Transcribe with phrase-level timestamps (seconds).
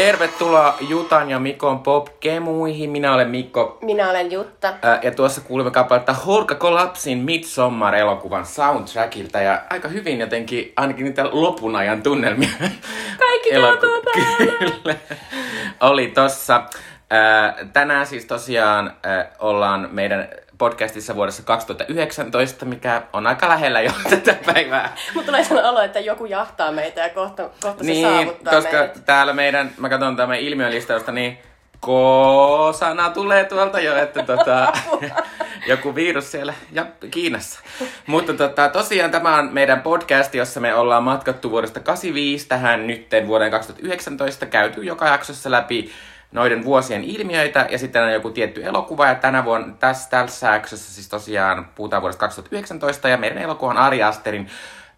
[0.00, 2.90] Tervetuloa Jutan ja Mikon Pop-kemuihin.
[2.90, 3.78] Minä olen Mikko.
[3.82, 4.74] Minä olen Jutta.
[4.82, 9.40] Ää, Ja tuossa kuulimme kappaletta Horka Collapsin Midsommar-elokuvan soundtrackilta.
[9.40, 12.48] Ja aika hyvin jotenkin, ainakin niitä lopun ajan tunnelmia.
[13.18, 14.96] Kaikki kaatuu päälle.
[15.80, 16.62] Oli tossa.
[17.10, 20.28] Ää, Tänään siis tosiaan ää, ollaan meidän
[20.60, 24.96] podcastissa vuodessa 2019, mikä on aika lähellä jo tätä päivää.
[25.14, 28.76] Mutta tulee sellainen olo, että joku jahtaa meitä ja kohta, kohta se Niin, saavuttaa koska
[28.76, 29.04] meidät.
[29.06, 31.38] täällä meidän, mä katson tämän ilmiölistausta, niin
[31.80, 34.72] K-sana tulee tuolta jo, että tota,
[35.66, 37.60] joku virus siellä ja Kiinassa.
[38.06, 43.26] Mutta tota, tosiaan tämä on meidän podcast, jossa me ollaan matkattu vuodesta 85 tähän nytten
[43.26, 45.92] vuoden 2019, käyty joka jaksossa läpi
[46.32, 50.94] noiden vuosien ilmiöitä ja sitten on joku tietty elokuva ja tänä vuonna tässä, tässä jaksossa
[50.94, 54.48] siis tosiaan puhutaan vuodesta 2019 ja meidän elokuva on Ari Asterin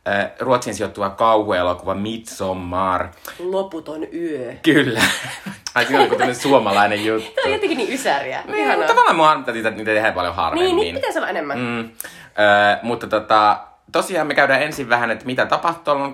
[0.08, 3.08] äh, Ruotsin sijoittuva kauhuelokuva Midsommar.
[3.38, 4.52] Loputon yö.
[4.62, 5.02] Kyllä.
[5.74, 7.30] Ai siinä on joku suomalainen juttu.
[7.34, 8.42] Tämä on jotenkin niin ysäriä.
[8.46, 8.86] Niin, Ihanaa.
[8.86, 10.76] tavallaan mua harmittaa, että niitä tehdään paljon harvemmin.
[10.76, 11.58] Niin, niin pitäisi olla enemmän.
[11.58, 11.64] Mm.
[11.64, 13.60] Mm, ö, mutta tota,
[13.92, 16.12] tosiaan me käydään ensin vähän, että mitä tapahtui silloin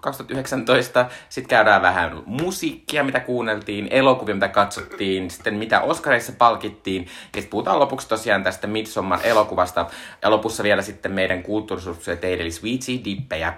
[0.00, 1.06] 2019.
[1.28, 7.02] Sitten käydään vähän musiikkia, mitä kuunneltiin, elokuvia, mitä katsottiin, sitten mitä Oscarissa palkittiin.
[7.02, 9.86] Ja sitten puhutaan lopuksi tosiaan tästä Midsommar-elokuvasta.
[10.22, 13.54] Ja lopussa vielä sitten meiden kulttuurisuuksia teille, eli Sweetie Dippejä.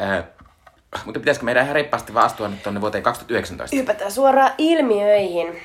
[0.00, 0.22] Ö,
[1.04, 3.76] mutta pitäisikö meidän ihan reippaasti vaan astua nyt tuonne vuoteen 2019?
[3.76, 5.60] Hypätään suoraan ilmiöihin.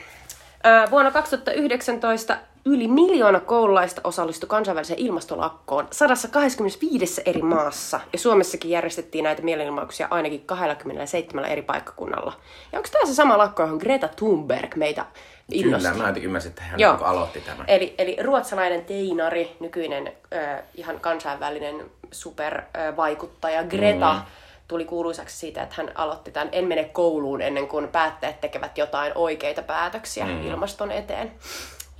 [0.63, 8.00] Ää, vuonna 2019 yli miljoona koululaista osallistui kansainväliseen ilmastolakkoon 125 eri maassa.
[8.14, 12.34] Ja Suomessakin järjestettiin näitä mielenilmauksia ainakin 27 eri paikkakunnalla.
[12.72, 15.06] Ja onko tämä se sama lakko, johon Greta Thunberg meitä
[15.52, 15.89] innosti?
[15.89, 16.92] Kyllä, mä ymmärsin, että hän Joo.
[16.92, 17.66] niinku aloitti tämän.
[17.67, 24.22] Eli, eli ruotsalainen teinari, nykyinen ö, ihan kansainvälinen supervaikuttaja Greta, mm.
[24.67, 29.11] tuli kuuluisaksi siitä, että hän aloitti tämän En mene kouluun ennen kuin päättäjät tekevät jotain
[29.16, 30.48] oikeita päätöksiä mm.
[30.48, 31.32] ilmaston eteen.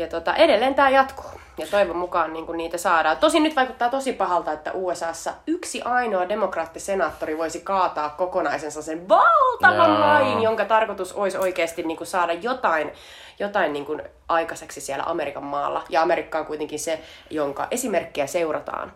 [0.02, 1.32] Ja tota, edelleen tämä jatkuu.
[1.58, 3.18] Ja toivon mukaan niin niitä saadaan.
[3.18, 10.00] Tosin nyt vaikuttaa tosi pahalta, että USAssa yksi ainoa demokraattisenaattori voisi kaataa kokonaisensa sen valtavan
[10.00, 12.92] lain, jonka tarkoitus olisi oikeasti niin kuin saada jotain,
[13.40, 15.84] jotain niin kuin aikaiseksi siellä Amerikan maalla.
[15.90, 18.94] Ja Amerikka on kuitenkin se, jonka esimerkkiä seurataan.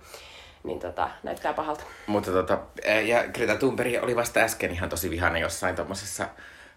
[0.63, 1.83] Niin tota, näyttää pahalta.
[2.07, 2.57] Mutta tota,
[3.05, 6.27] ja Greta Thunberg oli vasta äsken ihan tosi vihainen jossain tommosessa,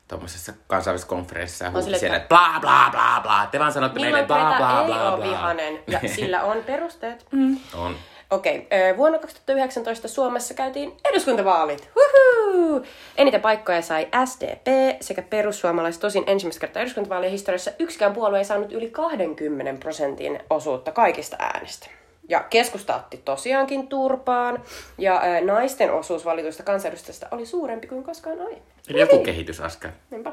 [0.08, 3.48] tommosessa kansainvälisessä konferenssissa ja huusi siellä, että- bla bla bla bla.
[3.50, 5.30] Te vaan sanotte meille bla bla ei bla ole bla.
[5.30, 7.26] vihainen, ja sillä on perusteet.
[7.30, 7.56] Mm.
[7.74, 7.96] On.
[8.30, 8.97] Okei, okay.
[8.97, 11.91] vuonna 2019 Suomessa käytiin eduskuntavaalit.
[11.94, 12.84] Huhuu!
[13.16, 14.66] Eniten paikkoja sai SDP
[15.00, 16.00] sekä perussuomalaiset.
[16.00, 21.86] Tosin ensimmäistä kertaa eduskuntavaalien historiassa yksikään puolue ei saanut yli 20 prosentin osuutta kaikista äänistä.
[22.28, 24.62] Ja keskusta otti tosiaankin turpaan,
[24.99, 28.62] ja ä, naisten osuus valituista kansanedustajista oli suurempi kuin koskaan aiemmin.
[28.89, 29.91] Eli joku kehitysaskel.
[30.11, 30.33] Niinpä.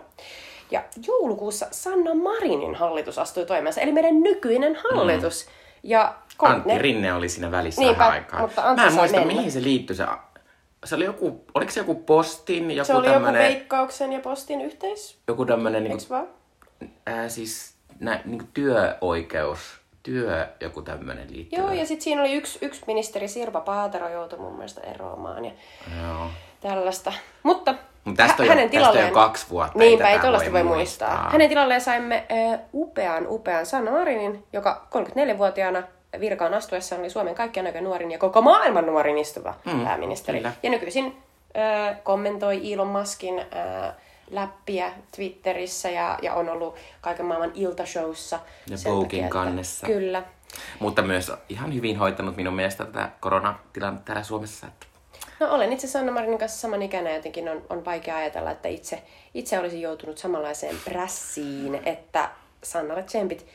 [0.72, 5.46] Ja joulukuussa Sanna Marinin hallitus astui toimeensa, eli meidän nykyinen hallitus.
[5.46, 5.52] Mm.
[5.84, 8.42] Ja Antti Rinne oli siinä välissä Niinpä, vähän aikaa.
[8.42, 9.34] mutta Antti Mä en muista, mennä.
[9.34, 9.96] mihin se liittyi.
[9.96, 10.06] Se,
[10.86, 14.62] se oli joku, oliko se joku postin, joku Se oli joku tämmönen, veikkauksen ja postin
[14.62, 16.28] yhteis, joku tämmönen niinku, vaan?
[17.06, 19.60] ää, siis nä, niinku työoikeus,
[20.06, 21.60] työ, joku tämmönen liittyy.
[21.60, 25.52] Joo, ja sitten siinä oli yksi, yksi ministeri, Sirpa Paatero, joutui mun mielestä eroamaan ja
[26.02, 26.28] Joo.
[26.62, 27.14] tällaista.
[27.44, 29.04] Mutta Mut tästä on jo- hänen tästä tilalleen...
[29.06, 31.10] on jo kaksi vuotta, ei Niinpä, ei tuollaista voi voi muistaa.
[31.10, 31.30] muistaa.
[31.32, 35.84] Hänen tilalleen saimme äh, upean, upean Sanna Marinin, joka 34-vuotiaana
[36.20, 40.38] virkaan astuessaan oli Suomen kaikkien aikojen nuorin ja koko maailman nuorin istuva mm, pääministeri.
[40.38, 40.52] kyllä.
[40.64, 41.18] Ja nykyisin
[41.58, 43.94] äh, kommentoi Elon Muskin äh,
[44.32, 48.40] läppiä Twitterissä ja, ja on ollut kaiken maailman iltashowssa.
[48.70, 49.88] Ja Voguein kannessa.
[49.88, 50.24] Kyllä.
[50.80, 54.68] Mutta myös ihan hyvin hoitanut minun mielestä tätä koronatilannetta täällä Suomessa.
[54.68, 54.86] Että
[55.40, 59.02] No olen itse Sanna Marinin kanssa saman ja jotenkin on, on vaikea ajatella, että itse,
[59.34, 62.30] itse olisin joutunut samanlaiseen prässiin, että
[62.64, 63.46] Sannalle tsempit.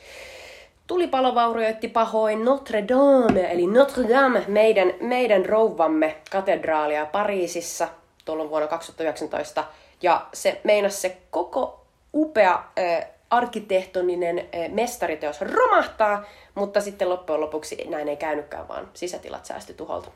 [0.87, 7.87] Tulipalo vaurioitti pahoin Notre Dame, eli Notre Dame, meidän, meidän rouvamme katedraalia Pariisissa
[8.25, 9.63] tuolloin vuonna 2019.
[10.01, 16.23] Ja se meinasi se koko upea äh, arkkitehtoninen äh, mestariteos romahtaa,
[16.55, 20.11] mutta sitten loppujen lopuksi näin ei käynytkään, vaan sisätilat säästyi tuholta.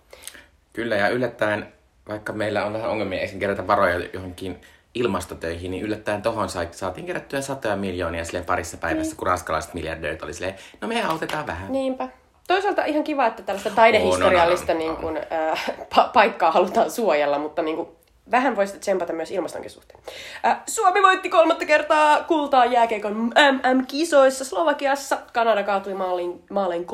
[0.74, 1.74] Kyllä, ja yllättäen,
[2.10, 3.40] vaikka meillä on vähän ongelmia esim.
[3.40, 4.62] kerätä varoja johonkin
[4.96, 9.18] ilmastotöihin, niin yllättäen tohon saatiin kerättyä satoja miljoonia sille parissa päivässä, Niin.
[9.18, 11.72] kun ranskalaiset miljardöörit oli silleen, no me autetaan vähän.
[11.72, 12.08] Niinpä.
[12.48, 16.92] Toisaalta ihan kiva, että tällaista taidehistoriallista On, on, on, niin kuin, äh, pa- paikkaa halutaan
[16.92, 17.88] suojella, mutta niin kuin,
[18.32, 20.00] vähän voisi tsempata myös ilmastonkin suhteen.
[20.46, 23.16] Äh, Suomi voitti kolmatta kertaa kultaa jääkeikon
[23.52, 25.18] MM-kisoissa Slovakiassa.
[25.34, 26.86] Kanada kaatui maaliin, maalein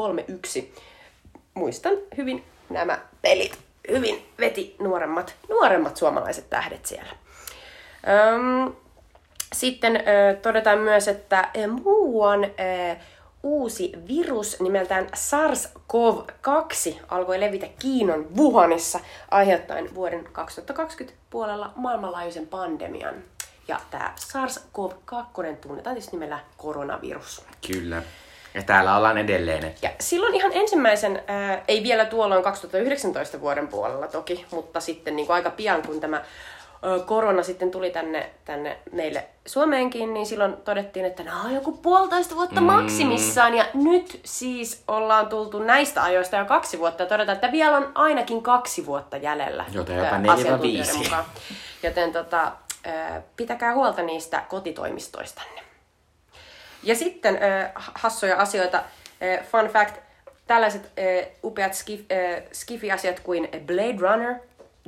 [0.62, 0.64] 3-1.
[1.54, 3.58] Muistan hyvin nämä pelit.
[3.92, 7.12] Hyvin veti nuoremmat, nuoremmat suomalaiset tähdet siellä.
[8.10, 8.74] Öm,
[9.54, 12.96] Sitten ö, todetaan myös, että ö, muuan ö,
[13.44, 19.00] uusi virus nimeltään SARS-CoV-2 alkoi levitä Kiinan Wuhanissa
[19.32, 23.16] aiheuttaen vuoden 2020 puolella maailmanlaajuisen pandemian.
[23.68, 27.46] Ja tämä SARS-CoV-2 tunnetaan tietysti nimellä koronavirus.
[27.68, 28.04] Kyllä.
[28.54, 29.76] Ja täällä ollaan edelleen.
[29.82, 35.26] Ja silloin ihan ensimmäisen, ää, ei vielä tuolloin 2019 vuoden puolella toki, mutta sitten niin
[35.28, 36.24] kuin aika pian kun tämä
[37.06, 42.36] korona sitten tuli tänne, tänne meille Suomeenkin, niin silloin todettiin, että nämä on joku puolitoista
[42.36, 43.54] vuotta maksimissaan.
[43.54, 47.92] Ja nyt siis ollaan tultu näistä ajoista jo kaksi vuotta ja todetaan, että vielä on
[47.96, 49.66] ainakin kaksi vuotta jäljellä.
[49.72, 50.98] Joten jopa neljä viisi.
[50.98, 51.26] mukaan.
[51.84, 52.52] Joten tota,
[53.36, 55.62] pitäkää huolta niistä kotitoimistoistanne.
[56.84, 57.40] Ja sitten
[57.76, 58.84] hassuja asioita.
[59.52, 59.96] Fun fact,
[60.48, 60.92] tällaiset
[61.44, 62.02] upeat skif,
[62.54, 64.36] skifi-asiat kuin Blade Runner,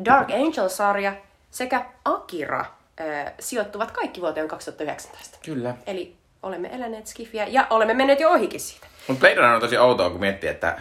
[0.05, 1.13] Dark Angel-sarja
[1.53, 5.37] sekä Akira äh, sijoittuvat kaikki vuoteen 2019.
[5.45, 5.75] Kyllä.
[5.87, 8.87] Eli olemme eläneet skifiä ja olemme menneet jo ohikin siitä.
[9.07, 10.79] Mutta Blade Runner on tosi outoa, kun miettii, että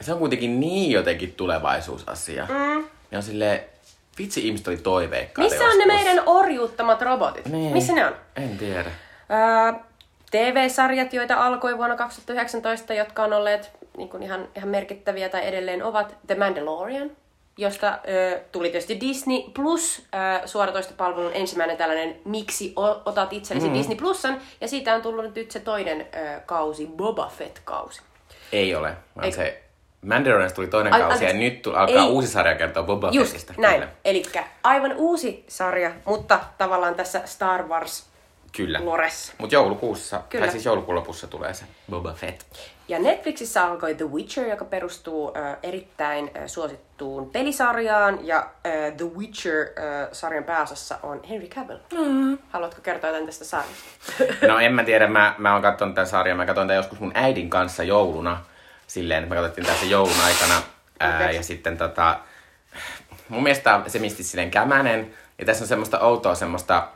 [0.00, 2.46] se on kuitenkin niin jotenkin tulevaisuusasia.
[2.48, 2.84] Mm.
[3.10, 3.60] Ja on silleen,
[4.18, 6.04] vitsi ihmiset oli toiveikkaita Missä on ne joskus.
[6.04, 7.46] meidän orjuuttamat robotit?
[7.46, 7.72] Niin.
[7.72, 8.14] Missä ne on?
[8.36, 8.90] En tiedä.
[9.30, 9.80] Öö,
[10.30, 15.82] TV-sarjat, joita alkoi vuonna 2019, jotka on olleet niin kuin ihan, ihan merkittäviä tai edelleen
[15.82, 17.10] ovat The Mandalorian,
[17.60, 20.02] josta ö, tuli tietysti Disney Plus
[20.42, 22.72] ö, suoratoistopalvelun ensimmäinen tällainen Miksi
[23.04, 23.74] otat itsellesi mm.
[23.74, 28.02] Disney Plusan, ja siitä on tullut nyt se toinen ö, kausi, Boba Fett-kausi.
[28.52, 29.62] Ei ole, vaan Ei- se
[30.06, 32.10] Mandalorianista tuli toinen Ai- kausi ja nyt tu- alkaa Ei.
[32.10, 33.54] uusi sarja kertoa Boba Just Fettistä.
[33.62, 33.84] näin.
[34.04, 34.22] Eli
[34.62, 38.06] aivan uusi sarja, mutta tavallaan tässä Star Wars
[38.56, 38.80] Kyllä.
[38.84, 39.32] loressa.
[39.38, 40.44] Mutta joulukuussa, Kyllä.
[40.44, 42.40] tai siis joulukuun lopussa tulee se Boba Fett.
[42.90, 48.26] Ja Netflixissä alkoi The Witcher, joka perustuu ö, erittäin ö, suosittuun pelisarjaan.
[48.26, 51.78] Ja ö, The Witcher-sarjan pääosassa on Henry Cavill.
[51.92, 52.38] Mm.
[52.50, 53.84] Haluatko kertoa jotain tästä sarjasta?
[54.48, 57.12] No en mä tiedä, mä, mä oon katsonut tämän sarjan, mä katsoin tämän joskus mun
[57.14, 58.44] äidin kanssa jouluna.
[58.86, 60.62] Silleen, että me katsottiin tässä joulun aikana.
[61.00, 61.36] Ää, Okei.
[61.36, 62.18] ja sitten tota,
[63.28, 65.14] mun mielestä se misti silleen kämänen.
[65.38, 66.88] Ja tässä on semmoista outoa, semmoista,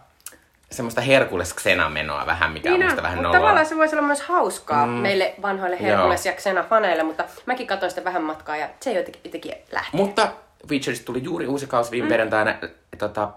[0.77, 3.33] semmoista Herkules Xena-menoa vähän, mikä on musta vähän noloa.
[3.39, 4.93] tavallaan se voisi olla myös hauskaa mm.
[4.93, 6.35] meille vanhoille Herkules- Joo.
[6.35, 9.97] ja Xena-faneille, mutta mäkin katsoin sitä vähän matkaa ja se jotenkin, jotenkin lähti.
[9.97, 10.29] Mutta
[10.71, 12.09] Witcherista tuli juuri uusi kausi viime mm.
[12.09, 12.55] perjantaina
[12.99, 13.29] tota,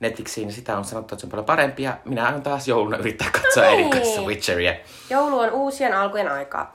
[0.00, 2.96] Netflixiin, ja sitä on sanottu, että se on paljon parempi, ja minä aion taas jouluna
[2.96, 3.90] yrittää katsoa No niin.
[3.90, 4.74] kanssa Witcheria.
[5.10, 6.74] Joulu on uusien alkujen aikaa.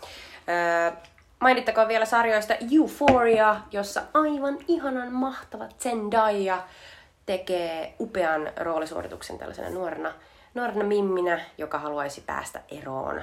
[0.50, 0.92] Öö,
[1.40, 6.58] mainittakoon vielä sarjoista Euphoria, jossa aivan ihanan mahtava Zendaya
[7.28, 10.14] tekee upean roolisuorituksen tällaisena nuorena,
[10.54, 13.22] nuorena mimminä, joka haluaisi päästä eroon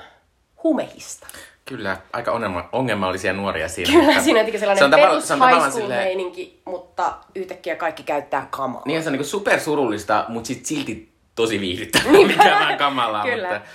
[0.62, 1.26] humehista.
[1.64, 3.92] Kyllä, aika ongelma, ongelmallisia nuoria siinä.
[3.92, 7.14] Kyllä, mutta siinä on sellainen se on perus se on high school silleen- meininki, mutta
[7.34, 8.82] yhtäkkiä kaikki käyttää kamaa.
[8.86, 12.26] Niin se on niinku super surullista, mutta sit silti tosi viihdyttävää, Niin.
[12.26, 13.22] mikä on vähän kamalaa.
[13.30, 13.48] Kyllä.
[13.52, 13.68] Mutta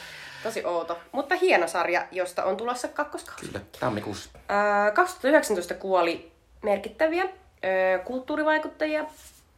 [0.44, 0.98] Tosi outo.
[1.12, 3.46] Mutta hieno sarja, josta on tulossa kakkoskausi.
[3.46, 4.30] kyllä, tammikuussa.
[4.50, 6.32] Ää, 2019 kuoli
[6.64, 9.06] merkittäviä ö, kulttuurivaikuttajia.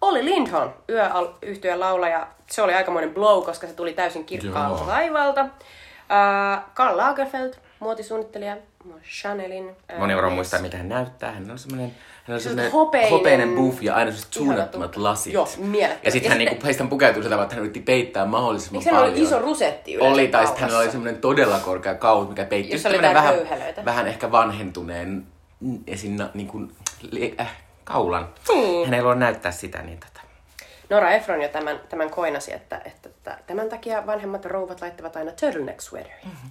[0.01, 4.87] Olli Lindholm, yöyhtyön laulaja, se oli aikamoinen blow, koska se tuli täysin kirkkaalta Joo.
[4.87, 5.45] taivalta.
[6.09, 8.57] Ää, Karl Lagerfeld, muotisuunnittelija,
[9.03, 9.71] Chanelin.
[9.89, 11.31] ää, Moni varmaan muistaa, mitä hän näyttää.
[11.31, 14.95] Hän on semmoinen, hän on Se on semmoinen hopeinen- hopeinen buff ja aina Ihana suunnattomat
[14.97, 15.33] lasit.
[15.33, 16.05] Joo, mielettömät.
[16.05, 18.95] Ja sitten Ja hän sitten- niinku, heistä pukeutui sillä että hän yritti peittää mahdollisimman Eikö
[18.95, 19.13] paljon.
[19.13, 22.71] oli iso rusetti yleensä Oli, tai sitten hänellä oli semmoinen todella korkea kaut, mikä peitti
[22.73, 23.35] Jossa oli vähän,
[23.85, 25.25] vähän ehkä vanhentuneen
[25.59, 26.71] mm, esin niin kuin,
[27.39, 27.55] äh,
[27.91, 28.29] kaulan.
[28.49, 28.85] Niin.
[28.85, 30.21] Hän ei voi näyttää sitä, niin tätä.
[30.89, 35.31] Nora Ephron jo tämän, tämän koinasi, että, että, että tämän takia vanhemmat rouvat laittavat aina
[35.31, 36.17] turtleneck sweaterin.
[36.23, 36.49] Mm-hmm.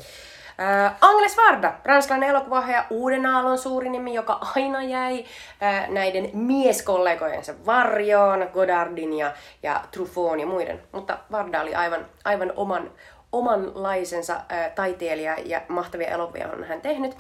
[0.61, 5.25] Äh, Angles Varda, ranskalainen elokuvaohjaaja, Uuden aallon suuri nimi, joka aina jäi
[5.63, 9.33] äh, näiden mieskollegojensa varjoon, Godardin ja,
[9.63, 10.83] ja Truffon ja muiden.
[10.93, 12.91] Mutta Varda oli aivan, aivan oman,
[13.33, 17.17] omanlaisensa äh, taiteilija ja mahtavia elokuvia on hän tehnyt.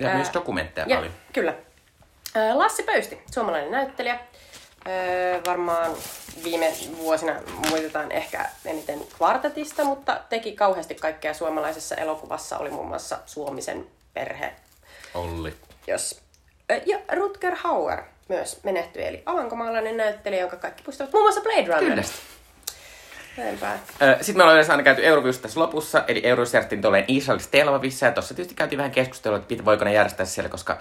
[0.00, 1.12] Ja Äh, myös dokumentteja ja, paljon.
[1.32, 1.54] Kyllä.
[2.54, 4.18] Lassi Pöysti, suomalainen näyttelijä.
[5.46, 5.92] Varmaan
[6.44, 7.34] viime vuosina
[7.70, 12.58] muistetaan ehkä eniten kvartetista, mutta teki kauheasti kaikkea suomalaisessa elokuvassa.
[12.58, 14.52] Oli muun muassa Suomisen perhe,
[15.14, 15.54] Olli.
[15.86, 16.20] jos...
[16.86, 21.90] Ja Rutger Hauer myös menehtyi, eli alankomaalainen näyttelijä, jonka kaikki muistavat muun muassa Blade Runner.
[21.90, 22.02] Kyllä.
[24.20, 28.06] Sitten me ollaan aina käyty Euroviusta tässä lopussa, eli Eurovius järjestettiin tuolleen Israelissa Tel Avivissa,
[28.06, 30.78] ja tuossa tietysti käytiin vähän keskustelua, että voiko ne järjestää siellä, koska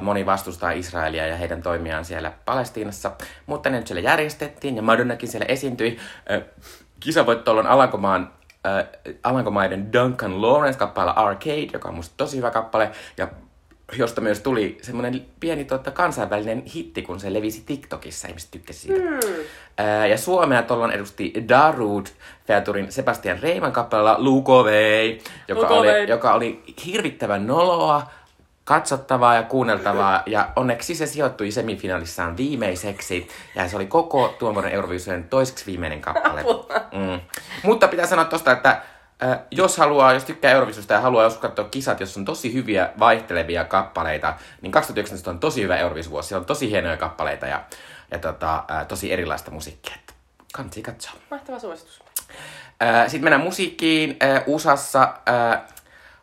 [0.00, 3.12] moni vastustaa Israelia ja heidän toimiaan siellä Palestiinassa.
[3.46, 5.98] Mutta ne nyt siellä järjestettiin, ja Madonnakin siellä esiintyi.
[6.28, 6.40] Ää,
[7.00, 8.32] Kisavoitto on Alankomaan,
[9.24, 13.28] Alankomaiden Duncan Lawrence kappaleella Arcade, joka on musta tosi hyvä kappale, ja
[13.92, 19.10] josta myös tuli semmoinen pieni tota, kansainvälinen hitti, kun se levisi TikTokissa, ihmiset tykkäsivät siitä.
[19.10, 19.32] Mm.
[19.78, 22.10] Ää, ja Suomea tuolloin edusti Darude
[22.46, 26.00] Featurin Sebastian Reiman kappaleella Lukovei, joka, Lukovei.
[26.00, 28.10] oli, joka oli hirvittävän noloa,
[28.64, 34.72] katsottavaa ja kuunneltavaa, ja onneksi se sijoittui semifinaalissaan viimeiseksi, ja se oli koko tuon vuoden
[34.72, 36.44] Eurovision toiseksi viimeinen kappale.
[36.94, 37.20] Mm.
[37.62, 38.82] Mutta pitää sanoa tosta, että
[39.22, 42.90] äh, jos haluaa, jos tykkää Eurovisiosta ja haluaa joskus katsoa kisat, jos on tosi hyviä
[42.98, 46.28] vaihtelevia kappaleita, niin 2019 on tosi hyvä Eurovision-vuosi.
[46.28, 47.64] Siellä on tosi hienoja kappaleita ja,
[48.10, 49.96] ja tota, äh, tosi erilaista musiikkia.
[50.52, 51.12] Kannattaa katsoa.
[51.30, 52.04] Mahtava suositus.
[53.06, 54.16] Sitten mennään musiikkiin.
[54.22, 55.60] Äh, USAssa äh,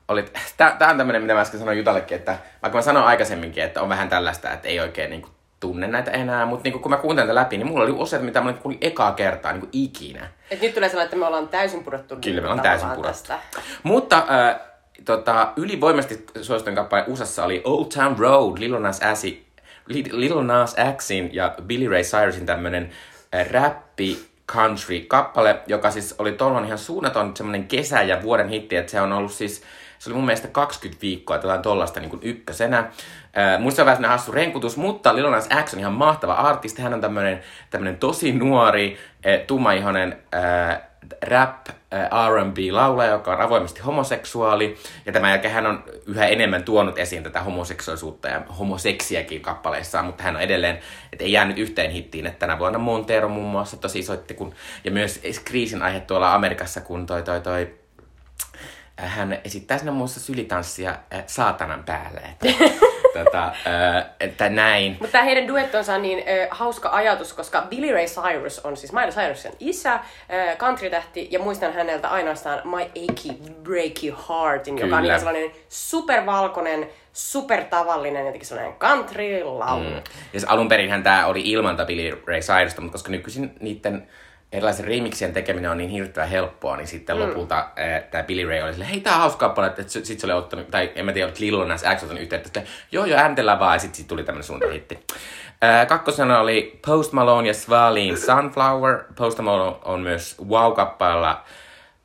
[0.08, 0.26] oli,
[0.58, 3.90] tää on tämmönen, mitä mä äsken sanoin Jutallekin, että vaikka mä sanoin aikaisemminkin, että on
[3.90, 5.30] vähän tällaista, että ei oikein niinku
[5.62, 8.41] tunne näitä enää, mutta niinku, kun mä kuuntelin tätä läpi, niin mulla oli useita, mitä
[8.41, 10.27] mä kuulin ekaa kertaa niinku ikinä.
[10.51, 13.08] Et nyt tulee sellainen, että me ollaan täysin pudottu Kyllä, me ollaan tavallaan täysin pudottu.
[13.08, 13.39] tästä.
[13.84, 14.60] Mutta äh,
[15.06, 19.46] tota, ylivoimaisesti suosituen kappale USAssa oli Old Town Road, Lil Nas, Xi,
[20.12, 22.89] Lil Nas Xin ja Billy Ray Cyrusin tämmönen
[23.36, 28.75] äh, räppi country kappale, joka siis oli tuolloin ihan suunnaton semmonen kesä- ja vuoden hitti,
[28.75, 29.63] että se on ollut siis
[30.01, 32.77] se oli mun mielestä 20 viikkoa, jotain tollasta niin kuin ykkösenä.
[32.77, 36.81] Äh, musta on vähän hassu renkutus, mutta Lil Nas X on ihan mahtava artisti.
[36.81, 40.81] Hän on tämmönen, tämmönen tosi nuori, äh, tummaihonen äh,
[41.22, 41.67] rap
[42.29, 44.77] R&B-laulaja, joka on avoimesti homoseksuaali.
[45.05, 50.24] Ja tämän jälkeen hän on yhä enemmän tuonut esiin tätä homoseksuaalisuutta ja homoseksiäkin kappaleissaan, mutta
[50.24, 50.79] hän on edelleen,
[51.13, 52.27] että ei jäänyt yhteen hittiin.
[52.27, 54.53] Että tänä vuonna Montero muun muassa tosi soitti, kun,
[54.84, 57.81] ja myös kriisin aihe tuolla Amerikassa, kun toi, toi, toi
[58.98, 62.20] hän esittää sinne muassa sylitanssia äh, saatanan päälle.
[62.20, 62.64] Että,
[63.24, 64.92] tota, äh, että näin.
[64.92, 68.94] Mutta tämä heidän duettonsa on niin ö, hauska ajatus, koska Billy Ray Cyrus on siis
[68.94, 73.34] Miley Cyrusin isä, ö, country-tähti, ja muistan häneltä ainoastaan My Achy
[73.64, 75.14] Breaky Heartin, joka on Kyllä.
[75.14, 79.90] ihan sellainen supervalkoinen, supertavallinen, jotenkin sellainen country-laulu.
[79.90, 80.02] Mm.
[80.34, 84.08] Ja se alun perin tämä oli ilman Billy Ray Cyrusta, mutta koska nykyisin niiden
[84.51, 87.22] erilaisen remixien tekeminen on niin hirveän helppoa, niin sitten mm.
[87.22, 90.27] lopulta äh, tämä Billy Ray oli silleen, hei tää on hauska kappale, että sit se
[90.27, 93.20] oli ottanut, tai en mä tiedä, että Lil Nas X ottanut yhteyttä, että joo joo
[93.20, 95.00] äänitellään vaan, ja sitten sit tuli tämmönen suuntahitti.
[95.63, 99.03] Äh, kakkosena oli Post Malone ja Svalin Sunflower.
[99.15, 101.43] Post Malone on myös Wow-kappaleella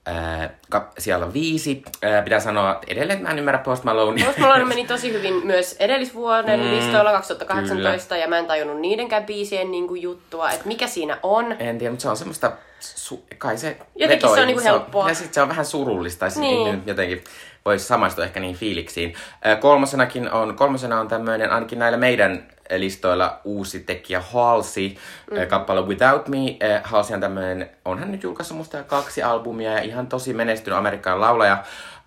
[0.09, 1.83] äh, kap- siellä on viisi.
[2.05, 4.25] Äh, pitää sanoa että edelleen, että mä en ymmärrä Post Malone.
[4.25, 8.23] Post Malone meni tosi hyvin myös edellisvuoden mm, listoilla 2018, kyllä.
[8.23, 11.57] ja mä en tajunnut niidenkään biisien niinku juttua, että mikä siinä on.
[11.59, 15.09] En tiedä, mutta se on semmoista, su- kai se Jotenkin se on niinku helppoa.
[15.09, 16.65] Ja sitten se on vähän surullista, tai Niin.
[16.65, 16.83] niin.
[16.87, 17.25] jotenkin
[17.65, 19.15] voisi samaistua ehkä niin fiiliksiin.
[19.47, 25.47] Ö, Kolmosenakin on, kolmosena on tämmöinen, ainakin näillä meidän listoilla uusi tekijä Halsey, mm.
[25.49, 26.57] kappale Without Me.
[26.63, 30.79] Ö, Halsey on tämmöinen, on hän nyt julkaissut musta kaksi albumia ja ihan tosi menestynyt
[30.79, 31.65] amerikkalainen laulaja.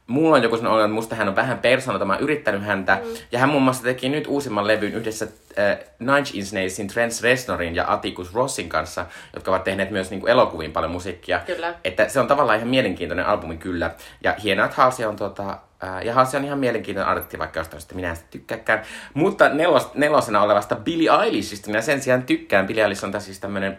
[0.09, 2.99] Mulla on joku sellainen olo, että musta hän on vähän persoonata, mä oon yrittänyt häntä.
[3.03, 3.09] Mm.
[3.31, 5.27] Ja hän muun muassa teki nyt uusimman levyn yhdessä
[5.59, 10.19] äh, Nine Inch Nailsin Trent Reznorin ja Atticus Rossin kanssa, jotka ovat tehneet myös niin
[10.19, 11.39] kuin, elokuviin paljon musiikkia.
[11.45, 11.73] Kyllä.
[11.83, 13.91] Että se on tavallaan ihan mielenkiintoinen albumi kyllä.
[14.23, 17.81] Ja hienoa, että Halsey on tota, ää, ja Halsey on ihan mielenkiintoinen artisti, vaikka jostain
[17.81, 18.81] sitten minä en sitä tykkääkään.
[19.13, 22.67] Mutta nelos, nelosena olevasta Billie Eilishistä minä sen sijaan tykkään.
[22.67, 23.77] Billie Eilish on taas siis tämmönen,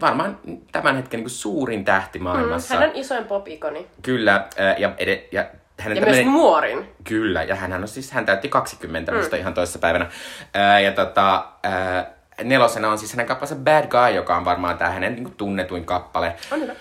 [0.00, 0.38] varmaan
[0.72, 2.74] tämän hetken niin suurin tähti maailmassa.
[2.74, 3.86] Hän on isoin pop-ikoni.
[4.02, 4.46] Kyllä,
[4.78, 5.46] ja, ed- ja
[5.78, 6.88] hänen Ja myös nuorin.
[7.04, 9.18] Kyllä, ja hän on siis, hän täytti 20 mm.
[9.38, 10.06] ihan toisessa päivänä.
[10.54, 12.10] Ää, ja tota, ää,
[12.44, 16.36] nelosena on siis hänen kappaleensa Bad Guy, joka on varmaan tämä hänen niin tunnetuin kappale.
[16.52, 16.72] On hyvä.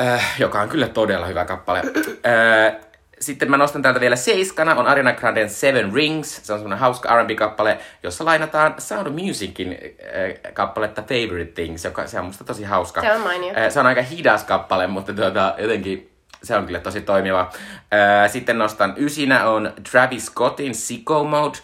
[0.00, 1.82] Äh, joka on kyllä todella hyvä kappale.
[2.26, 2.76] Äh,
[3.22, 6.40] sitten mä nostan täältä vielä seiskana, on Ariana Granden Seven Rings.
[6.42, 12.06] Se on semmonen hauska R&B-kappale, jossa lainataan Sound of Musicin äh, kappaletta Favorite Things, joka
[12.06, 13.00] se on musta tosi hauska.
[13.00, 13.54] Se on mainio.
[13.56, 16.10] Äh, se on aika hidas kappale, mutta tuota, jotenkin
[16.42, 17.40] se on kyllä tosi toimiva.
[17.40, 21.58] Äh, sitten nostan ysinä on Travis Scottin Sicko Mode.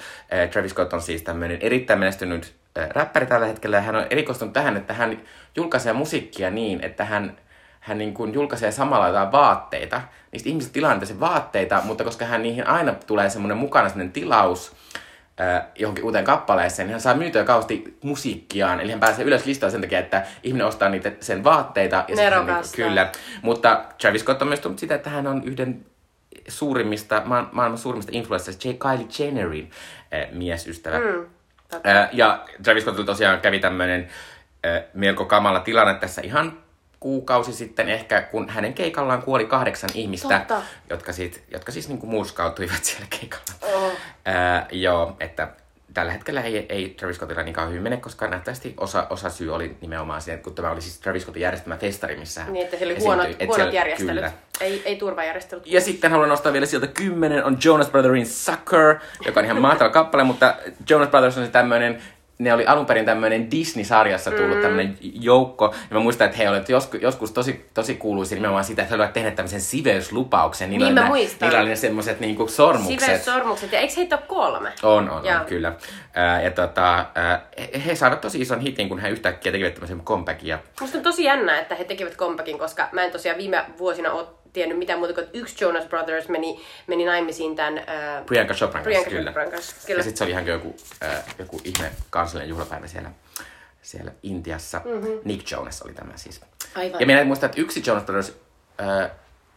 [0.51, 3.81] Travis Scott on siis tämmöinen erittäin menestynyt räppäri tällä hetkellä.
[3.81, 5.21] Hän on erikoistunut tähän, että hän
[5.57, 7.37] julkaisee musiikkia niin, että hän
[7.81, 10.01] hän niin kuin julkaisee samalla jotain vaatteita.
[10.33, 14.13] Niistä ihmiset tilaa niitä sen vaatteita, mutta koska hän niihin aina tulee semmoinen mukana semmoinen
[14.13, 14.77] tilaus
[15.41, 18.81] äh, johonkin uuteen kappaleeseen, niin hän saa myytyä kauheasti musiikkiaan.
[18.81, 21.97] Eli hän pääsee ylös listaan sen takia, että ihminen ostaa niitä sen vaatteita.
[21.97, 22.77] Ja sitten hän Nerokasta.
[22.77, 23.11] kyllä.
[23.43, 25.87] Mutta Travis Scott on myös tullut sitä, että hän on yhden
[26.49, 28.73] suurimmista, ma- maailman suurimmista influenceista, J.
[28.73, 29.71] Kylie Jennerin
[30.15, 30.99] äh, miesystävä.
[30.99, 31.27] Mm,
[31.85, 34.09] Ää, ja Travis Scottilla tosiaan kävi tämmöinen
[34.65, 36.59] ää, melko kamala tilanne tässä ihan
[37.01, 40.63] kuukausi sitten ehkä, kun hänen keikallaan kuoli kahdeksan ihmistä, Totta.
[40.91, 43.77] jotka, sit, jotka siis niinku murskautuivat siellä keikalla.
[43.77, 43.93] Oh.
[44.25, 45.49] Ää, joo, että
[45.95, 49.77] tällä hetkellä ei, ei Travis Scottilla niinkään hyvin mene, koska nähtävästi osa, osa syy oli
[49.81, 52.93] nimenomaan siihen, kun tämä oli siis Travis Scottin järjestämä festari, missä hän Niin, että siellä
[52.95, 54.15] oli huonot, huonot siellä- järjestelyt.
[54.15, 54.33] Kyllä.
[54.61, 55.67] Ei, ei turvajärjestelyt.
[55.67, 59.91] Ja sitten haluan nostaa vielä sieltä kymmenen on Jonas Brotherin Sucker, joka on ihan mahtava
[59.91, 60.55] kappale, mutta
[60.91, 62.03] Jonas Brothers on se tämmöinen
[62.39, 64.63] ne oli alun perin tämmöinen Disney-sarjassa tullut mm.
[64.63, 65.65] tämmöinen joukko.
[65.91, 68.95] Ja mä muistan, että he olivat joskus, joskus tosi, tosi kuuluisia nimenomaan sitä, että he
[69.01, 70.71] olivat tehneet tämmöisen siveyslupauksen.
[70.71, 71.49] Niillä Niin oli mä nää- muistan.
[71.49, 73.01] Niillä oli ne semmoiset niinku sormukset.
[73.01, 73.73] Siveyssormukset.
[73.73, 74.73] Ja eikö heitä ole kolme?
[74.83, 75.41] On, on, Joo.
[75.41, 75.73] on, kyllä.
[76.15, 80.01] Ää, ja tota, ää, he, he saivat tosi ison hitin, kun he yhtäkkiä tekivät tämmöisen
[80.01, 80.49] comebackin.
[80.49, 84.13] Ja Musta on tosi jännä, että he tekivät kompakin, koska mä en tosiaan viime vuosina
[84.13, 84.27] ole
[84.59, 87.79] tiennyt mitään muuta kuin, että yksi Jonas Brothers meni, meni naimisiin tämän...
[87.79, 89.31] Äh, Priyanka Chopran kanssa, Priyanka kyllä.
[89.31, 89.99] Chopran kanssa, kyllä.
[89.99, 93.11] Ja sitten se oli ihan joku, äh, joku ihme kansallinen juhlapäivä siellä,
[93.83, 94.81] siellä Intiassa.
[94.85, 95.21] Mm-hmm.
[95.25, 96.41] Nick Jonas oli tämä siis.
[96.75, 97.01] Aivan.
[97.01, 98.33] Ja minä muistan, että yksi Jonas Brothers
[98.81, 99.11] äh,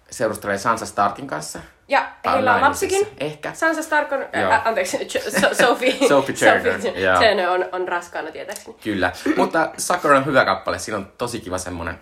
[0.09, 1.59] seurustelee Sansa Starkin kanssa.
[1.87, 3.07] Ja heillä on lapsikin.
[3.19, 3.53] Ehkä.
[3.53, 4.51] Sansa Stark on, Joo.
[4.51, 4.97] ä, anteeksi,
[5.41, 7.13] so, Sophie, Sophie Turner, Sophie.
[7.13, 8.77] Turner on, on raskaana tietääkseni.
[8.83, 10.79] Kyllä, mutta Sucker on hyvä kappale.
[10.79, 11.99] Siinä on tosi kiva semmonen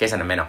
[0.00, 0.46] kesäinen meno.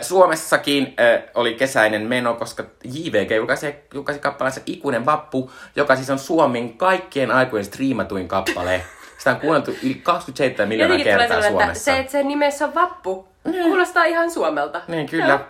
[0.00, 0.94] Suomessakin
[1.34, 7.30] oli kesäinen meno, koska JVG julkaisi, julkaisi kappaleensa Ikuinen Vappu, joka siis on Suomen kaikkien
[7.30, 8.82] aikojen striimatuin kappale.
[9.18, 11.84] Sitä on kuunneltu yli 27 miljoonaa kertaa Suomessa.
[11.84, 13.28] se, että sen nimessä on Vappu,
[13.62, 14.80] kuulostaa ihan Suomelta.
[14.88, 15.28] Niin, kyllä.
[15.28, 15.40] Joo.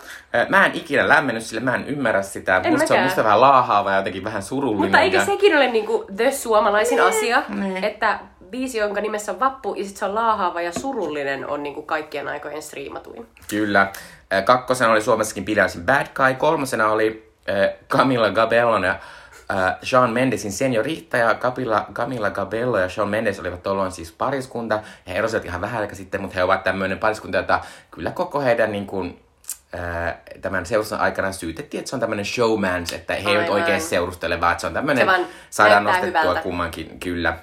[0.49, 2.61] Mä en ikinä lämmennyt sille, mä en ymmärrä sitä.
[2.65, 4.91] En musta se on musta vähän laahaava ja jotenkin vähän surullinen.
[4.91, 7.85] Mutta eikö sekin ole niinku the suomalaisin asia, niin.
[7.85, 8.19] että
[8.51, 12.29] biisi, jonka nimessä on Vappu, ja sit se on laahaava ja surullinen, on niinku kaikkien
[12.29, 13.27] aikojen striimatuin.
[13.49, 13.93] Kyllä.
[14.33, 16.35] Ö, Kakkosena oli Suomessakin Pidäisin Bad Guy.
[16.35, 18.91] Kolmosena oli äh, Camilla Gabellon ja
[19.51, 24.75] äh, Sean Mendesin Seniorita ja Camilla, Camilla Gabello ja Sean Mendes olivat tuolloin siis pariskunta.
[24.75, 27.61] Ja he erosivat ihan vähän aikaa sitten, mutta he ovat tämmöinen pariskunta, jota
[27.91, 29.23] kyllä koko heidän niin kuin,
[29.75, 33.55] äh, tämän seurustelun aikana syytettiin, että se on tämmöinen showmans, että he eivät Aivan.
[33.61, 35.11] oikein seurustele, vaan että se on tämmöinen,
[35.51, 36.43] saadaan nostettua hyvältä.
[36.43, 37.39] kummankin, kyllä.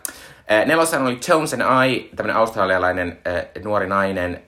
[0.66, 4.42] Nelosena oli Jones and I, tämmöinen australialainen äh, nuori nainen,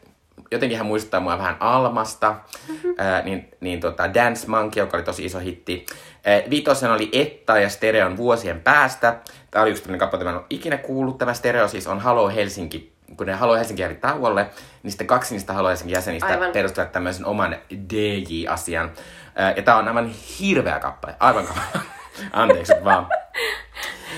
[0.52, 2.36] jotenkin hän muistuttaa mua vähän Almasta,
[2.68, 2.96] mm-hmm.
[3.24, 5.86] niin, niin tota Dance Monkey, joka oli tosi iso hitti.
[6.26, 9.16] Ää, viitosen oli Etta ja Stereon vuosien päästä.
[9.52, 11.18] Tämä oli just tämmöinen kappale, mä en ole ikinä kuullut.
[11.18, 12.96] Tämä Stereo siis on Halo Helsinki.
[13.18, 14.46] Kun ne Halo Helsinki jäi tauolle,
[14.84, 16.52] niin sitten kaksi niistä Halo Helsingin jäsenistä Aivan.
[16.52, 17.56] perustivat tämmöisen oman
[17.90, 18.92] DJ-asian.
[19.56, 21.16] Ja tämä on aivan hirveä kappale.
[21.20, 21.84] Aivan kappale.
[22.34, 23.08] Anteeksi vaan.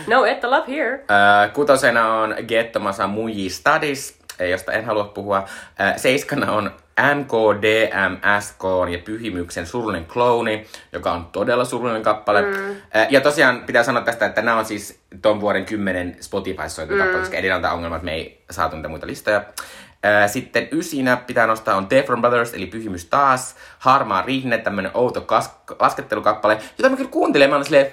[0.07, 1.03] No, että love here.
[1.09, 5.43] Ää, kutosena on Gettomasa Muji Studies, eh, josta en halua puhua.
[5.79, 6.71] Ää, Seiskana on
[7.15, 12.41] MKDMSK ja Pyhimyksen surullinen klooni, joka on todella surullinen kappale.
[12.41, 12.75] Mm.
[13.09, 16.99] Ja tosiaan pitää sanoa tästä, että nämä on siis ton vuoden kymmenen Spotify-soitu mm.
[16.99, 19.41] kappale, koska edellä on tämä ongelma, että me ei saatu niitä muita listoja.
[20.03, 23.55] Ää, Sitten ysinä pitää nostaa on Defron Brothers, eli Pyhimys taas.
[23.79, 27.91] Harmaa Rinne, tämmönen outo kas- laskettelukappale, jota mä kyllä kuuntelen, mä olen silleen,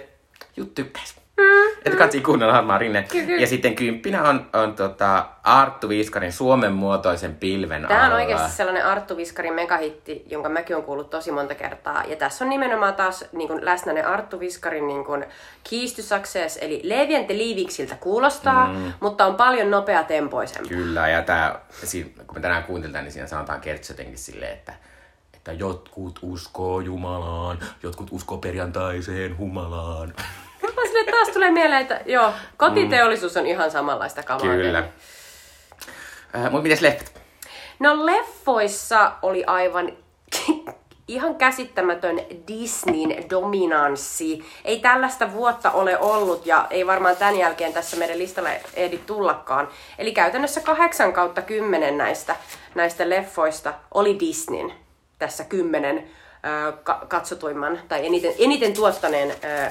[0.57, 1.24] juttu tykkäis.
[1.37, 3.09] Mm, että katsi kuunnella Harmaa Rinne.
[3.41, 8.15] Ja sitten kymppinä on, on tota Arttu Viiskarin Suomen muotoisen pilven Tämä on alla.
[8.17, 12.05] oikeasti sellainen Arttu Viskarin megahitti, jonka mäkin on kuullut tosi monta kertaa.
[12.05, 15.25] Ja tässä on nimenomaan taas niin kuin läsnä ne Arttu Viskarin niin kuin
[15.71, 18.93] keys to success, eli leviente liiviksiltä kuulostaa, mm.
[19.01, 20.69] mutta on paljon nopeatempoisempi.
[20.69, 24.73] Kyllä, ja tää, siinä, kun me tänään kuunteltaan, niin siinä sanotaan Kertsi jotenkin silleen, että,
[25.35, 30.15] että jotkut uskoo Jumalaan, jotkut uskoo perjantaiseen humalaan.
[30.77, 34.55] Mä että taas tulee mieleen, että joo, kotiteollisuus on ihan samanlaista kamaa.
[34.55, 34.79] Kyllä.
[36.37, 37.13] Äh, Mutta mites leffat?
[37.79, 39.93] No leffoissa oli aivan
[41.09, 44.45] ihan käsittämätön Disneyn dominanssi.
[44.65, 49.69] Ei tällaista vuotta ole ollut ja ei varmaan tämän jälkeen tässä meidän listalla ehdi tullakaan.
[49.99, 52.37] Eli käytännössä 8 kautta 10 näistä,
[52.75, 54.73] näistä leffoista oli Disneyn
[55.19, 56.11] tässä kymmenen
[56.69, 59.71] ö, ka- katsotuimman tai eniten, eniten tuottaneen ö,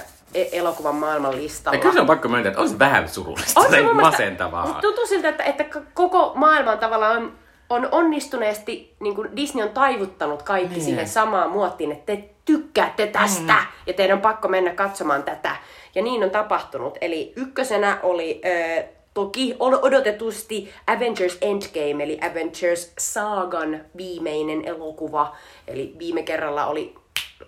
[0.51, 1.75] elokuvan maailman listalla.
[1.77, 4.65] Ja kyllä se on pakko myöntää, että on se vähän surullista, On se tai masentavaa.
[4.65, 7.33] Musta tuntuu siltä, että, että koko maailman tavallaan on,
[7.69, 10.83] on onnistuneesti, niin kuin Disney on taivuttanut kaikki Niin.
[10.85, 13.67] siihen samaan muottiin, että te tykkäätte tästä mm.
[13.87, 15.55] ja teidän on pakko mennä katsomaan tätä.
[15.95, 16.97] Ja niin on tapahtunut.
[17.01, 18.41] Eli ykkösenä oli
[18.79, 25.35] ö, toki od- odotetusti Avengers Endgame, eli Avengers Saagan viimeinen elokuva.
[25.67, 26.95] Eli viime kerralla oli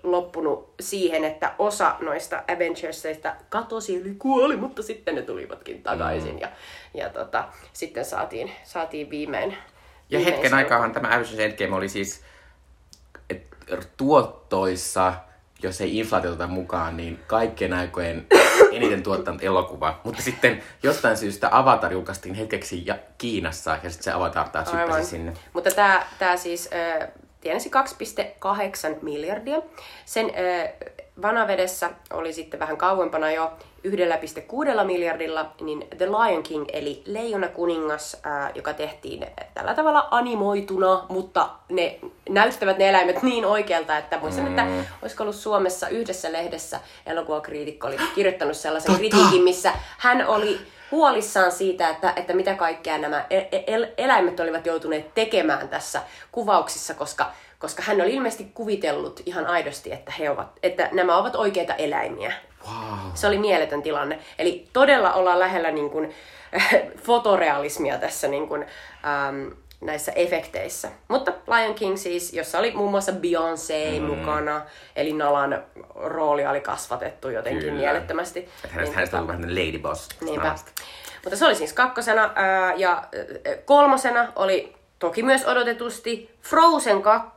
[0.03, 6.33] loppunut siihen, että osa noista Avengersista katosi eli kuoli, mutta sitten ne tulivatkin takaisin.
[6.33, 6.39] Mm.
[6.39, 6.51] Ja,
[6.93, 9.51] ja tota, sitten saatiin, saatiin viimein.
[10.09, 12.23] Ja viimein hetken aikaahan tämä Avengers Endgame oli siis
[13.29, 13.47] et,
[13.97, 15.13] tuottoissa,
[15.63, 18.27] jos ei inflaatiota mukaan, niin kaikkien aikojen
[18.71, 20.01] eniten tuottanut elokuva.
[20.03, 25.09] Mutta sitten jostain syystä Avatar julkaistiin hetkeksi ja Kiinassa, ja sitten se Avatar taas hyppäsi
[25.09, 25.33] sinne.
[25.53, 25.69] Mutta
[26.19, 27.07] tämä siis äh,
[27.45, 27.71] tienasi
[28.93, 29.61] 2,8 miljardia.
[30.05, 30.89] Sen äh,
[31.21, 33.51] Vanavedessä oli sitten vähän kauempana jo
[33.87, 41.05] 1,6 miljardilla, niin The Lion King eli Leijona kuningas, ää, joka tehtiin tällä tavalla animoituna,
[41.09, 44.49] mutta ne näyttävät ne eläimet niin oikealta, että muistan, mm.
[44.49, 44.67] että
[45.01, 48.99] olisiko ollut Suomessa yhdessä lehdessä elokuvakriitikko oli kirjoittanut sellaisen Totta.
[48.99, 50.59] kritiikin, missä hän oli
[50.91, 56.93] huolissaan siitä, että, että mitä kaikkea nämä el- el- eläimet olivat joutuneet tekemään tässä kuvauksissa,
[56.93, 61.73] koska koska hän oli ilmeisesti kuvitellut ihan aidosti, että, he ovat, että nämä ovat oikeita
[61.73, 62.33] eläimiä.
[62.67, 62.99] Wow.
[63.13, 64.19] Se oli mieletön tilanne.
[64.39, 66.15] Eli todella ollaan lähellä niin kuin,
[67.05, 68.65] fotorealismia tässä niin kuin,
[69.05, 69.47] ähm,
[69.85, 70.89] näissä efekteissä.
[71.07, 74.05] Mutta Lion King siis, jossa oli muun muassa Beyoncé mm.
[74.05, 74.61] mukana,
[74.95, 75.63] eli Nalan
[75.95, 77.79] rooli oli kasvatettu jotenkin Kyllä.
[77.79, 78.39] mielettömästi.
[78.39, 80.09] Että hänestä, niin, hänestä on vähän lady boss.
[80.21, 80.55] Niinpä.
[81.23, 83.03] Mutta se oli siis kakkosena, ää, ja
[83.65, 87.31] kolmosena oli toki myös odotetusti Frozen 2,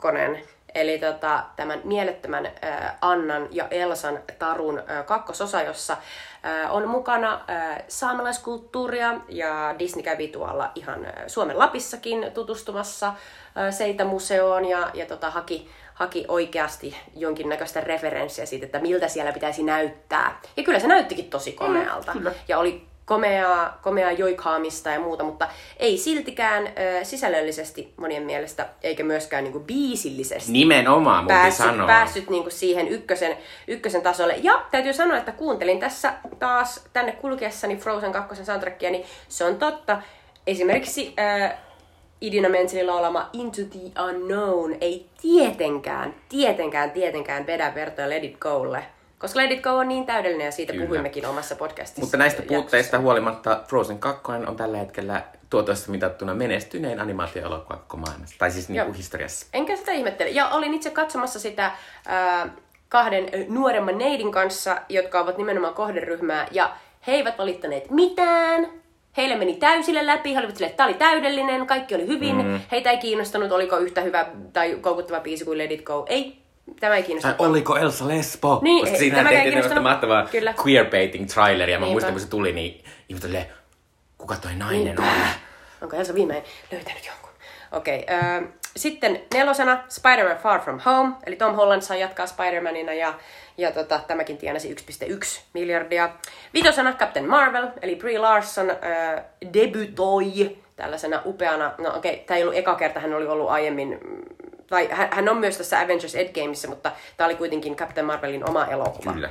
[0.81, 7.41] eli tota, tämän mielettömän äh, Annan ja Elsan tarun äh, kakkososa, jossa äh, on mukana
[7.51, 13.15] äh, saamelaiskulttuuria ja Disney kävi tuolla ihan äh, Suomen Lapissakin tutustumassa äh,
[13.71, 20.41] Seitä-museoon ja, ja tota, haki, haki oikeasti jonkinnäköistä referenssiä siitä, että miltä siellä pitäisi näyttää.
[20.57, 22.15] Ja kyllä se näyttikin tosi komealta.
[22.15, 28.69] Mm, ja oli komeaa, komeaa joikhaamista ja muuta, mutta ei siltikään ö, sisällöllisesti monien mielestä,
[28.83, 30.53] eikä myöskään niinku biisillisesti.
[30.53, 31.87] Nimenomaan, päässyt, sanoa.
[31.87, 33.37] päässyt niinku siihen ykkösen,
[33.69, 34.35] ykkösen tasolle.
[34.43, 39.57] Ja täytyy sanoa, että kuuntelin tässä taas tänne kulkiessani Frozen 2 soundtrackia, niin se on
[39.57, 40.03] totta.
[40.47, 41.55] Esimerkiksi ö,
[42.21, 48.85] Idina Menzelin laulama Into the Unknown ei tietenkään, tietenkään, tietenkään vedä vertoja Let It Golle
[49.19, 50.85] koska Let It Go on niin täydellinen ja siitä Kyllä.
[50.87, 52.01] puhuimmekin omassa podcastissa.
[52.01, 58.37] Mutta näistä puutteista huolimatta Frozen 2 on tällä hetkellä tuotoista mitattuna menestyneen animaatio-elokuva koko maailmassa.
[58.39, 59.47] Tai siis niin kuin historiassa.
[59.53, 60.31] Enkä sitä ihmettele.
[60.31, 62.51] Ja olin itse katsomassa sitä äh,
[62.89, 66.49] kahden nuoremman neidin kanssa, jotka ovat nimenomaan kohderyhmää.
[66.51, 66.77] Ja
[67.07, 68.69] he eivät valittaneet mitään.
[69.17, 72.37] Heille meni täysille läpi, he olivat silleen, että tämä oli täydellinen, kaikki oli hyvin.
[72.37, 72.61] Mm.
[72.71, 76.07] Heitä ei kiinnostanut, oliko yhtä hyvä tai koukuttava biisi kuin Let It Go.
[76.09, 76.43] Ei
[76.81, 77.33] Tämä ei kiinnosta.
[77.33, 78.61] Tai oliko Elsa Lesbo?
[78.63, 80.29] Niin, Koska siinä tämä tehtiin tämmöistä mahtavaa
[80.67, 81.79] queerbaiting traileria.
[81.79, 81.93] Mä Niinpä.
[81.93, 83.39] muistan, kun se tuli, niin ihmiset oli,
[84.19, 85.03] kuka toi nainen Niinpä.
[85.03, 85.09] on?
[85.81, 87.31] Onko Elsa viimein löytänyt jonkun?
[87.73, 87.99] Okei.
[87.99, 88.45] Okay, äh,
[88.77, 93.15] sitten nelosena Spider-Man Far From Home, eli Tom Holland saa jatkaa Spider-Manina ja,
[93.59, 96.11] ja tota, tämäkin tienasi 1,1 miljardia.
[96.55, 98.77] Vitosena Captain Marvel, eli Brie Larson äh,
[99.53, 103.99] debytoi tällaisena upeana, no okei, okay, tämä ei ollut eka kerta, hän oli ollut aiemmin
[104.69, 109.13] tai hän on myös tässä Avengers Endgameissa, mutta tämä oli kuitenkin Captain Marvelin oma elokuva.
[109.13, 109.31] Kyllä.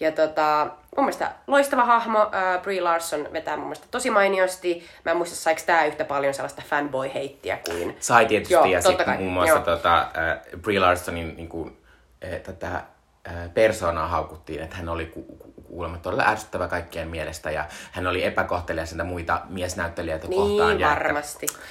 [0.00, 4.86] Ja tota, mun mielestä loistava hahmo, uh, Brie Larson vetää mun mielestä tosi mainiosti.
[5.04, 7.96] Mä en muista, saiko tää yhtä paljon sellaista fanboy-heittiä kuin...
[8.00, 10.08] Sai tietysti, Joo, ja sitten muun muassa tota,
[10.54, 11.76] uh, Brie Larsonin niin kuin,
[12.22, 12.82] eh, tätä
[13.28, 18.06] uh, persoonaa haukuttiin, että hän oli ku, ku, kuulemma todella ärsyttävä kaikkien mielestä, ja hän
[18.06, 20.76] oli epäkohtelias muita miesnäyttelijöitä niin, kohtaan.
[20.76, 21.46] Niin, varmasti.
[21.52, 21.66] Ja että,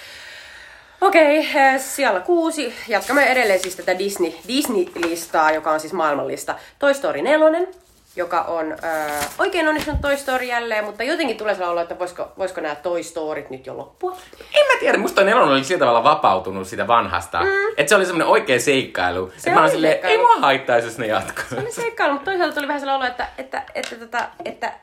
[1.01, 2.73] Okei, okay, siellä kuusi.
[2.87, 6.55] Jatkamme edelleen siis tätä Disney, Disney-listaa, joka on siis maailmanlista.
[6.79, 7.67] Toy Story 4,
[8.15, 12.31] joka on äh, oikein onnistunut Toy Story jälleen, mutta jotenkin tulee sellainen olo, että voisiko,
[12.37, 14.17] voisiko nämä Toy Storyt nyt jo loppua?
[14.53, 17.39] En mä tiedä, musta nelonen oli sillä tavalla vapautunut sitä vanhasta.
[17.41, 17.47] Mm.
[17.77, 19.31] Että se oli semmoinen oikea seikkailu.
[19.37, 20.11] Se että mä seikkailu.
[20.11, 21.43] ei mua haittaisi, jos ne jatkuu.
[21.49, 24.73] Se oli seikkailu, mutta toisaalta tuli vähän sellainen olo, että, että, että, että, että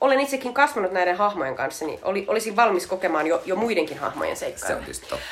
[0.00, 4.36] olen itsekin kasvanut näiden hahmojen kanssa, niin oli, olisin valmis kokemaan jo, jo muidenkin hahmojen
[4.36, 4.68] seikkailua.
[4.68, 5.24] Se on tietysti totta.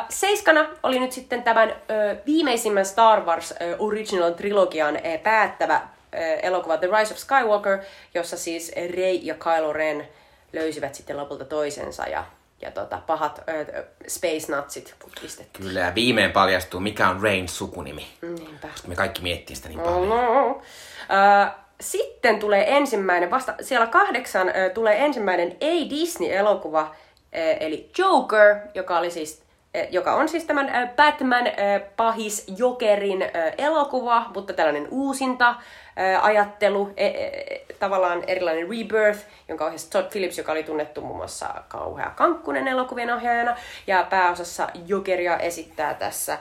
[0.00, 5.76] Uh, seiskana oli nyt sitten tämän uh, viimeisimmän Star Wars uh, Original Trilogian uh, päättävä
[5.76, 7.78] uh, elokuva The Rise of Skywalker,
[8.14, 10.08] jossa siis Rey ja Kylo Ren
[10.52, 12.24] löysivät sitten lopulta toisensa ja
[12.62, 15.66] ja tota, pahat uh, space nutsit pistettiin.
[15.66, 18.06] Kyllä, ja viimein paljastuu, mikä on Rain sukunimi.
[18.22, 18.68] Niinpä.
[18.68, 20.08] Koska me kaikki miettii sitä niin paljon.
[20.08, 20.50] No, no.
[20.50, 26.94] Uh, sitten tulee ensimmäinen, vasta siellä kahdeksan äh, tulee ensimmäinen ei-Disney-elokuva,
[27.60, 29.42] eli Joker, joka oli siis
[29.90, 31.44] joka on siis tämän Batman
[31.96, 33.24] pahis Jokerin
[33.58, 35.54] elokuva, mutta tällainen uusinta
[36.22, 41.54] ajattelu, e, e, tavallaan erilainen rebirth, jonka ohjasi Todd Phillips, joka oli tunnettu muun muassa
[41.68, 46.38] kauhea Kankkunen elokuvien ohjaajana, ja pääosassa Jokeria esittää tässä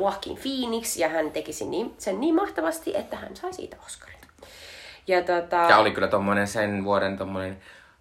[0.00, 4.09] Joaquin Phoenix, ja hän teki sen niin, sen niin mahtavasti, että hän sai siitä Oscarin.
[5.06, 5.56] Ja, tota...
[5.56, 7.56] ja oli kyllä tommonen sen vuoden tommonen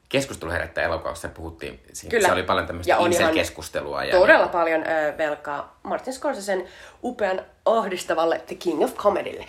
[0.09, 1.79] keskustelu herättää elokuvassa puhuttiin.
[1.93, 2.27] Siitä.
[2.27, 2.97] Se oli paljon tämmöistä
[3.33, 4.03] keskustelua.
[4.03, 4.51] Ja todella niin.
[4.51, 6.65] paljon ö, velkaa Martin Scorsesen
[7.03, 9.45] upean ahdistavalle The King of Comedylle.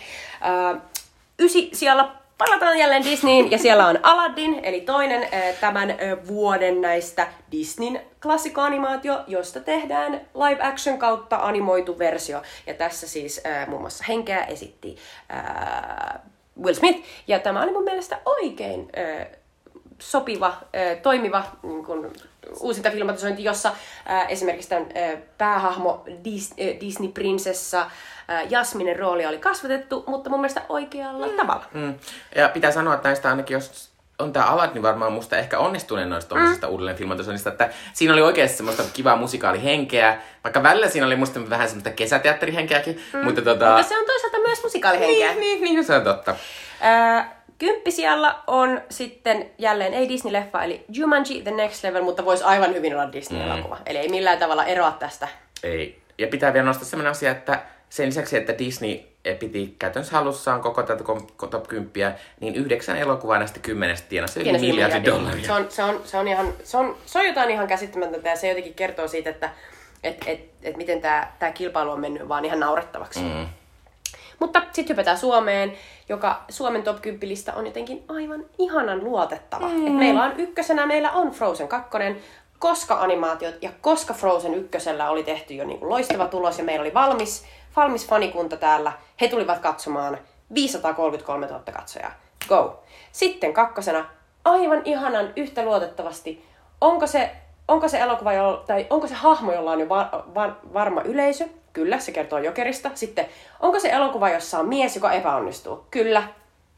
[0.75, 0.79] Ö,
[1.39, 6.81] ysi siellä palataan jälleen Disneyin ja siellä on Aladdin, eli toinen ö, tämän ö, vuoden
[6.81, 12.41] näistä Disneyn klassikkoanimaatio, josta tehdään live action kautta animoitu versio.
[12.67, 14.97] Ja tässä siis ö, muun muassa Henkeä esitti
[15.31, 16.21] ö,
[16.63, 17.07] Will Smith.
[17.27, 19.27] Ja tämä oli mun mielestä oikein äh,
[19.99, 22.13] sopiva, äh, toimiva niin kun,
[22.59, 23.69] uusinta filmatisointi, jossa
[24.09, 30.39] äh, esimerkiksi tämän äh, päähahmo Dis, äh, Disney-prinsessa äh, Jasminen rooli oli kasvatettu, mutta mun
[30.39, 31.33] mielestä oikealla mm.
[31.33, 31.65] tavalla.
[31.73, 31.95] Mm.
[32.35, 33.90] Ja pitää sanoa, että näistä ainakin, jos
[34.21, 36.69] on tämä alat, niin varmaan musta ehkä onnistuneen noista mm.
[36.69, 41.67] uudelleen filmatisoinnista, että siinä oli oikeasti semmoista kivaa musikaalihenkeä, vaikka välillä siinä oli musta vähän
[41.67, 43.23] semmoista kesäteatterihenkeäkin, mm.
[43.23, 43.65] mutta tota...
[43.65, 45.33] Mutta se on toisaalta myös musikaalihenkeä.
[45.33, 46.35] Niin, niin, niin se on totta.
[46.83, 52.73] Äh, Kymppisijalla on sitten jälleen ei Disney-leffa, eli Jumanji The Next Level, mutta voisi aivan
[52.73, 53.75] hyvin olla Disney-elokuva.
[53.75, 53.81] Mm.
[53.85, 55.27] Eli ei millään tavalla eroa tästä.
[55.63, 56.01] Ei.
[56.17, 58.99] Ja pitää vielä nostaa sellainen asia, että sen lisäksi, että Disney
[59.39, 61.03] piti käytännössä halussaan koko tätä
[61.49, 65.45] top 10, niin yhdeksän elokuvaa näistä kymmenestä tienasi yli miljardi dollaria.
[65.45, 68.35] Se on, se, on, se, on ihan, se, on, se on jotain ihan käsittämätöntä ja
[68.35, 69.49] se jotenkin kertoo siitä, että
[70.03, 73.19] et, et, et miten tämä kilpailu on mennyt vaan ihan naurettavaksi.
[73.19, 73.47] Mm.
[74.39, 75.73] Mutta sitten hypätään Suomeen,
[76.09, 79.67] joka Suomen top 10 lista on jotenkin aivan ihanan luotettava.
[79.67, 79.87] Mm.
[79.87, 81.89] Et meillä on ykkösenä, meillä on Frozen 2,
[82.59, 86.93] koska animaatiot ja koska Frozen ykkösellä oli tehty jo niin loistava tulos ja meillä oli
[86.93, 90.17] valmis, valmis fanikunta täällä, he tulivat katsomaan
[90.53, 92.11] 533 000 katsojaa.
[92.47, 92.83] Go!
[93.11, 94.05] Sitten kakkosena,
[94.45, 96.45] aivan ihanan yhtä luotettavasti,
[96.81, 97.31] onko se,
[97.67, 98.31] onko se elokuva,
[98.67, 102.91] tai onko se hahmo, jolla on jo var, var, varma yleisö, Kyllä, se kertoo Jokerista.
[102.93, 103.25] Sitten,
[103.59, 105.85] onko se elokuva, jossa on mies, joka epäonnistuu?
[105.91, 106.23] Kyllä.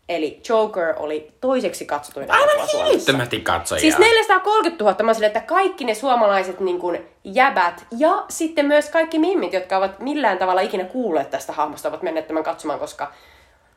[0.09, 3.81] Eli Joker oli toiseksi katsotuin Aivan hillittömästi katsojia.
[3.81, 5.03] Siis 430 000.
[5.03, 9.77] Mä sille, että kaikki ne suomalaiset niin kuin, jäbät ja sitten myös kaikki mimmit, jotka
[9.77, 13.11] ovat millään tavalla ikinä kuulleet tästä hahmosta, ovat menneet tämän katsomaan, koska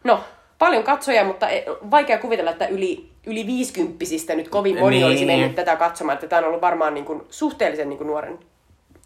[0.04, 0.20] no,
[0.58, 5.06] paljon katsoja, mutta e, vaikea kuvitella, että yli, yli 50 nyt kovin moni niin.
[5.06, 6.14] olisi mennyt tätä katsomaan.
[6.14, 8.38] Että tämä on ollut varmaan niin kuin, suhteellisen niin kuin, nuoren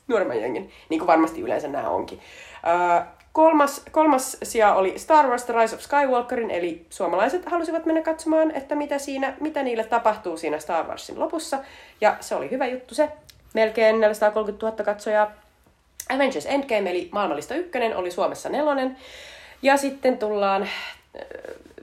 [0.09, 2.19] nuoremman jengin, niin kuin varmasti yleensä nämä onkin.
[2.19, 8.03] Uh, kolmas, kolmas sija oli Star Wars The Rise of Skywalkerin, eli suomalaiset halusivat mennä
[8.03, 11.59] katsomaan, että mitä, siinä, mitä niille tapahtuu siinä Star Warsin lopussa.
[12.01, 13.09] Ja se oli hyvä juttu se.
[13.55, 15.33] Melkein 430 000 katsojaa.
[16.09, 18.97] Avengers Endgame, eli maailmallista ykkönen, oli Suomessa nelonen.
[19.63, 20.69] Ja sitten tullaan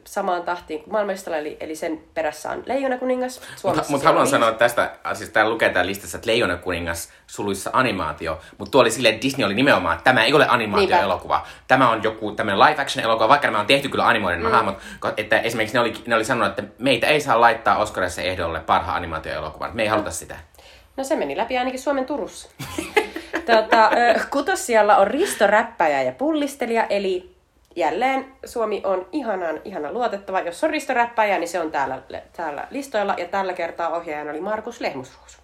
[0.08, 3.42] samaan tahtiin kuin maailmanlistalla, eli, eli sen perässä on Leijona kuningas.
[3.64, 8.40] Mutta mut haluan sanoa tästä, siis täällä lukee täällä listassa, että Leijona kuningas suluissa animaatio,
[8.58, 11.48] mutta tuo oli silleen, että Disney oli nimenomaan, että tämä ei ole animaatioelokuva.
[11.68, 14.52] Tämä on joku tämmöinen live action elokuva, vaikka nämä on tehty kyllä animoiden mm.
[14.52, 14.78] hahmot,
[15.18, 18.98] että esimerkiksi ne oli, ne oli sanonut, että meitä ei saa laittaa Oscarissa ehdolle parhaan
[18.98, 20.36] animaatioelokuvan, me ei haluta sitä.
[20.98, 22.50] No se meni läpi ainakin Suomen Turussa.
[23.52, 23.90] tota,
[24.30, 27.37] kutossialla on Risto Räppäjä ja Pullistelija, eli
[27.78, 30.40] jälleen Suomi on ihanan, ihana luotettava.
[30.40, 32.02] Jos on Risto Räppäjä, niin se on täällä,
[32.38, 33.16] täällä listoilla.
[33.18, 35.38] Ja tällä kertaa ohjaajana oli Markus Lehmusruusu.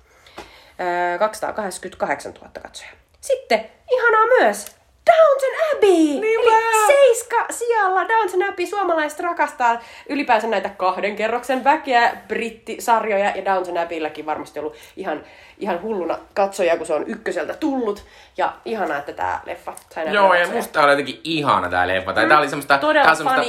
[0.79, 2.93] Öö, 288 000 katsojaa.
[3.21, 4.75] Sitten ihanaa myös
[5.07, 6.21] Downton Abbey!
[6.21, 6.51] Niinpä!
[6.51, 8.65] Eli seiska sijalla Downton Abbey.
[8.65, 15.23] Suomalaiset rakastaa ylipäänsä näitä kahden kerroksen väkeä, brittisarjoja ja Downton Abbeylläkin varmasti ollut ihan,
[15.63, 18.05] ihan hulluna katsoja, kun se on ykköseltä tullut.
[18.37, 22.13] Ja ihanaa, että tämä leffa sai Joo, ja musta oli jotenkin ihana tämä leffa.
[22.13, 22.77] Tai mm, tää oli semmoista...
[22.77, 23.41] Todella tää semmoista,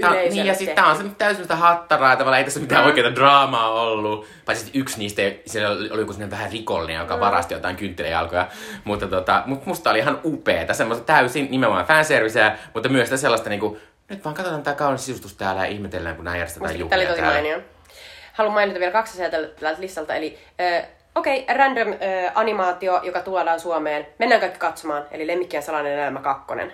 [0.00, 2.86] tää, niin, ja sitten tää on semmoista täysin semmoista hattaraa, tavallaan ei tässä mitään mm.
[2.86, 4.26] oikeita draamaa ollut.
[4.44, 7.20] Paitsi yksi niistä, siellä oli joku vähän rikollinen, joka mm.
[7.20, 8.46] varasti jotain kynttiläjalkoja.
[8.84, 13.50] Mutta tota, mut musta oli ihan upeeta, semmoista täysin nimenomaan fanserviceä, mutta myös sitä sellaista
[13.50, 17.00] niinku, nyt vaan katsotaan tää kaunis sisustus täällä ja ihmetellään, kun nää järjestetään juhlia Tämä
[17.00, 17.60] oli tosi mainio.
[18.32, 23.20] Haluan mainita vielä kaksi asiaa tältä listalta, eli äh, okei, okay, random äh, animaatio, joka
[23.20, 24.06] tuodaan Suomeen.
[24.18, 26.72] Mennään kaikki katsomaan, eli Lemmikkien salainen elämä kakkonen.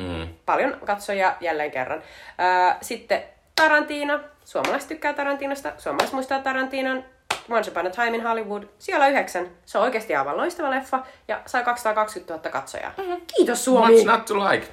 [0.00, 0.28] Mm.
[0.46, 2.02] Paljon katsojia jälleen kerran.
[2.40, 3.22] Äh, sitten
[3.56, 4.20] Tarantino.
[4.44, 5.72] Suomalaiset tykkää Tarantinosta.
[5.78, 7.04] Suomalaiset muistaa Tarantinon.
[7.50, 8.62] Once Upon a Time in Hollywood.
[8.78, 9.48] Siellä yhdeksän.
[9.66, 12.92] Se on oikeasti aivan loistava leffa ja sai 220 000 katsojaa.
[12.96, 13.20] Mm-hmm.
[13.36, 13.94] Kiitos Suomi!
[13.94, 14.66] What's not to like?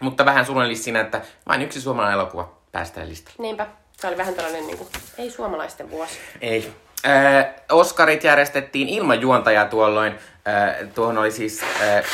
[0.00, 3.36] Mutta vähän suunnilleen siinä, että vain yksi suomalainen elokuva päästään listalle.
[3.38, 3.66] Niinpä.
[3.92, 6.18] Se oli vähän tällainen, niin kuin, ei suomalaisten vuosi.
[6.40, 6.72] Ei.
[7.06, 10.12] Äh, Oscarit järjestettiin ilman juontajaa tuolloin.
[10.48, 12.04] Äh, tuohon oli siis äh,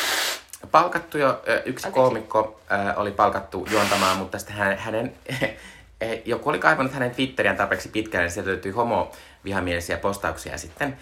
[0.70, 1.90] palkattu jo, äh, yksi Anteeksi.
[1.90, 5.12] koomikko äh, oli palkattu juontamaan, mutta sitten hän, hänen,
[6.24, 10.96] joku oli kaivannut hänen Twitteriään tarpeeksi pitkään, ja sieltä löytyi homo-vihamielisiä postauksia, ja sitten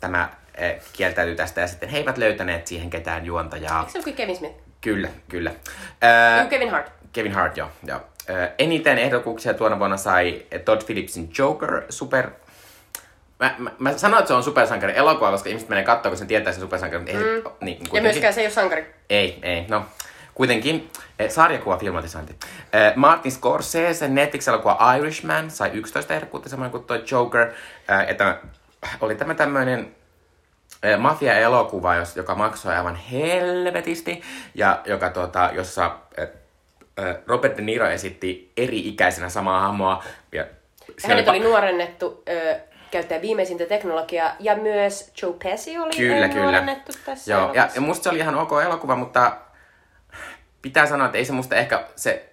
[0.00, 3.80] tämä äh, kieltäytyi tästä, ja sitten he eivät löytäneet siihen ketään juontajaa.
[3.80, 4.54] Eikö se ollut Kevin Smith?
[4.80, 5.50] Kyllä, kyllä.
[6.04, 6.92] Äh, Kevin Hart.
[7.12, 7.68] Kevin Hart, joo.
[7.86, 8.00] joo.
[8.30, 12.30] Äh, eniten ehdokkuuksia tuona vuonna sai Todd Phillipsin Joker, super
[13.40, 16.26] Mä, mä, mä sanoin, että se on supersankari elokuva, koska ihmiset menee katsoa, kun se
[16.26, 17.02] tietää sen supersankari.
[17.02, 17.42] Mutta ei, mm.
[17.60, 17.96] niin, kuitenkin.
[17.96, 18.94] ja myöskään se ei ole sankari.
[19.10, 19.64] Ei, ei.
[19.68, 19.84] No,
[20.34, 22.36] kuitenkin eh, sarjakuva filmatisointi.
[22.72, 27.46] Eh, Martin Scorsese, Netflix-elokuva Irishman, sai 11 ehdokkuutta, samoin kuin tuo Joker.
[27.48, 28.38] Eh, että
[29.00, 29.94] oli tämä tämmöinen
[30.82, 34.22] eh, mafia-elokuva, joka maksoi aivan helvetisti,
[34.54, 36.28] ja joka, tuota, jossa eh,
[36.98, 40.04] ö, Robert De Niro esitti eri-ikäisenä samaa hahmoa.
[40.32, 40.46] Ja
[40.88, 42.56] Ja hänet pa- oli nuorennettu ö,
[42.94, 46.76] käyttää viimeisintä teknologiaa, ja myös Joe Pesci oli Kyllä, kyllä.
[47.04, 47.76] tässä Joo, ja, elokuvassa.
[47.76, 49.36] ja musta se oli ihan ok elokuva, mutta
[50.62, 52.28] pitää sanoa, että ei se musta ehkä se...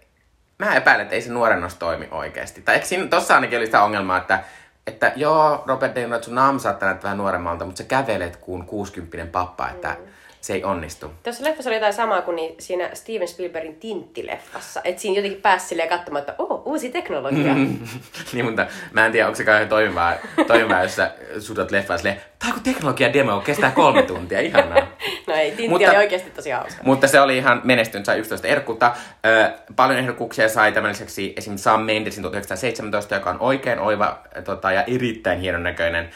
[0.57, 2.61] Mä epäilen, että ei se nuorennos toimi oikeasti.
[2.61, 4.43] Tai eikö siinä, tossa ainakin oli sitä ongelmaa, että,
[4.87, 8.65] että joo, Robert De Niro, sun naam saattaa näyttää vähän nuoremmalta, mutta sä kävelet kuin
[8.65, 10.05] 60 pappa, että Mm.
[10.41, 11.11] Se ei onnistu.
[11.23, 14.81] Tuossa leffassa oli jotain samaa kuin ni- siinä Steven Spielbergin Tintti-leffassa.
[14.83, 17.53] Että siinä jotenkin pääsi silleen katsomaan, että oh, uusi teknologia.
[18.33, 20.13] niin, mutta mä en tiedä, onko se kauhean toimivaa,
[20.47, 24.87] toimivaa jos sä sudat leffaa silleen, tää on teknologia demo, kestää kolme tuntia, ihanaa.
[25.27, 26.83] No ei, Tintti Mutta- oli oikeasti tosi hauska.
[26.83, 28.93] Mutta se oli ihan menestynyt, sai 11 ehrokkuutta.
[29.25, 31.57] Ö, paljon ehdokkuuksia sai tämän lisäksi esim.
[31.57, 36.09] Sam Mendesin 1917, joka on oikein oiva tota, ja erittäin hienon näköinen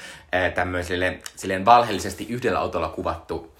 [0.56, 3.56] tämmöinen silleen, silleen valheellisesti yhdellä autolla kuvattu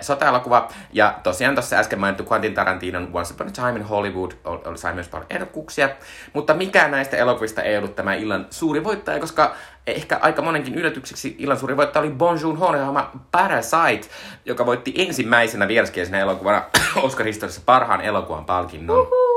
[0.00, 0.68] sota-elokuva.
[0.92, 4.76] Ja tosiaan tuossa äsken mainittu Quentin Tarantinon Once Upon a Time in Hollywood ol- ol-
[4.76, 5.88] sai myös paljon ehdokkuuksia.
[6.32, 9.54] Mutta mikään näistä elokuvista ei ollut tämä illan suuri voittaja, koska
[9.86, 14.08] ehkä aika monenkin yllätykseksi illan suuri voittaja oli Bon Joon-hoon ohjaama Parasite,
[14.44, 16.62] joka voitti ensimmäisenä vieraskielisenä elokuvana
[17.02, 19.31] Oscar-historiassa parhaan elokuvan palkinnon.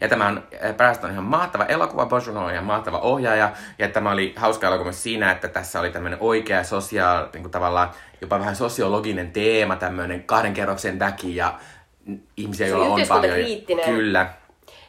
[0.00, 0.42] Ja tämä on,
[1.04, 5.30] on ihan mahtava elokuva, Joon-ho on ihan mahtava ohjaaja, ja tämä oli hauska elokuva siinä,
[5.30, 10.54] että tässä oli tämmöinen oikea sosiaal, niin kuin tavallaan jopa vähän sosiologinen teema, tämmöinen kahden
[10.54, 11.54] kerroksen väki ja
[12.36, 13.38] ihmisiä, joilla on paljon.
[13.38, 13.84] yhteiskuntakriittinen.
[13.84, 14.26] Kyllä.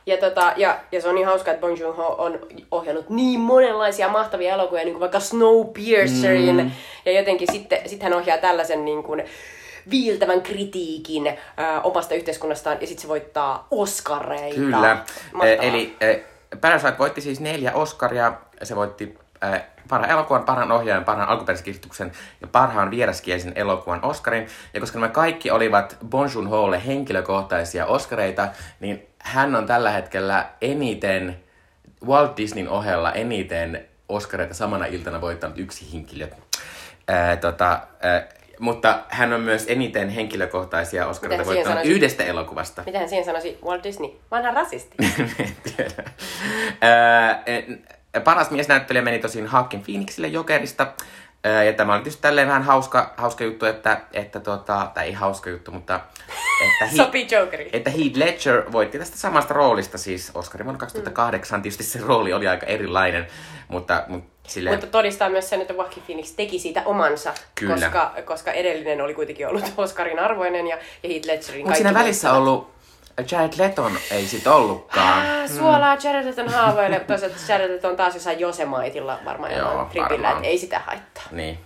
[0.05, 2.39] Ja, tota, ja, ja se on niin hauska, että Bong Joon-ho on
[2.71, 6.55] ohjannut niin monenlaisia mahtavia elokuvia, niin kuin vaikka Snowpiercerin.
[6.55, 6.71] Mm.
[7.05, 9.23] Ja jotenkin sitten sit hän ohjaa tällaisen niin kuin,
[9.89, 11.35] viiltävän kritiikin äh,
[11.83, 14.55] omasta yhteiskunnastaan, ja sitten se voittaa Oscareita.
[14.55, 14.77] Kyllä.
[15.33, 15.47] Mahtavaa.
[15.47, 16.21] Eh, Eli eh,
[16.61, 18.33] Parasite voitti siis neljä Oscaria.
[18.63, 19.17] Se voitti
[19.89, 24.47] parhaan elokuvan, parhaan ohjaajan, parhaan alkuperäiskirjoituksen ja parhaan vieraskielisen elokuvan Oscarin.
[24.73, 28.47] Ja koska nämä kaikki olivat Bon Joon-holle henkilökohtaisia Oscareita,
[28.79, 31.39] niin hän on tällä hetkellä eniten,
[32.05, 36.27] Walt Disneyn ohella eniten Oscareita samana iltana voittanut yksi henkilö.
[37.07, 38.27] Ää, tota, ää,
[38.61, 41.91] mutta hän on myös eniten henkilökohtaisia siihen voittanut sanoisit?
[41.95, 42.83] yhdestä elokuvasta.
[42.85, 43.57] Mitä hän siihen sanoisi?
[43.65, 44.95] Walt Disney, vanha rasisti.
[45.39, 46.03] en tiedä.
[46.81, 47.85] Ää, en-
[48.23, 50.93] paras miesnäyttelijä meni tosin Haakin Phoenixille Jokerista.
[51.65, 55.49] Ja tämä oli tietysti tälleen vähän hauska, hauska juttu, että, että tota, tai ei hauska
[55.49, 55.95] juttu, mutta
[56.65, 57.69] että, Heath- Sopii Jokeriin.
[57.73, 61.61] että Heath Ledger voitti tästä samasta roolista, siis Oscarin vuonna 2008.
[61.61, 63.27] Tietysti se rooli oli aika erilainen,
[63.67, 64.75] mutta, mutta silleen...
[64.75, 67.75] Mutta todistaa myös sen, että Joaquin Phoenix teki siitä omansa, Kyllä.
[67.75, 72.27] koska, koska edellinen oli kuitenkin ollut Oscarin arvoinen ja, ja Heath Ledgerin Mutta siinä välissä
[72.27, 72.47] voittavat.
[72.47, 72.71] ollut
[73.31, 75.25] Jared Leton ei sit ollutkaan.
[75.25, 80.47] Ää, Suolaa Jared Leton haavoille, toisaalta Jared Leton taas jossain Josemaitilla varmaan Joo, tripillä, että
[80.47, 81.23] ei sitä haittaa.
[81.31, 81.59] Niin.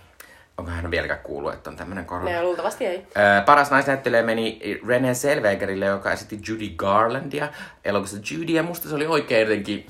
[0.58, 2.30] Onko hän vieläkään kuullut, että on tämmönen korona?
[2.30, 3.06] Ne luultavasti ei.
[3.16, 7.48] Ö, Paras naisnäyttelijä meni Renée Zellwegerille, joka esitti Judy Garlandia
[7.84, 9.86] elokuvassa Judy, ja musta se oli oikein jotenkin...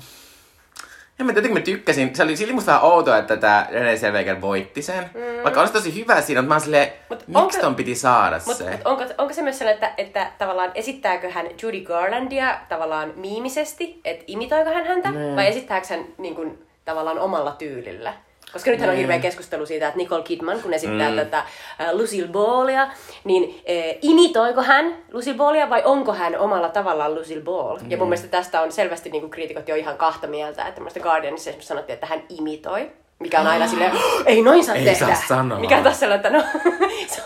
[1.19, 2.15] Ja mä jotenkin mä tykkäsin.
[2.15, 5.09] Se oli, oli musta vähän outoa, että tää Renée Zellweger voitti sen.
[5.13, 5.43] Mm.
[5.43, 8.39] Vaikka olisi tosi hyvä siinä, mutta mä oon silleen, Mut miksi onko- ton piti saada
[8.45, 8.71] Mutta se?
[8.71, 14.01] mut onko, onko se myös sellainen, että, että tavallaan esittääkö hän Judy Garlandia tavallaan miimisesti,
[14.05, 15.35] että imitoiko hän häntä, Nee.
[15.35, 18.13] vai esittääkö hän niin kuin, tavallaan omalla tyylillä?
[18.53, 19.01] Koska nythän on Nee.
[19.01, 21.15] hirveä keskustelu siitä, että Nicole Kidman, kun esittää Mm.
[21.15, 21.43] tätä
[21.91, 22.87] Lucille Ballia,
[23.23, 27.77] niin äh, imitoiko hän Lucille Ballia vai onko hän omalla tavallaan Lucille Ball?
[27.89, 30.91] Ja mun mielestä tästä on selvästi niin kuin kriitikot jo ihan kahta mieltä, että mun
[31.01, 32.91] Guardianissa esimerkiksi sanottiin, että hän imitoi.
[33.19, 33.91] Mikä on aina silleen,
[34.25, 35.05] ei noin saa Ei tehdä.
[35.05, 35.59] saa sanoa.
[35.59, 36.69] Mikä on taas sellainen, että no,
[37.07, 37.21] se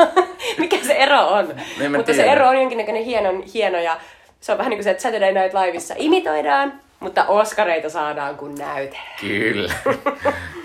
[0.58, 1.48] mikä se ero on.
[1.48, 2.32] No mutta se tiedä.
[2.32, 3.98] ero on jonkinnäköinen hieno, hieno ja
[4.40, 8.56] se on vähän niin kuin se, että Saturday Night Liveissa imitoidaan, mutta Oscareita saadaan kun
[8.56, 9.18] näytellään.
[9.22, 9.74] Kyllä.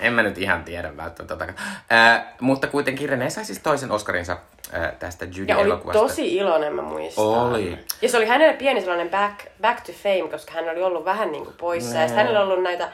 [0.00, 1.36] en mä nyt ihan tiedä välttämättä.
[1.36, 1.52] Tota.
[1.92, 4.32] Äh, mutta kuitenkin René sai siis toisen Oscarinsa
[4.74, 5.98] äh, tästä Ja oli Judy-elokuvasta.
[6.02, 7.24] tosi iloinen, mä muistan.
[7.24, 7.78] Oli.
[8.02, 11.32] Ja se oli hänelle pieni sellainen back, back to fame, koska hän oli ollut vähän
[11.32, 11.90] niin kuin poissa.
[11.90, 12.08] Ja Nee.
[12.08, 12.88] sitten hänellä on ollut näitä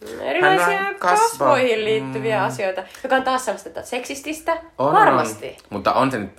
[0.00, 4.56] mm, erilaisia kasvoihin liittyviä asioita, joka on taas sellaista että seksististä.
[4.78, 5.46] On, Varmasti.
[5.48, 5.54] On.
[5.70, 6.30] Mutta on se nyt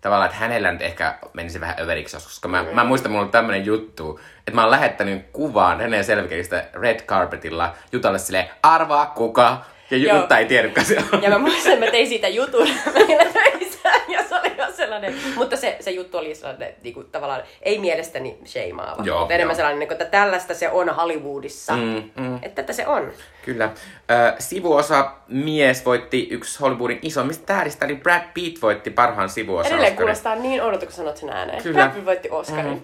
[0.00, 2.52] tavallaan, että hänellä nyt ehkä menisi vähän överiksi joskus, koska Mm.
[2.52, 7.00] mä, mä muistan, mulla oli tämmönen juttu, että mä oon lähettänyt kuvaan René Selvikeristä Red
[7.00, 10.16] Carpetilla Jutalle silleen, arvaa kuka, ja Joo.
[10.16, 11.22] Jutta ei tiedä, se on.
[11.22, 15.14] Ja mä muistan, että mä tein siitä jutun meillä töissä, ja se oli jo sellainen,
[15.36, 19.52] mutta se, se juttu oli sellainen, niin kuin, tavallaan, ei mielestäni sheimaava, Joo, mutta enemmän
[19.52, 19.56] joo.
[19.56, 22.36] sellainen, niin että tällaista se on Hollywoodissa, Mm, mm.
[22.42, 23.12] että tätä se on.
[23.44, 23.64] Kyllä.
[24.10, 29.86] Ö, sivuosa mies voitti yksi Hollywoodin isommista tähdistä, eli Brad Pitt voitti parhaan sivuosa Edelleen
[29.92, 29.96] Oscarin.
[30.06, 31.62] kuulostaa niin oudolta, kun sanot sen ääneen.
[31.62, 31.78] Kyllä.
[31.78, 32.66] Brad Pitt voitti Oscarin.
[32.72, 32.82] Mm.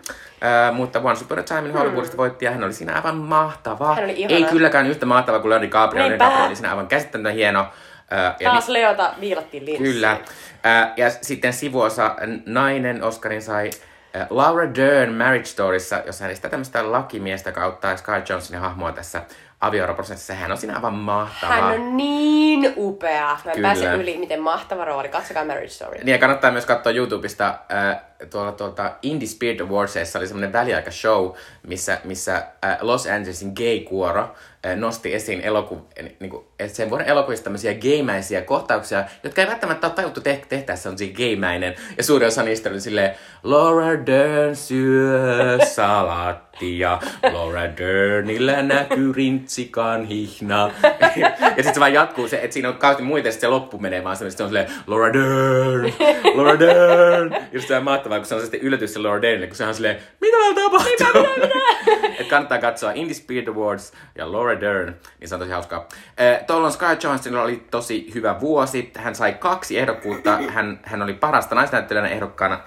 [0.69, 3.95] Ö, mutta Once Upon a Time in Hollywoodista voitti ja hän oli siinä aivan mahtava.
[3.95, 4.37] Hän oli ihana.
[4.37, 5.99] Ei kylläkään yhtä mahtava kuin Leonardo DiCaprio.
[6.03, 6.25] Leonardo.
[6.25, 7.67] DiCaprio oli siinä aivan käsittämätön hieno.
[8.13, 9.93] Ö, ja Taas Leota viilattiin linssiin.
[9.93, 10.17] Kyllä.
[10.65, 13.71] Ää, ja sitten sivuosa nainen Oscarin sai
[14.17, 19.23] Äh, Laura Dern Marriage Storyssa, jossa hän edistää tämmöistä lakimiestä kautta Sky Johnsonin hahmoa tässä
[19.61, 20.35] avioeroprosessissa.
[20.35, 21.53] Hän on siinä aivan mahtava.
[21.53, 23.39] Hän on niin upea.
[23.45, 23.69] Mä en Kyllä.
[23.69, 25.09] pääse yli, miten mahtava rooli.
[25.09, 25.99] Katsokaa Marriage Story.
[25.99, 31.31] Niin ja kannattaa myös katsoa YouTubesta äh, tuolla tuolta Indie Spirit Awardsissa oli semmoinen väliaikashow,
[31.67, 34.21] missä, missä äh, Los Angelesin gay-kuoro
[34.67, 39.87] äh, nosti esiin eloku, äh, niinku, sen vuoden elokuvista tämmöisiä gaymäisiä kohtauksia, jotka ei välttämättä
[39.87, 41.75] ole tajuttu te- tehdä sellaisia gaymäinen.
[41.97, 46.99] Ja suurin osa niistä oli silleen, Laura Dern syö salattia,
[47.33, 50.71] Laura Dernillä näkyy rintsikan hihna.
[51.17, 54.05] ja sitten se vaan jatkuu, se, että siinä on kauheasti muita, ja se loppu menee
[54.05, 55.93] vaan semmoista, se on silleen, Laura Dern,
[56.35, 57.33] Laura Dern.
[57.33, 59.67] Ja sitten se on mahtavaa, kun se on sitten yllätys se Laura Dernille, kun se
[59.67, 60.91] on silleen, mitä täällä tapahtuu?
[60.91, 62.17] Mitä, mitä, mitä?
[62.21, 65.89] Et kannattaa katsoa Indie Spirit Awards ja Laura Dern, niin se on tosi hauskaa.
[66.19, 68.93] Eh, Tuolloin Sky Johanssonilla oli tosi hyvä vuosi.
[68.97, 70.39] Hän sai kaksi ehdokkuutta.
[70.55, 72.61] Hän, hän oli parasta naisnäyttelijänä ehdokkaana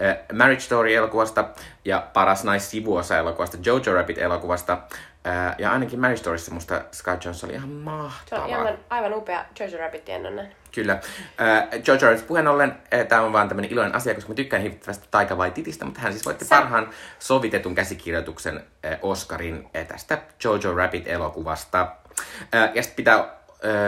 [0.00, 1.44] eh, Marriage Story-elokuvasta
[1.84, 4.78] ja paras naissivuosa-elokuvasta, Jojo Rabbit-elokuvasta.
[5.58, 8.76] Ja ainakin Marriage Storyssa musta Sky Johansson oli ihan Se on mahtava.
[8.90, 9.44] aivan, upea.
[9.60, 10.56] Jojo Rabbit en ole nähnyt.
[10.74, 10.92] Kyllä.
[11.40, 12.74] Äh, Jojo Rabbit puheen ollen,
[13.08, 16.26] tämä on vaan tämmöinen iloinen asia, koska mä tykkään hirvittävästi Taika Waititista, mutta hän siis
[16.26, 21.88] voitti Sä- parhaan sovitetun käsikirjoituksen äh, Oscarin äh, tästä Jojo Rabbit-elokuvasta.
[22.54, 23.28] Äh, ja sitten pitää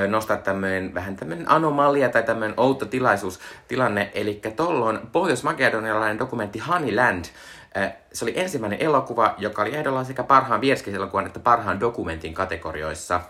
[0.08, 7.24] nostaa tämmöinen vähän tämmöinen anomalia tai tämmöinen outo tilaisuus, tilanne, eli tolloin pohjois-makedonialainen dokumentti Honeyland,
[8.12, 13.20] se oli ensimmäinen elokuva, joka oli ehdolla sekä parhaan vierskiselokuvan että parhaan dokumentin kategorioissa.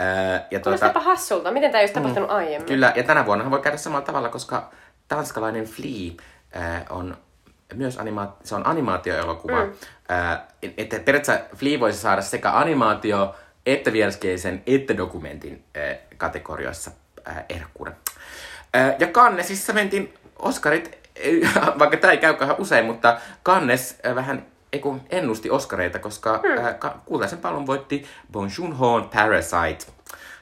[0.00, 1.50] Äh, ja Kuulostapa hassulta.
[1.50, 2.68] Miten tämä ei olisi tapahtunut aiemmin?
[2.68, 4.70] Kyllä, ja tänä vuonna voi käydä samalla tavalla, koska
[5.08, 6.12] tanskalainen Flea
[6.56, 7.16] äh, on
[7.74, 9.64] myös anima- se on animaatioelokuva.
[9.64, 9.72] Mm.
[10.62, 13.34] Että periaatteessa Flea voisi saada sekä animaatio,
[13.66, 15.64] että vierskeisen, että dokumentin
[16.16, 16.90] kategorioissa
[17.48, 17.96] ehdokkuuden.
[18.98, 20.99] Ja Cannesissa mentiin Oscarit,
[21.78, 26.40] vaikka tämä ei käy kauhean usein, mutta Cannes äh, vähän ei kun ennusti Oscareita, koska
[26.42, 26.64] mm.
[26.64, 29.92] äh, kultaisen pallon voitti Bong Joon-hoon Parasite.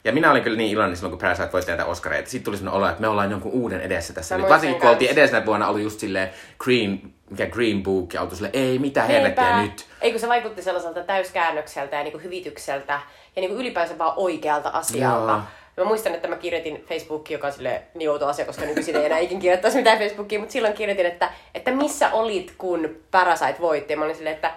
[0.05, 2.31] Ja minä olin kyllä niin iloinen silloin, kun Parasite voitti näitä Oscareita.
[2.31, 4.35] Sitten tuli sellainen olo, että me ollaan jonkun uuden edessä tässä.
[4.35, 7.01] Muistan varsinkin kun oltiin edellisenä vuonna ollut just silleen Green,
[7.31, 9.87] mikä Green Book, ja oltu silleen, ei mitä helvettiä nyt.
[10.01, 13.01] Ei kun se vaikutti sellaiselta täyskäännökseltä ja niinku hyvitykseltä
[13.37, 15.33] ja niinku ylipäänsä vaan oikealta asialta.
[15.33, 15.41] Joo.
[15.79, 19.07] Mä muistan, että mä kirjoitin Facebookiin, joka on sille niin outo asia, koska nykyisin ei
[19.07, 23.93] enää ikin kirjoittaisi mitään Facebookiin, mutta silloin kirjoitin, että, että missä olit, kun Parasite voitti.
[23.93, 24.49] Ja mä olin silleen, että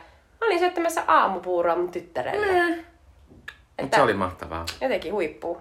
[0.41, 2.47] mä olin syöttämässä aamupuuroa mun tyttärelle.
[2.47, 2.83] Mutta
[3.79, 4.65] Että se oli mahtavaa.
[4.81, 5.57] jotenkin huippuu.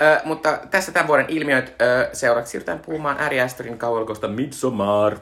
[0.00, 1.74] Ö, mutta tässä tämän vuoden ilmiöt.
[1.82, 5.16] Ö, seuraavaksi siirrytään puhumaan Ari Asterin kauhuelokusta Midsommar.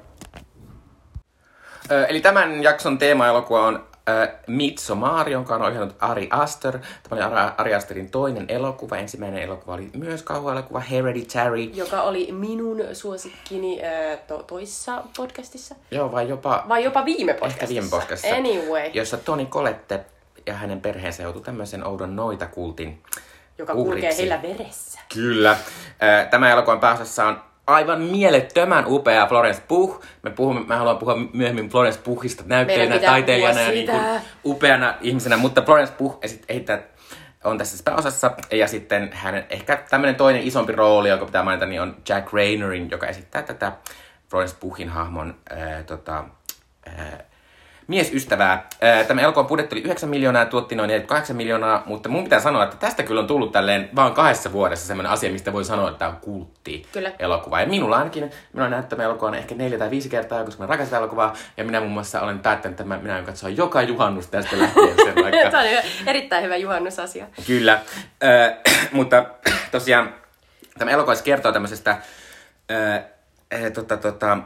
[1.90, 6.78] Ö, eli tämän jakson teema-elokuva on ö, Midsommar, jonka on ohjannut Ari Aster.
[7.08, 8.96] Tämä oli Ari, Asterin toinen elokuva.
[8.96, 11.60] Ensimmäinen elokuva oli myös kauhuelokuva Hereditary.
[11.60, 15.74] Joka oli minun suosikkini äh, to- toissa podcastissa.
[15.90, 17.62] Joo, vai jopa Vai jopa viime podcastissa.
[17.64, 18.36] ehkä viime podcastissa.
[18.36, 18.90] Anyway.
[18.94, 20.00] Jossa Toni Kolette
[20.46, 23.02] ja hänen perheensä joutui tämmöisen oudon noitakultin
[23.58, 24.18] Joka kulkee uhriksi.
[24.18, 25.00] heillä veressä.
[25.14, 25.56] Kyllä.
[26.02, 30.00] Ö, Tämä elokuvan pääosassa on aivan mielettömän upea Florence Pugh.
[30.22, 34.02] Me puhumme, mä haluan puhua myöhemmin Florence Pughista näyttelijänä, taiteilijana ja niin kuin
[34.44, 35.92] upeana ihmisenä, mutta Florence
[36.22, 36.78] esit- esittää
[37.44, 38.30] on tässä pääosassa.
[38.50, 42.90] Ja sitten hänen ehkä tämmöinen toinen isompi rooli, joka pitää mainita, niin on Jack Raynerin,
[42.90, 43.72] joka esittää tätä
[44.30, 46.24] Florence Pughin hahmon ää, tota,
[46.86, 47.24] ää,
[47.88, 48.66] miesystävää.
[48.80, 52.40] Ää, Tämä elokuvan budjetti oli 9 miljoonaa ja tuotti noin 48 miljoonaa, mutta mun pitää
[52.40, 55.88] sanoa, että tästä kyllä on tullut tälleen vaan kahdessa vuodessa semmoinen asia, mistä voi sanoa,
[55.88, 57.12] että tämä on kultti Kyllä.
[57.18, 57.60] elokuva.
[57.60, 58.22] Ja minulla ainakin,
[58.52, 61.32] minä olen nähnyt tämän elokuvan ehkä neljä tai viisi kertaa, koska mä rakastan elokuvaa.
[61.56, 65.14] Ja minä muun muassa olen päättänyt, että minä aion katsoa joka juhannus tästä lähtien sen
[65.24, 65.50] vaikka.
[65.50, 67.26] Tämä on hyvä- erittäin hyvä juhannusasia.
[67.46, 67.72] Kyllä,
[68.24, 68.54] äh,
[68.92, 69.24] mutta
[69.70, 70.14] tosiaan
[70.78, 72.94] tämä elokuva siis kertoo tämmöisestä äh,
[73.54, 74.38] äh, tota, tota,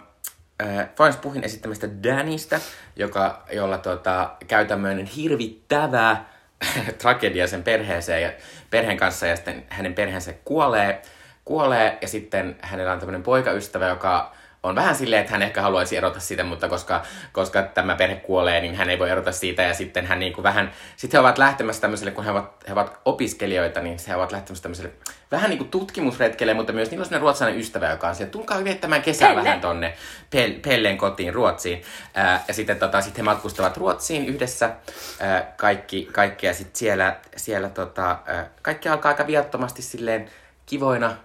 [0.62, 2.60] äh, Florence Puhin esittämästä Dannystä,
[2.96, 6.16] joka, jolla tota, käy tämmöinen hirvittävä
[7.02, 8.32] tragedia sen perheeseen ja
[8.70, 11.02] perheen kanssa ja sitten hänen perheensä kuolee,
[11.44, 15.96] kuolee ja sitten hänellä on tämmöinen poikaystävä, joka on vähän silleen, että hän ehkä haluaisi
[15.96, 17.02] erota siitä, mutta koska,
[17.32, 19.62] koska tämä perhe kuolee, niin hän ei voi erota siitä.
[19.62, 22.72] Ja sitten hän niin kuin vähän, sitten he ovat lähtemässä tämmöiselle, kun he ovat, he
[22.72, 24.90] ovat opiskelijoita, niin he ovat lähtemässä tämmöiselle
[25.32, 28.64] vähän niin kuin tutkimusretkelle, mutta myös niillä on semmoinen ruotsalainen ystävä, joka on siellä, tulkaa
[28.64, 29.44] viettämään kesää Pelle.
[29.44, 29.94] vähän tonne
[30.36, 31.82] Pel- Pelleen kotiin Ruotsiin.
[32.14, 34.70] Ää, ja sitten tota, sit he matkustavat Ruotsiin yhdessä
[35.20, 40.30] ää, kaikki, kaikki ja sitten siellä, siellä tota, ää, kaikki alkaa aika viattomasti silleen
[40.66, 41.16] kivoina.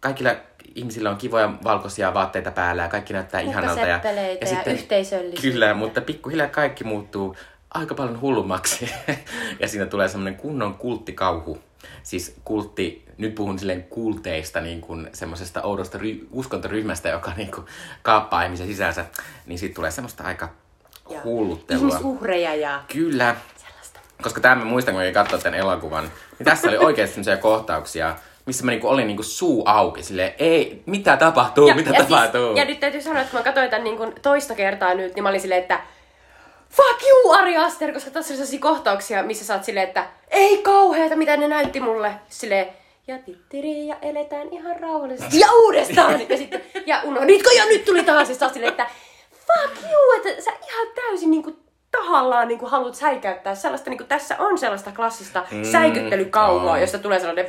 [0.00, 0.30] Kaikilla
[0.76, 3.80] ihmisillä on kivoja valkoisia vaatteita päällä ja kaikki näyttää ihanalta.
[3.80, 5.42] Ja, seppeleitä ja yhteisöllisyyttä.
[5.42, 7.36] Kyllä, mutta pikkuhiljaa kaikki muuttuu
[7.74, 8.90] aika paljon hullummaksi.
[9.60, 11.58] ja siinä tulee semmoinen kunnon kulttikauhu
[12.02, 17.66] siis kultti, nyt puhun silleen kulteista, niin kuin semmoisesta oudosta ry- uskontoryhmästä, joka niin kuin
[18.02, 19.04] kaappaa ihmisen sisänsä,
[19.46, 20.48] niin siitä tulee semmoista aika
[21.10, 21.88] Ja hulluttelua.
[21.88, 24.00] Ihmisuhreja ja Kyllä, sellaista.
[24.22, 26.04] koska tämä mä muistan, kun katsoin tämän elokuvan,
[26.38, 28.16] niin tässä oli oikeasti sellaisia kohtauksia,
[28.46, 32.46] missä mä niinku olin niinku suu auki, silleen, ei, mitä tapahtuu, mitä ja, tapahtuu?
[32.46, 35.14] Siis, ja nyt täytyy sanoa, että kun mä katsoin tämän niin kuin toista kertaa nyt,
[35.14, 35.80] niin mä olin silleen, että
[36.70, 40.58] fuck you Ari Aster, koska tässä oli sellaisia kohtauksia, missä sä oot silleen, että ei
[40.62, 42.12] kauheeta, mitä ne näytti mulle.
[42.28, 42.66] Silleen,
[43.06, 45.40] ja tittiri ja eletään ihan rauhallisesti.
[45.40, 46.20] Ja uudestaan!
[46.28, 48.28] ja sitten, ja unohditko ja nyt tuli taas.
[48.28, 48.86] Ja sä oot silleen, että
[49.30, 51.56] fuck you, että sä ihan täysin niinku
[51.90, 56.80] tahallaan niinku haluat säikäyttää sellaista, niinku tässä on sellaista klassista mm, säikyttelykauhua, on.
[56.80, 57.46] josta tulee sellainen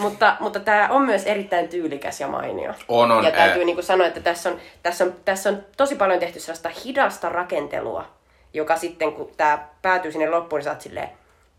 [0.00, 2.72] mutta, mutta tämä on myös erittäin tyylikäs ja mainio.
[2.88, 3.64] On, on, Ja täytyy ää.
[3.64, 7.28] niin kuin sanoa, että tässä on, tässä, on, tässä on tosi paljon tehty sellaista hidasta
[7.28, 8.04] rakentelua,
[8.54, 11.08] joka sitten kun tämä päätyy sinne loppuun, niin sä oot silleen,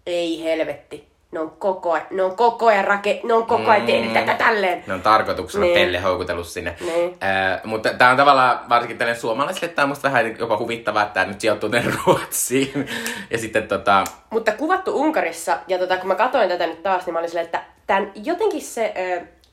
[0.06, 3.86] ei helvetti, ne on koko ajan, ne on koko ajan, rake, ne on koko ajan
[3.86, 4.84] tehnyt tätä tälleen.
[4.88, 5.74] Ne on tarkoituksena Niin.
[5.80, 6.76] Pelle houkutellut sinne.
[6.82, 7.18] Niin.
[7.22, 11.14] Ää, mutta tämä on tavallaan, varsinkin tälle suomalaisille, tämä on musta vähän jopa huvittavaa, että
[11.14, 12.88] tämä nyt sijoittuu tänne Ruotsiin.
[13.32, 17.14] ja sitten tota, Mutta kuvattu Unkarissa, ja tota, kun mä katsoin tätä nyt taas, niin
[17.14, 18.94] mä olin silleen, että tämän, jotenkin se,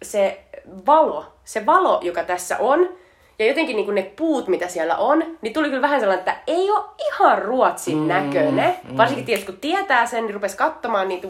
[0.02, 0.40] se
[0.86, 2.88] valo, se valo, joka tässä on,
[3.38, 6.70] ja jotenkin niin ne puut, mitä siellä on, niin tuli kyllä vähän sellainen, että ei
[6.70, 8.74] ole ihan Ruotsin mm, näköinen.
[8.96, 11.28] Varsinkin tietysti kun tietää sen, niin rupesi katsomaan niitä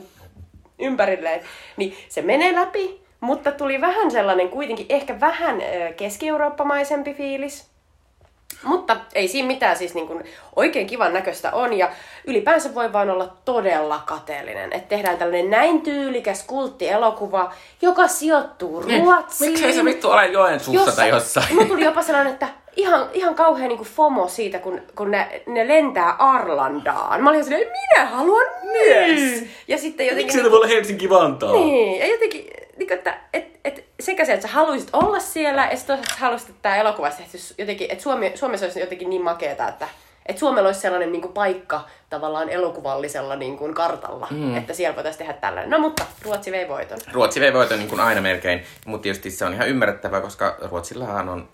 [0.79, 1.41] ympärilleen,
[1.77, 5.63] niin se menee läpi, mutta tuli vähän sellainen kuitenkin ehkä vähän
[5.97, 7.71] keski-eurooppamaisempi fiilis.
[8.63, 10.25] Mutta ei siinä mitään, siis niin kuin
[10.57, 11.91] oikein kivan näköistä on ja
[12.27, 17.53] ylipäänsä voi vaan olla todella kateellinen, että tehdään tällainen näin tyylikäs kulttielokuva,
[17.83, 19.51] joka sijoittuu Ruotsiin.
[19.51, 21.55] miksei se vittu ole Joensuussa tai jossain?
[21.55, 25.69] Mulla tuli jopa sellainen, että ihan, ihan kauhean niin FOMO siitä, kun, kun ne, ne
[25.69, 27.23] lentää Arlandaan.
[27.23, 29.45] Mä olin ihan silleen, minä haluan myös!
[29.69, 30.27] Ja sitten jotenkin...
[30.27, 31.53] Miksi se voi olla Helsinki-Vantaa?
[31.53, 32.47] Niin, ja jotenkin,
[32.77, 36.15] niin kuin, että et, et, sekä se, että sä haluaisit olla siellä, ja sitten toisaalta
[36.15, 37.11] sä haluaisit, että tämä elokuva
[37.59, 39.89] jotenkin, että Suomi, Suomessa olisi jotenkin niin makeeta, että
[40.27, 44.57] että Suomella olisi sellainen niin kuin, paikka tavallaan elokuvallisella niin kuin, kartalla, mm.
[44.57, 45.71] että siellä voitaisiin tehdä tällainen.
[45.71, 46.99] No mutta Ruotsi vei voiton.
[47.13, 51.29] Ruotsi vei voiton niin kuin aina melkein, mutta tietysti se on ihan ymmärrettävää, koska Ruotsillahan
[51.29, 51.49] on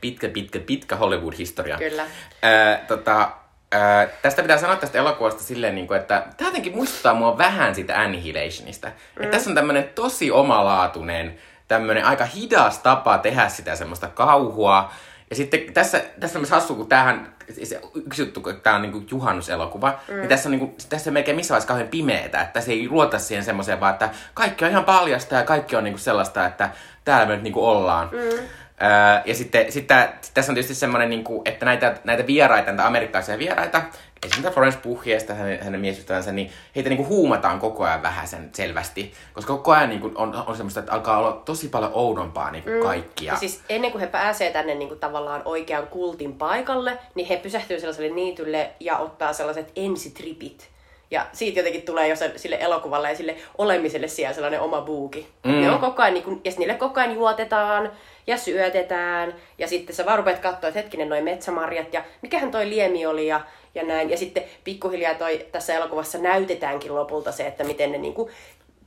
[0.00, 1.78] pitkä, pitkä, pitkä Hollywood-historia.
[1.78, 2.06] Kyllä.
[2.42, 3.30] Ää, tota,
[3.72, 7.74] ää, tästä pitää sanoa tästä elokuvasta silleen, niin kuin, että tämä jotenkin muistuttaa mua vähän
[7.74, 8.88] siitä Annihilationista.
[9.20, 9.28] Mm.
[9.30, 11.38] Tässä on tämmöinen tosi omalaatuinen,
[11.68, 14.90] tämmöinen aika hidas tapa tehdä sitä semmoista kauhua.
[15.30, 18.82] Ja sitten tässä, tässä on myös hassu, kun tämähän, se yksi juttu, kun tämä on
[18.82, 20.14] niinku juhannuselokuva, mm.
[20.14, 23.18] niin tässä on niinku, tässä ei melkein missä vaiheessa kauhean pimeetä, että se ei luota
[23.18, 26.70] siihen semmoiseen vaan, että kaikki on ihan paljasta ja kaikki on niinku sellaista, että
[27.04, 28.08] täällä me nyt niinku ollaan.
[28.12, 28.46] Mm.
[28.82, 32.70] Öö, ja sitten sit tää, sit tässä on tietysti semmoinen, niinku, että näitä, näitä vieraita,
[32.70, 33.82] näitä amerikkalaisia vieraita,
[34.22, 39.12] esimerkiksi Florence sitten hänen, hänen miesystävänsä, niin heitä niinku huumataan koko ajan vähän sen selvästi.
[39.32, 42.80] Koska koko ajan niinku on, on semmoista, että alkaa olla tosi paljon oudompaa niinku mm.
[42.82, 43.32] kaikkia.
[43.32, 47.36] Ja siis ennen kuin he pääsee tänne niin kuin tavallaan oikean kultin paikalle, niin he
[47.36, 50.68] pysähtyy sellaiselle niitylle ja ottaa sellaiset ensitripit.
[51.10, 55.28] Ja siitä jotenkin tulee jo se- sille elokuvalle ja sille olemiselle siellä sellainen oma buuki.
[55.44, 55.52] Mm.
[55.52, 57.92] Ne on koko ajan, niin kuin, ja niille koko ajan juotetaan
[58.26, 59.34] ja syötetään.
[59.58, 63.26] Ja sitten sä vaan rupeat katsoa, että hetkinen, noi metsämarjat ja mikähän toi liemi oli
[63.26, 63.40] ja,
[63.74, 64.10] ja näin.
[64.10, 68.30] Ja sitten pikkuhiljaa toi, tässä elokuvassa näytetäänkin lopulta se, että miten ne niin kuin,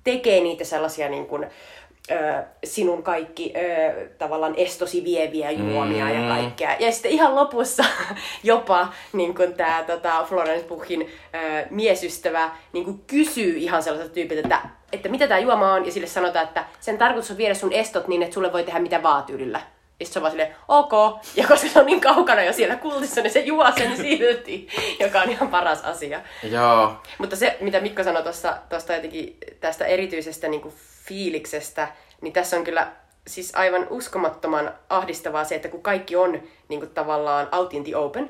[0.04, 1.48] tekee niitä sellaisia niin kuin,
[2.12, 6.22] ö, sinun kaikki ö, tavallaan estosi vieviä juomia mm.
[6.22, 6.76] ja kaikkea.
[6.80, 7.84] Ja sitten ihan lopussa
[8.43, 14.70] jopa niin tämä tota, Florence Puhin ö, miesystävä niin kuin kysyy ihan sellaiselta tyypiltä, että,
[14.91, 18.07] että mitä tämä juoma on, ja sille sanotaan, että sen tarkoitus on viedä sun estot
[18.07, 19.62] niin, että sulle voi tehdä mitä vaan tyylillä.
[19.99, 20.91] Ja sitten se on vaan silleen, ok.
[21.36, 24.68] Ja koska se on niin kaukana jo siellä kultissa, niin se juo sen silti,
[24.99, 26.22] joka on ihan paras asia.
[26.43, 26.93] Joo.
[27.18, 28.24] Mutta se, mitä Mikko sanoi
[28.70, 30.74] tuosta jotenkin tästä erityisestä niin kuin
[31.10, 31.88] fiiliksestä,
[32.22, 32.88] niin tässä on kyllä
[33.28, 37.95] siis aivan uskomattoman ahdistavaa se, että kun kaikki on niin kuin tavallaan out in the
[37.95, 38.30] open,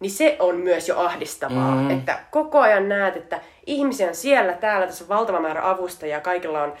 [0.00, 1.74] niin se on myös jo ahdistavaa.
[1.74, 1.90] Mm.
[1.90, 6.62] Että koko ajan näet, että ihmisiä on siellä, täällä, tässä on valtava määrä avustajia, kaikilla
[6.62, 6.72] on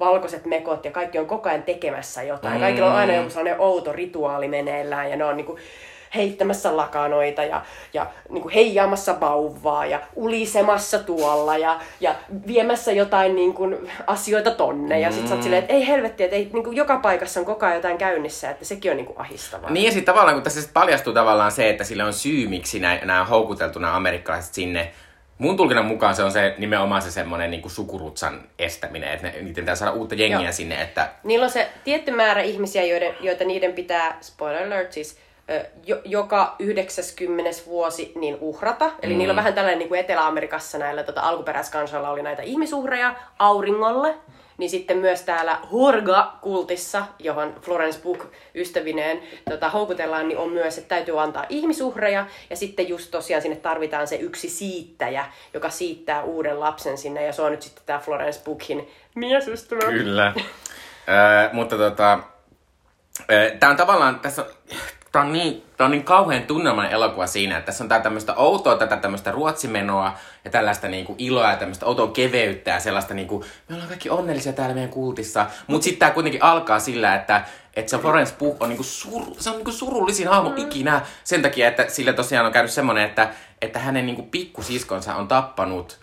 [0.00, 2.54] valkoiset mekot ja kaikki on koko ajan tekemässä jotain.
[2.54, 2.60] Mm.
[2.60, 5.58] Kaikilla on aina joku sellainen outo rituaali meneillään ja ne on niinku
[6.16, 7.62] heittämässä lakanoita ja,
[7.94, 12.14] ja niinku heijaamassa vauvaa ja ulisemassa tuolla ja, ja
[12.46, 13.74] viemässä jotain niinku
[14.06, 15.00] asioita tonne.
[15.00, 17.66] Ja sit sä oot silleen, että ei helvetti, että ei, niinku joka paikassa on koko
[17.66, 19.70] ajan jotain käynnissä, että sekin on niinku ahistavaa.
[19.70, 22.80] Niin ja sitten tavallaan, kun tässä sit paljastuu tavallaan se, että sillä on syy, miksi
[22.80, 24.92] nämä on houkuteltu nämä amerikkalaiset sinne.
[25.38, 29.54] Mun tulkinnan mukaan se on se nimenomaan se semmoinen niin sukurutsan estäminen, että ne, niiden
[29.54, 30.52] pitää saada uutta jengiä Joo.
[30.52, 35.18] sinne, että Niillä on se tietty määrä ihmisiä, joiden, joita niiden pitää, spoiler alert siis,
[35.86, 37.50] jo, joka 90.
[37.66, 38.90] vuosi niin uhrata.
[39.02, 39.18] Eli mm.
[39.18, 44.14] niillä on vähän tällainen niin kuin Etelä-Amerikassa näillä tota, alkuperäiskansalla oli näitä ihmisuhreja auringolle.
[44.58, 49.20] Niin sitten myös täällä Horga-kultissa, johon Florence Book ystävineen
[49.50, 52.26] tota, houkutellaan, niin on myös, että täytyy antaa ihmisuhreja.
[52.50, 57.24] Ja sitten just tosiaan sinne tarvitaan se yksi siittäjä, joka siittää uuden lapsen sinne.
[57.24, 59.90] Ja se on nyt sitten tämä Florence Bookin miesystävä.
[59.90, 60.32] Kyllä.
[60.36, 62.18] Ö, mutta tota,
[63.60, 64.46] Tämä on tavallaan, tässä
[65.14, 68.34] Tämä on, niin, tämä on niin kauhean tunnelmainen elokuva siinä, että tässä on tää tämmöistä
[68.34, 73.44] outoa, tätä tämmöistä ruotsimenoa ja tällaista niinku iloa ja tämmöistä outoa keveyttä ja sellaista niinku,
[73.68, 75.46] me ollaan kaikki onnellisia täällä meidän kultissa.
[75.66, 77.44] Mutta sitten tämä kuitenkin alkaa sillä, että,
[77.76, 80.56] että se Florence Pugh on, niinku suru, se on niinku surullisin hahmo mm.
[80.56, 83.30] ikinä sen takia, että sillä tosiaan on käynyt semmoinen, että,
[83.62, 85.98] että hänen niinku pikkusiskonsa on tappanut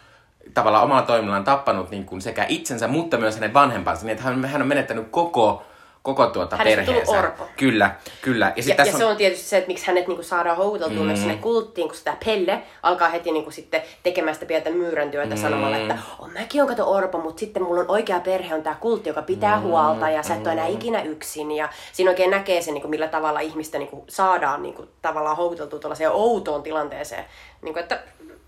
[0.54, 4.46] tavallaan omalla toiminnallaan tappanut niin kuin sekä itsensä, mutta myös hänen vanhempansa, niin että hän,
[4.46, 5.64] hän on menettänyt koko
[6.04, 7.12] koko tuota Hänestä perheensä.
[7.12, 7.48] orpo.
[7.58, 8.54] Kyllä, kyllä.
[8.56, 11.16] Ja, ja, ja se on tietysti se, että miksi hänet niinku saadaan houkuteltua mm.
[11.16, 15.42] sinne kulttiin, kun sitä Pelle alkaa heti niinku sitten tekemään sitä pientä myyräntyötä mm.
[15.42, 18.76] sanomalla, että on mäkin on kato orpo, mutta sitten mulla on oikea perhe, on tämä
[18.80, 19.62] kultti, joka pitää mm.
[19.62, 21.52] huolta ja sä et ole enää ikinä yksin.
[21.52, 26.12] Ja siinä oikein näkee sen, niinku, millä tavalla ihmistä niinku, saadaan niinku, tavallaan houkuteltua tuollaiseen
[26.12, 27.26] outoon tilanteeseen.
[27.62, 28.00] Niinku, että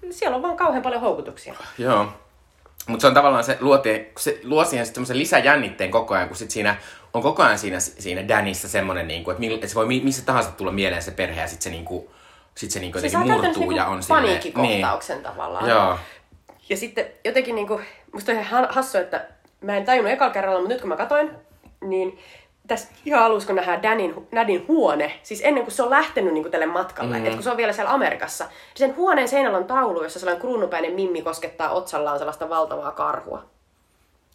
[0.10, 1.54] siellä on vaan kauhean paljon houkutuksia.
[1.78, 2.08] Joo.
[2.88, 3.82] Mutta se on tavallaan se, luo,
[4.18, 6.76] se luo siihen semmoisen lisäjännitteen koko ajan, kun sit siinä
[7.14, 10.72] on koko ajan siinä, siinä Danissa semmoinen, niin kuin, että, se voi missä tahansa tulla
[10.72, 12.10] mieleen se perhe ja sitten se, niin kuin,
[12.56, 15.24] sit se niin kuin, se murtuu niinku ja on paniikkikohtauksen niin.
[15.24, 15.70] tavallaan.
[15.70, 15.98] Joo.
[16.70, 19.26] Ja sitten jotenkin, niin kuin, musta on ihan hassu, että
[19.62, 21.32] mä en tajunnut ekalla kerralla, mutta nyt kun mä katoin,
[21.82, 22.20] niin
[22.68, 26.44] tässä ihan alussa, kun nähdään Danin, Nadin huone, siis ennen kuin se on lähtenyt niin
[26.44, 27.26] kuin tälle matkalle, mm.
[27.26, 30.42] että kun se on vielä siellä Amerikassa, niin sen huoneen seinällä on taulu, jossa sellainen
[30.42, 33.44] kruunupäinen mimmi koskettaa otsallaan sellaista valtavaa karhua.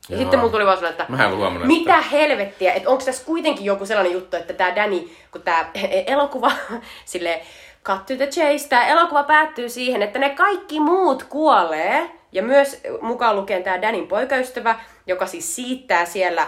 [0.08, 0.22] Ja Joo.
[0.22, 2.16] sitten mulla tuli vaan sellainen, että mitä sitä.
[2.16, 5.70] helvettiä, että onko tässä kuitenkin joku sellainen juttu, että tämä Danny, kun tämä
[6.06, 6.52] elokuva,
[7.04, 7.40] sille
[7.84, 12.82] cut to the chase, tämä elokuva päättyy siihen, että ne kaikki muut kuolee, ja myös
[13.00, 16.46] mukaan lukien tämä Danin poikaystävä, joka siis siittää siellä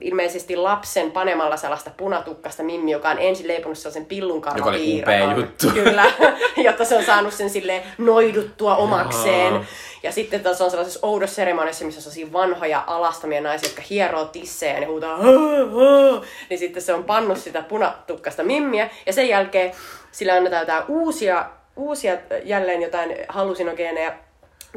[0.00, 5.14] ilmeisesti lapsen panemalla sellaista punatukkasta mimmi, joka on ensin leiponut sellaisen pillunkarvapiirakan.
[5.14, 5.70] Joka oli upea juttu.
[5.70, 6.04] Kyllä,
[6.66, 9.54] jotta se on saanut sen sille noiduttua omakseen.
[9.54, 9.64] Jaa.
[10.02, 14.24] Ja sitten tässä on sellaisessa oudossa seremoniassa, missä on sellaisia vanhoja alastamia naisia, jotka hieroo
[14.24, 16.24] tissejä ja ne huutaa Haa!
[16.50, 18.90] Niin sitten se on pannut sitä punatukkasta mimmiä.
[19.06, 19.72] Ja sen jälkeen
[20.12, 24.12] sillä annetaan jotain uusia, uusia jälleen jotain hallusinogeeneja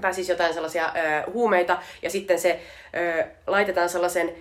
[0.01, 2.59] tai siis jotain sellaisia ö, huumeita, ja sitten se
[2.95, 4.35] ö, laitetaan sellaisen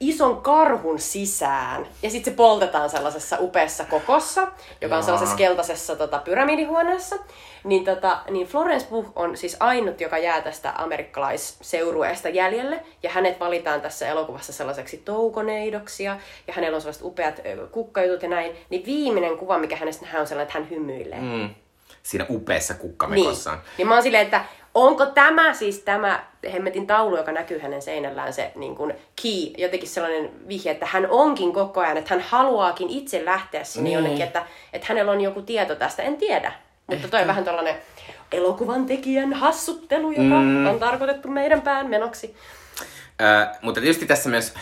[0.00, 1.86] ison karhun sisään.
[2.02, 4.48] Ja sitten se poltetaan sellaisessa upeassa kokossa,
[4.80, 7.16] joka on sellaisessa keltaisessa tota, pyramidihuoneessa.
[7.64, 12.84] Niin, tota, niin Florence Pugh on siis ainut, joka jää tästä amerikkalaisseurueesta jäljelle.
[13.02, 16.04] Ja hänet valitaan tässä elokuvassa sellaiseksi toukoneidoksi.
[16.04, 16.18] Ja
[16.50, 17.40] hänellä on sellaiset upeat
[17.70, 18.56] kukkajutut ja näin.
[18.70, 21.20] Niin viimeinen kuva, mikä hänestä nähdään, on sellainen, että hän hymyilee.
[21.20, 21.50] Mm.
[22.02, 23.58] Siinä upeassa kukkamekossaan.
[23.58, 23.66] Niin.
[23.78, 24.44] niin mä oon silleen, että
[24.74, 29.88] onko tämä siis tämä hemmetin taulu, joka näkyy hänen seinällään, se niin kuin key, jotenkin
[29.88, 33.94] sellainen vihje, että hän onkin koko ajan, että hän haluaakin itse lähteä sinne niin.
[33.94, 36.52] jonnekin, että, että hänellä on joku tieto tästä, en tiedä.
[36.86, 37.74] Mutta toi vähän tällainen
[38.32, 40.66] elokuvan tekijän hassuttelu, joka mm.
[40.66, 42.36] on tarkoitettu meidän pään menoksi.
[43.22, 44.54] Äh, mutta tietysti tässä myös,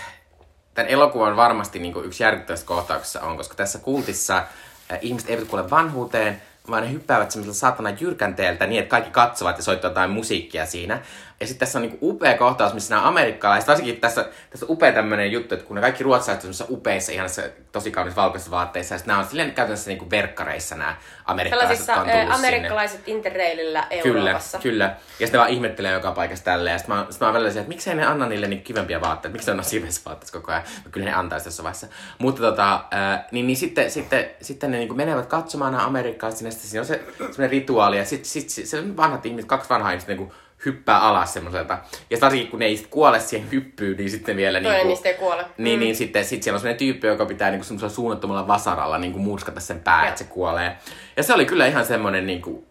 [0.74, 5.70] tämän elokuvan varmasti niin yksi järkyttävästä kohtauksessa on, koska tässä kultissa äh, ihmiset eivät kuule
[5.70, 10.66] vanhuuteen, vaan ne hyppäävät semmoisella saatana jyrkänteeltä niin, että kaikki katsovat ja soittavat jotain musiikkia
[10.66, 11.02] siinä.
[11.40, 14.92] Ja sitten tässä on niinku upea kohtaus, missä nämä amerikkalaiset, varsinkin tässä, tässä on upea
[14.92, 17.28] tämmöinen juttu, että kun ne kaikki ruotsalaiset on upeissa, ihan
[17.72, 22.10] tosi kaunis valkoisissa vaatteissa, ja nämä on silleen käytännössä niinku verkkareissa nämä amerikkalaiset, jotka on
[22.10, 23.12] tullut amerikkalaiset sinne.
[23.12, 24.58] interrailillä Euroopassa.
[24.58, 24.96] Kyllä, kyllä.
[25.20, 26.74] Ja sitten vaan ihmettelee joka paikassa tälleen.
[26.74, 29.32] Ja sitten mä, sit mä oon välillä että miksei ne anna niille niin kivempiä vaatteita,
[29.32, 30.62] miksi ne on siiveissä vaatteissa koko ajan.
[30.84, 31.86] No, kyllä ne antaisi tässä vaiheessa.
[32.18, 32.84] Mutta tota,
[33.32, 36.86] niin, niin sitten, sitten, sitten ne niin menevät katsomaan nämä amerikkalaiset, ja sitten siinä on
[36.86, 40.32] se semmoinen rituaali, ja sitten sit, sit, se vanhat ihmiset, kaksi vanhaa ihmistä niin
[40.64, 41.78] hyppää alas semmoiselta.
[42.10, 44.60] Ja varsinkin kun ne ei kuole siihen hyppyyn, niin sitten vielä...
[44.60, 45.44] Toinen niinku, niistä ei kuole.
[45.58, 45.80] Niin, mm.
[45.80, 49.60] niin sitten sit siellä on semmoinen tyyppi, joka pitää niinku semmoisella suunnattomalla vasaralla niinku murskata
[49.60, 50.76] sen pää, että se kuolee.
[51.16, 52.66] Ja se oli kyllä ihan semmoinen niinku,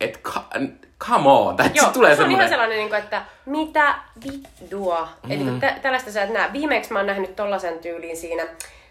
[0.00, 0.18] että
[0.98, 5.08] come on, Joo, se tulee se on ihan sellainen, niinku, että mitä vittua.
[5.22, 5.30] Mm.
[5.30, 6.52] Eli tä- tällaista sä et näe.
[6.52, 8.46] Viimeksi mä oon nähnyt tollasen tyyliin siinä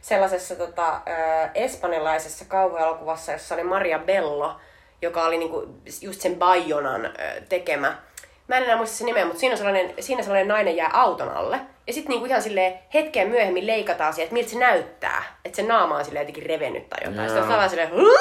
[0.06, 4.60] sellaisessa tota, äh, espanjalaisessa kauhuelokuvassa, jossa oli Maria Bello,
[5.02, 5.68] joka oli niinku
[6.02, 7.14] just sen Bayonan äh,
[7.50, 7.98] tekemä
[8.48, 11.60] mä en enää muista sen nimeä, mutta siinä, sellainen, siinä sellainen nainen jää auton alle.
[11.88, 15.24] Ja sitten niinku ihan silleen hetken myöhemmin leikataan siihen, että miltä se näyttää.
[15.46, 17.30] Että se naama on silleen jotenkin revennyt tai jotain.
[17.30, 18.18] Sitten on silleen, Huu!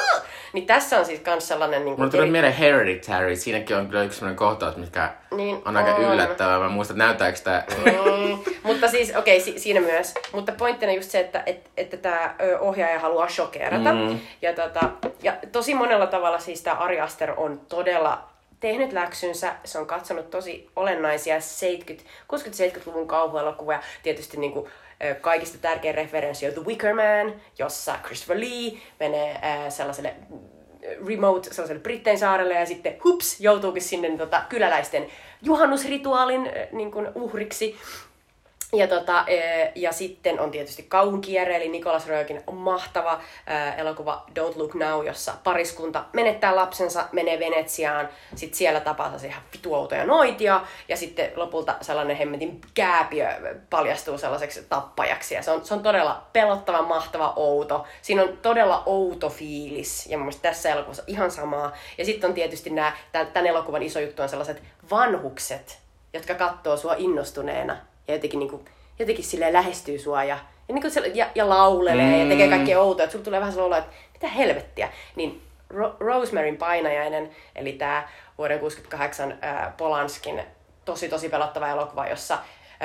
[0.53, 1.85] niin tässä on siis kans sellainen...
[1.85, 3.35] Niinku Mulla tulee mieleen Hereditary.
[3.35, 6.13] Siinäkin on kyllä yksi sellainen kohtaus, mikä Niin on aika on.
[6.13, 6.59] yllättävää.
[6.59, 7.63] Mä muistan, että näyttääkö tämä...
[7.85, 10.13] Mm, mutta siis, okei, okay, si- siinä myös.
[10.31, 13.93] Mutta pointtina just se, että et, että tämä ohjaaja haluaa shokeerata.
[13.93, 14.19] Mm.
[14.41, 14.89] Ja, tota,
[15.23, 18.34] ja tosi monella tavalla siis tämä Ari Aster on todella
[18.65, 19.55] tehnyt läksynsä.
[19.63, 23.79] Se on katsonut tosi olennaisia 70, 60-70-luvun kauhuelokuvia.
[24.03, 24.69] Tietysti niin kuin,
[25.21, 30.15] kaikista tärkein referenssi on The Wicker Man, jossa Christopher Lee menee sellaiselle
[31.07, 35.07] remote sellaiselle Brittein saarelle ja sitten hups, joutuukin sinne tota, kyläläisten
[35.41, 37.75] juhannusrituaalin äh, niin kuin, uhriksi.
[38.75, 44.25] Ja, tota, eh, ja sitten on tietysti Kauhunkierre, eli Nikolas Röökin on mahtava ää, elokuva
[44.39, 50.05] Don't Look Now, jossa pariskunta menettää lapsensa, menee Venetsiaan, sitten siellä tapaa se ihan vituoutoja
[50.05, 53.27] noitia, ja sitten lopulta sellainen hemmetin kääpiö
[53.69, 57.85] paljastuu sellaiseksi tappajaksi, ja se on, se on todella pelottava, mahtava, outo.
[58.01, 61.71] Siinä on todella outo fiilis, ja mun tässä elokuvassa ihan samaa.
[61.97, 65.79] Ja sitten on tietysti nämä, tämän elokuvan iso juttu on sellaiset vanhukset,
[66.13, 68.65] jotka katsoo sua innostuneena ja jotenkin, niin kuin,
[68.99, 72.21] jotenkin silleen lähestyy sua ja, ja, niin kuin se, ja, ja laulelee mm.
[72.21, 73.03] ja tekee kaikkea outoa.
[73.03, 74.89] Että sulla tulee vähän sellainen olo, että mitä helvettiä.
[75.15, 75.41] Niin
[75.73, 80.43] Ro- Rosemaryn painajainen, eli tämä vuoden 68 äh, Polanskin
[80.85, 82.37] tosi tosi pelottava elokuva, jossa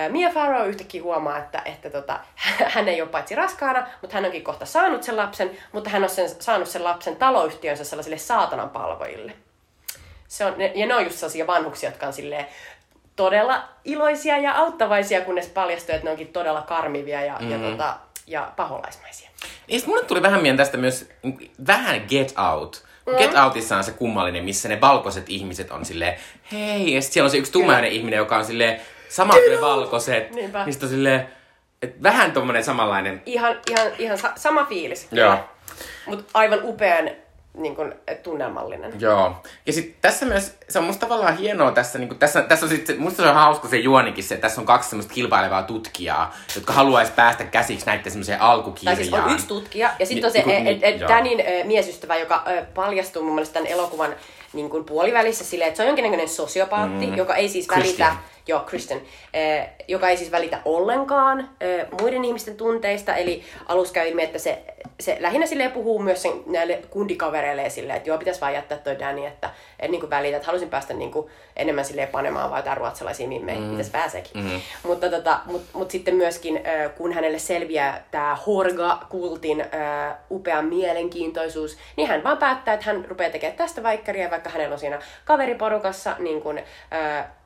[0.08, 2.20] Mia Farrow yhtäkkiä huomaa, että, että tota,
[2.74, 6.10] hän ei ole paitsi raskaana, mutta hän onkin kohta saanut sen lapsen, mutta hän on
[6.10, 9.32] sen, saanut sen lapsen taloyhtiönsä sellaisille saatanan palvojille.
[10.28, 12.46] Se on, ja ne on just sellaisia vanhuksia, jotka on silleen
[13.20, 17.64] todella iloisia ja auttavaisia, kunnes paljastuu, että ne onkin todella karmivia ja, mm-hmm.
[17.64, 17.96] ja, tota,
[18.26, 19.30] ja paholaismaisia.
[19.66, 21.08] Niin mulle tuli vähän mieleen tästä myös
[21.66, 22.84] vähän Get Out.
[23.06, 23.16] Mm.
[23.16, 26.14] Get Outissa on se kummallinen, missä ne valkoiset ihmiset on silleen,
[26.52, 30.30] hei, ja sitten siellä on se yksi tummainen ihminen, joka on silleen, samat ne valkoiset.
[30.30, 30.64] Niinpä.
[30.64, 31.28] Niin sit on silleen,
[31.82, 33.22] et vähän tommonen samanlainen.
[33.26, 35.08] Ihan, ihan, ihan sa- sama fiilis.
[35.12, 35.36] Joo.
[36.06, 37.10] Mutta aivan upean
[37.54, 39.00] niin kun, tunnelmallinen.
[39.00, 39.36] Joo.
[39.66, 42.98] Ja sitten tässä myös, se on musta tavallaan hienoa tässä, niin tässä, tässä on sit,
[42.98, 46.72] musta se on hauska se juonikin se, että tässä on kaksi semmoista kilpailevaa tutkijaa, jotka
[46.72, 48.96] haluaisi päästä käsiksi näiden semmoiseen Tai alkukirjaan.
[48.96, 51.08] siis on yksi tutkija, ja sitten on se Niin, niin, niin, et, et, joo.
[51.08, 52.44] Danin ö, miesystävä, joka
[52.74, 54.14] paljastuu mun mielestä tämän elokuvan
[54.52, 57.16] niin kuin puolivälissä silleen, että se on jonkinnäköinen sosiopaatti, mm.
[57.16, 58.08] joka ei siis Christian.
[58.08, 59.02] välitä, joo, Kristen,
[59.36, 64.38] ö, joka ei siis välitä ollenkaan ö, muiden ihmisten tunteista, eli alussa käy ilmi, että
[64.38, 64.62] se,
[65.00, 68.98] se lähinnä silleen puhuu myös sen, näille kundikavereille silleen, että joo, pitäisi vaan jättää toi
[68.98, 71.26] Danny, että en niin kuin välitä, että halusin päästä niin kuin
[71.56, 73.64] enemmän silleen panemaan vaan jotain ruotsalaisia mimmejä, mm.
[73.64, 74.42] mitäs pääseekin.
[74.42, 74.60] Mm.
[74.82, 79.64] Mutta tota, mut, mut sitten myöskin, ö, kun hänelle selviää tämä Horga-kultin
[80.30, 84.78] upea mielenkiintoisuus, niin hän vaan päättää, että hän rupeaa tekemään tästä väikkäriä, vaikka hänellä on
[84.78, 86.62] siinä kaveriporukassa niin kun, ö,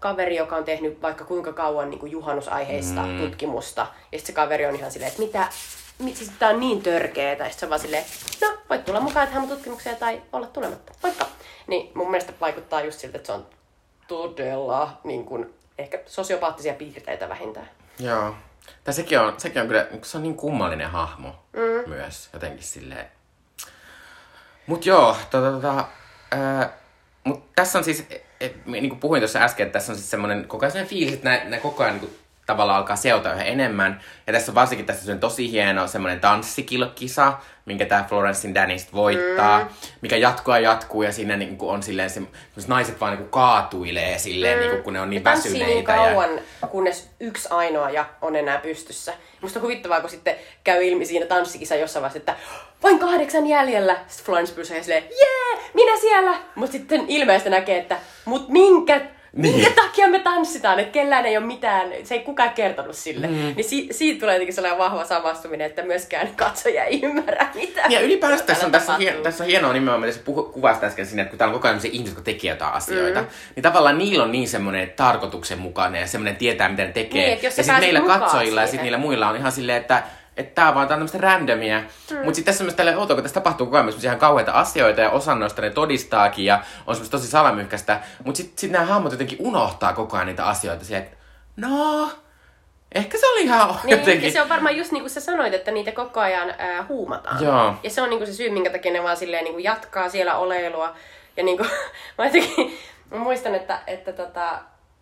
[0.05, 3.19] kaveri, joka on tehnyt vaikka kuinka kauan niin kun juhannusaiheista mm.
[3.19, 3.81] tutkimusta.
[3.81, 5.49] Ja sitten se kaveri on ihan silleen, että mitä,
[5.99, 7.45] mit, siis tää on niin törkeetä.
[7.45, 8.05] Ja sitten se on vaan silleen,
[8.41, 10.93] no voit tulla mukaan tähän mun tutkimukseen tai olla tulematta.
[11.03, 11.27] Moikka.
[11.67, 13.47] Niin mun mielestä vaikuttaa just siltä, että se on
[14.09, 17.71] todella niin kun, ehkä sosiopaattisia piirteitä vähintään.
[17.99, 18.35] Joo.
[18.85, 21.91] Tai sekin on, sekin on kyllä, se on niin kummallinen hahmo mm.
[21.91, 23.07] myös, jotenkin silleen.
[24.67, 25.85] Mut joo, tota, tota,
[26.31, 26.73] ää,
[27.25, 28.07] mut tässä on siis,
[28.45, 31.31] et, niin kuin puhuin tuossa äsken, että tässä on siis semmoinen koko ajan fiilis, että
[31.45, 34.01] nämä, koko ajan niin tavallaan alkaa seurata yhä enemmän.
[34.27, 37.33] Ja tässä on varsinkin tässä on tosi hieno semmoinen tanssikilkisa,
[37.65, 39.69] minkä tämä Florencein Danny voittaa, mm.
[40.01, 42.23] mikä jatkuu ja jatkuu ja siinä niin kuin on silleen se,
[42.67, 44.61] naiset vaan niin kuin kaatuilee silleen, mm.
[44.61, 45.95] niin kuin, kun ne on niin niin väsyneitä.
[45.95, 46.41] kauan,
[46.71, 49.15] kunnes yksi ainoa ja on enää pystyssä.
[49.41, 52.37] Musta on huvittavaa, kun sitten käy ilmi siinä tanssikisa jossain vaiheessa, että
[52.83, 53.97] vain kahdeksan jäljellä.
[54.07, 56.39] Sitten Florence on silleen, jee, minä siellä!
[56.55, 59.01] Mutta sitten ilmeisesti näkee, että mut minkä,
[59.37, 59.57] Niin.
[59.57, 63.27] minkä takia me tanssitaan, että kellään ei ole mitään, se ei kukaan kertonut sille.
[63.27, 63.33] Mm.
[63.57, 67.93] Niin si- siitä tulee jotenkin sellainen vahva samastuminen, että myöskään katsoja ei ymmärrä mitään.
[67.93, 70.85] Ja ylipäänsä tässä on, tässä, on hien, tässä on hienoa nimenomaan, mitä sä puhu, kuvasit
[70.85, 73.27] äsken siinä, että kun täällä on koko ajan sellaisia ihmisiä, jotka tekee jotain asioita, mm.
[73.55, 77.27] niin tavallaan niillä on niin semmoinen tarkoituksenmukainen ja semmoinen tietää, mitä ne tekee.
[77.27, 78.69] Niin, ja sitten meillä katsojilla ja siihen.
[78.69, 80.03] sitten niillä muilla on ihan silleen, että
[80.37, 81.79] että tää vaan tää on tämmöistä randomia.
[81.79, 82.17] Mm.
[82.17, 84.53] Mutta sitten tässä on myös tällä outoa, kun tässä tapahtuu koko ajan myös ihan kauheita
[84.53, 88.01] asioita ja osa noista ne todistaakin ja on semmoista tosi salamyhkäistä.
[88.25, 90.85] Mutta sitten sit nämä hahmot jotenkin unohtaa koko ajan niitä asioita.
[90.85, 91.17] Silleen, että
[91.57, 92.11] no,
[92.95, 94.33] ehkä se oli ihan Niin, jotenkin...
[94.33, 97.45] se on varmaan just niin kuin sä sanoit, että niitä koko ajan ää, huumataan.
[97.45, 97.75] Joo.
[97.83, 100.09] Ja se on niin kuin se syy, minkä takia ne vaan silleen niin kuin jatkaa
[100.09, 100.95] siellä oleilua.
[101.37, 101.71] Ja niin kuin,
[102.19, 102.79] mä, jotenkin,
[103.11, 104.59] mä muistan, että, että tota,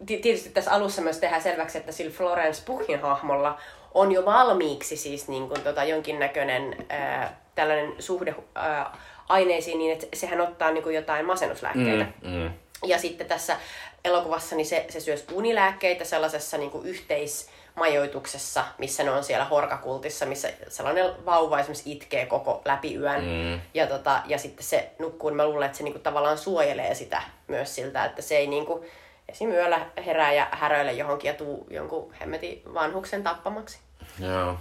[0.06, 3.58] ti- tietysti tässä alussa myös tehdään selväksi, että sillä Florence Puhin hahmolla
[3.94, 8.96] on jo valmiiksi siis niin kuin tota jonkinnäköinen ää, tällainen suhde ää,
[9.28, 12.06] aineisiin niin, että sehän ottaa niin kuin jotain masennuslääkkeitä.
[12.22, 12.50] Mm, mm.
[12.84, 13.56] Ja sitten tässä
[14.04, 20.26] elokuvassa niin se, se syös unilääkkeitä sellaisessa niin kuin yhteismajoituksessa, missä ne on siellä horkakultissa,
[20.26, 23.24] missä sellainen vauva esimerkiksi itkee koko läpi yön.
[23.24, 23.60] Mm.
[23.74, 26.94] Ja, tota, ja sitten se nukkuu, niin mä luulen, että se niin kuin tavallaan suojelee
[26.94, 28.84] sitä myös siltä, että se ei niin kuin,
[29.32, 29.50] esim.
[29.50, 33.78] yöllä herää ja häröile johonkin ja tuu jonkun hemmetin vanhuksen tappamaksi.
[34.18, 34.56] Joo.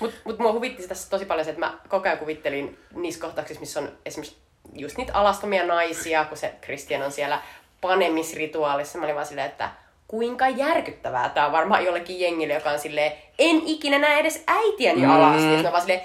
[0.00, 3.60] Mutta mut mua huvitti tässä tosi paljon se, että mä koko ajan kuvittelin niissä kohtauksissa,
[3.60, 4.36] missä on esimerkiksi
[4.72, 7.42] just niitä alastomia naisia, kun se Christian on siellä
[7.80, 8.98] panemisrituaalissa.
[8.98, 9.70] Mä olin vaan silleen, että
[10.08, 15.02] kuinka järkyttävää tämä on varmaan jollekin jengille, joka on silleen, en ikinä näe edes äitiäni
[15.02, 15.10] mm.
[15.10, 15.42] alasti.
[15.42, 16.02] Sitten mä vaan silleen,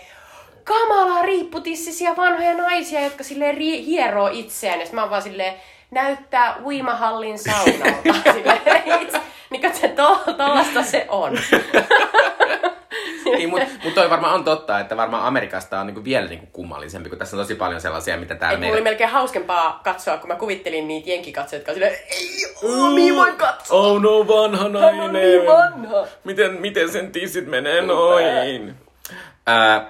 [0.63, 4.79] kamalaa riipputissisia vanhoja naisia, jotka silleen ri- hieroo itseään.
[4.79, 5.53] Ja sitten mä oon vaan silleen,
[5.91, 8.13] näyttää uimahallin saunalta.
[8.33, 8.61] silleen,
[9.49, 11.39] niin se to, tollasta se on.
[13.25, 17.09] niin, mutta mut toi varmaan on totta, että varmaan Amerikasta on niinku vielä niinku kummallisempi,
[17.09, 18.73] kun tässä on tosi paljon sellaisia, mitä täällä meillä...
[18.73, 22.27] oli melkein hauskempaa katsoa, kun mä kuvittelin niitä jenkikatsojia, jotka silleen, ei
[22.63, 23.81] Omi voi katsoa!
[23.81, 24.95] Oh no, vanha nainen!
[24.95, 26.07] Hän on niin vanha!
[26.23, 28.75] Miten, miten sen tissit menee noin?
[29.49, 29.81] Äh,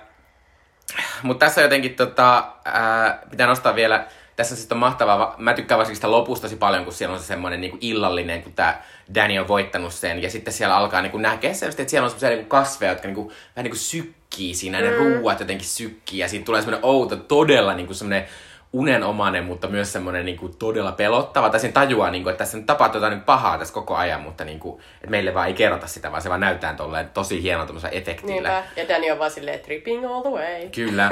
[1.23, 2.37] mutta tässä jotenkin tota,
[2.67, 4.07] äh, pitää nostaa vielä
[4.37, 7.25] tässä siis on mahtavaa, mä tykkään varsinkin sitä lopusta tosi paljon, kun siellä on se
[7.25, 8.81] semmoinen niin illallinen, kun tämä
[9.15, 12.37] Danny on voittanut sen, ja sitten siellä alkaa niin nähdä selvästi, että siellä on semmoisia
[12.37, 14.85] niin kasveja, jotka niin kuin, vähän niin kuin sykkii siinä, mm.
[14.85, 18.27] ne ruuat jotenkin sykkii, ja siitä tulee semmoinen outo, todella niin kuin semmoinen
[18.73, 21.49] unenomainen, mutta myös semmoinen niin kuin, todella pelottava.
[21.49, 24.45] Tai sen tajuaa, niin kuin, että tässä nyt tapahtuu jotain pahaa tässä koko ajan, mutta
[24.45, 27.89] niin kuin, että meille vaan ei kerrota sitä, vaan se vaan näyttää tolleen tosi hienolta
[27.89, 28.33] efektillä.
[28.33, 28.63] Niinpä.
[28.75, 30.69] Ja Danny on vaan silleen tripping all the way.
[30.75, 31.09] Kyllä.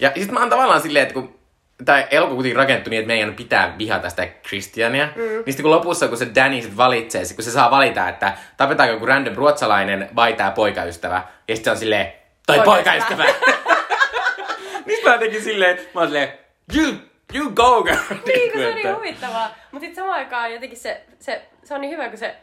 [0.00, 1.35] Ja sitten mä oon tavallaan silleen, että kun
[1.84, 5.08] tämä elokuva kuitenkin rakentui niin, että meidän pitää vihata sitä Christiania.
[5.16, 5.22] Mm.
[5.22, 8.94] Niin sitten kun lopussa, kun se Danny sit valitsee, kun se saa valita, että tapetaanko
[8.94, 12.12] joku random ruotsalainen vai tämä poikaystävä, ja sitten on silleen,
[12.46, 13.24] tai poikaystävä.
[14.86, 16.32] niin mä jotenkin silleen, mä oon silleen,
[16.76, 16.92] you,
[17.34, 17.98] you go girl.
[18.26, 19.54] Niin, kun se on niin huvittavaa.
[19.72, 22.36] Mutta sitten samaan aikaan jotenkin se, se, se on niin hyvä, kun se,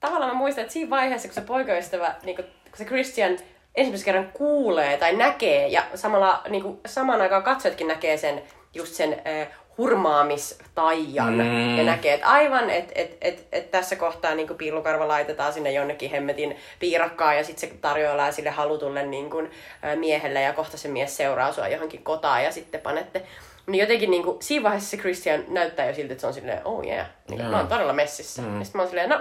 [0.00, 3.38] tavallaan mä muistan, että siinä vaiheessa, kun se poikaystävä, niin kun, kun se Christian
[3.74, 8.42] ensimmäisen kerran kuulee tai näkee, ja samalla, niin kuin, samaan aikaan katsojatkin näkee sen
[8.74, 9.48] just sen äh,
[9.78, 11.76] hurmaamistaian mm.
[11.76, 16.10] ja näkee, että aivan, että et, et, et tässä kohtaa niin piilukarva laitetaan sinne jonnekin
[16.10, 19.50] hemmetin piirakkaan ja sitten se tarjoillaan sille halutulle niin kuin,
[19.84, 23.22] äh, miehelle ja kohta se mies seuraa sua johonkin kotaan ja sitten panette
[23.68, 26.60] niin jotenkin niin kuin, siinä vaiheessa se Christian näyttää jo siltä, että se on silleen,
[26.64, 27.50] oh yeah, niin, yeah.
[27.50, 28.42] mä oon todella messissä.
[28.42, 28.58] Mm.
[28.58, 29.20] Ja sitten mä oon silleen, no,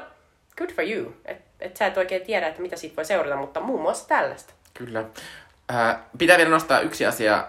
[0.58, 1.14] good for you.
[1.26, 4.54] Että et sä et oikein tiedä, että mitä siitä voi seurata, mutta muun muassa tällaista.
[4.74, 5.04] Kyllä.
[5.72, 7.48] Äh, pitää vielä nostaa yksi asia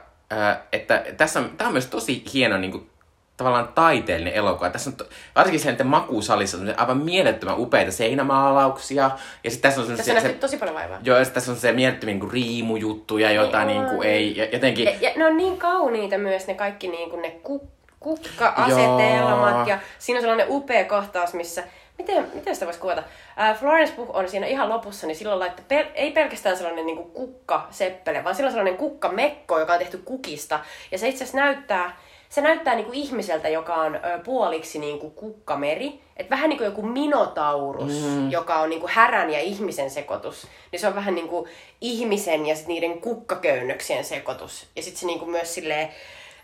[0.72, 2.90] että tässä on, tämä on myös tosi hieno niin kuin,
[3.36, 4.70] tavallaan taiteellinen elokuva.
[4.70, 5.04] Tässä on to,
[5.36, 9.10] varsinkin sen makuusalissa on aivan mielettömän upeita seinämaalauksia.
[9.44, 10.98] Ja sitten tässä on tässä se, tosi paljon vaivaa.
[11.02, 14.84] Joo, ja tässä on se mielettömän niin riimujuttuja, joita niin, niin kuin, ei, ja, jotenkin...
[14.84, 17.68] Ja, ja, ne on niin kauniita myös ne kaikki niin kuin ne ku,
[18.00, 19.54] kukka-asetelmat.
[19.54, 19.66] Joo.
[19.66, 21.64] Ja siinä on sellainen upea kohtaus, missä
[21.98, 23.02] miten, miten sitä voisi kuvata?
[23.40, 26.96] Äh, Florence Pugh on siinä ihan lopussa, niin silloin laittaa pel- ei pelkästään sellainen niin
[26.96, 30.60] kuin kukka-seppele, vaan silloin sellainen kukka-mekko, joka on tehty kukista.
[30.90, 31.96] Ja se itse asiassa näyttää,
[32.28, 36.00] se näyttää niin kuin ihmiseltä, joka on ö, puoliksi niin kuin kukkameri.
[36.16, 38.30] Et vähän niin kuin joku minotaurus, mm.
[38.30, 40.46] joka on niin kuin härän ja ihmisen sekoitus.
[40.72, 44.66] Niin se on vähän niin kuin ihmisen ja sit niiden kukkaköynnöksien sekoitus.
[44.76, 45.88] Ja sitten se niin kuin myös silleen,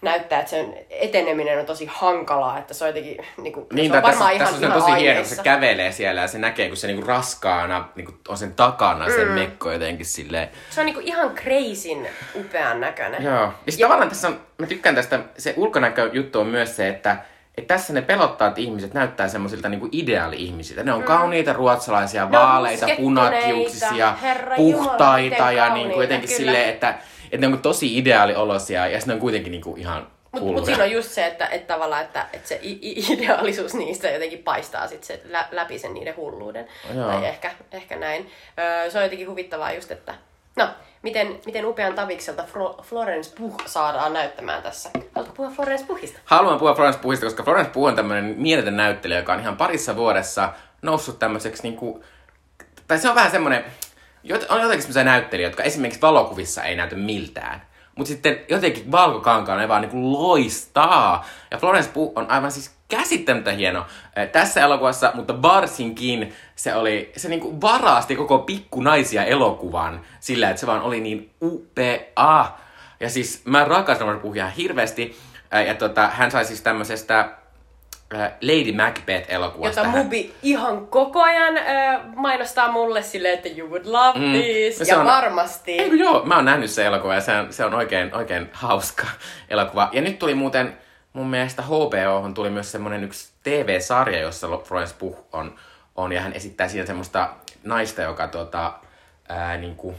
[0.03, 3.97] näyttää, että sen eteneminen on tosi hankalaa, että se on jotenkin, niin kuin, niin, se
[3.97, 6.69] on varmaan tässä, ihan, tässä on tosi hieno, kun se kävelee siellä ja se näkee,
[6.69, 9.31] kun se niin kuin raskaana niin kuin on sen takana mm.
[9.31, 10.49] mekko jotenkin silleen.
[10.71, 13.23] Se on niin kuin ihan crazyn upean näköinen.
[13.23, 13.35] Joo.
[13.67, 17.17] Ja sitten tavallaan tässä on, mä tykkään tästä, se ulkonäköjuttu on myös se, että
[17.59, 20.83] että tässä ne pelottavat ihmiset näyttää semmoisilta niinku ideaali-ihmisiltä.
[20.83, 21.07] Ne on mm.
[21.07, 24.15] kauniita ruotsalaisia, vaaleita, punakiuksisia,
[24.57, 29.21] puhtaita Jumala, ja niinku jotenkin silleen, että että ne on tosi ideaaliolosia ja sitten on
[29.21, 30.07] kuitenkin niinku ihan
[30.41, 34.39] mutta mut siinä on just se, että, että tavallaan, että, että se ideaalisuus niistä jotenkin
[34.39, 36.67] paistaa sit se lä- läpi sen niiden hulluuden.
[36.95, 37.07] Joo.
[37.07, 38.31] Tai ehkä, ehkä näin.
[38.59, 40.15] Öö, se on jotenkin huvittavaa just, että
[40.57, 40.69] no,
[41.03, 44.91] miten, miten upean tavikselta Fro- Florence Puh saadaan näyttämään tässä.
[45.15, 46.19] Haluatko puhua Florence Puhista?
[46.25, 49.97] Haluan puhua Florence Puhista, koska Florence Puh on tämmöinen mieletön näyttelijä, joka on ihan parissa
[49.97, 50.53] vuodessa
[50.83, 52.05] noussut tämmöiseksi niinku,
[52.89, 53.65] tai se on vähän semmoinen,
[54.33, 57.63] on jotenkin sellaisia näyttelijöitä, jotka esimerkiksi valokuvissa ei näytä miltään.
[57.95, 61.27] Mutta sitten jotenkin valkokankaan ne vaan niinku loistaa.
[61.51, 63.87] Ja Florence Pugh on aivan siis käsittämättä hieno
[64.33, 70.67] tässä elokuvassa, mutta varsinkin se oli, se niinku varasti koko pikkunaisia elokuvan sillä, että se
[70.67, 72.51] vaan oli niin upea.
[73.01, 75.17] Ja siis mä rakastan Florence Pughia hirveästi.
[75.67, 77.29] Ja tota, hän sai siis tämmöisestä
[78.41, 79.81] Lady Macbeth-elokuvasta.
[79.81, 84.33] Jota Mubi ihan koko ajan äh, mainostaa mulle silleen, että you would love mm.
[84.33, 84.89] this.
[84.89, 85.73] Ja, on, varmasti.
[85.73, 89.07] Ei, joo, mä oon nähnyt se elokuva ja se on, se on oikein, oikein hauska
[89.51, 89.89] elokuva.
[89.93, 90.79] Ja nyt tuli muuten
[91.13, 95.55] mun mielestä HBO tuli myös semmonen yksi TV-sarja, jossa Florence Pugh on,
[95.97, 97.31] on ja hän esittää siinä semmoista
[97.65, 98.73] naista, joka tota,
[99.29, 99.95] ää, niinku,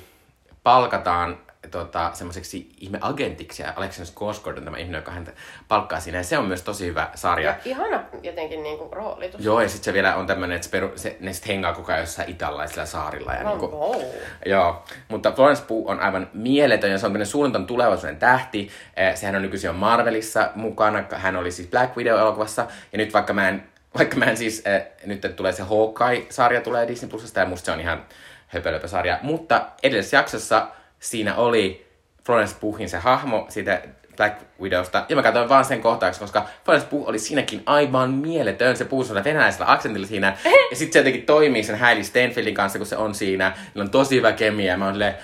[0.64, 1.38] palkataan
[1.68, 5.32] tota, semmoiseksi ihmeagentiksi ja Alexander Skarsgård on tämä ihminen, joka häntä
[5.68, 6.18] palkkaa siinä.
[6.18, 7.50] Ja se on myös tosi hyvä sarja.
[7.50, 9.46] Ja ihana jotenkin niinku roolitus.
[9.46, 11.92] Joo, ja sitten se vielä on tämmöinen, että se, peru, se, ne sitten hengaa koko
[11.92, 13.34] ajan jossain italaisilla saarilla.
[13.34, 14.02] Ja No, niinku, wow.
[14.46, 18.70] Joo, mutta Florence Pugh on aivan mieletön ja se on tämmöinen suunnitelman tulevaisuuden tähti.
[18.96, 21.04] Eh, Sehän on nykyisin jo Marvelissa mukana.
[21.12, 22.66] Hän oli siis Black Widow-elokuvassa.
[22.92, 23.64] Ja nyt vaikka mä en,
[23.98, 27.72] vaikka mä en siis, eh, nyt tulee se Hawkeye-sarja tulee Disney Plusasta ja musta se
[27.72, 28.06] on ihan
[28.48, 29.20] höpölöpö sarja.
[29.22, 30.68] Mutta edellisessä jaksossa
[31.06, 31.88] siinä oli
[32.26, 33.82] Florence Pughin se hahmo siitä
[34.18, 35.06] Black Widowsta.
[35.10, 38.78] Ja mä katsoin vaan sen kohtauksen, koska Florence Pugh oli siinäkin aivan mieletön.
[38.78, 40.38] Se puhuu sellaisella venäläisellä aksentilla siinä.
[40.72, 43.50] Ja sitten se jotenkin toimii sen Hailey Steinfeldin kanssa, kun se on siinä.
[43.66, 44.72] Niillä on tosi hyvä kemia.
[44.72, 45.16] Ja mä oon silleen,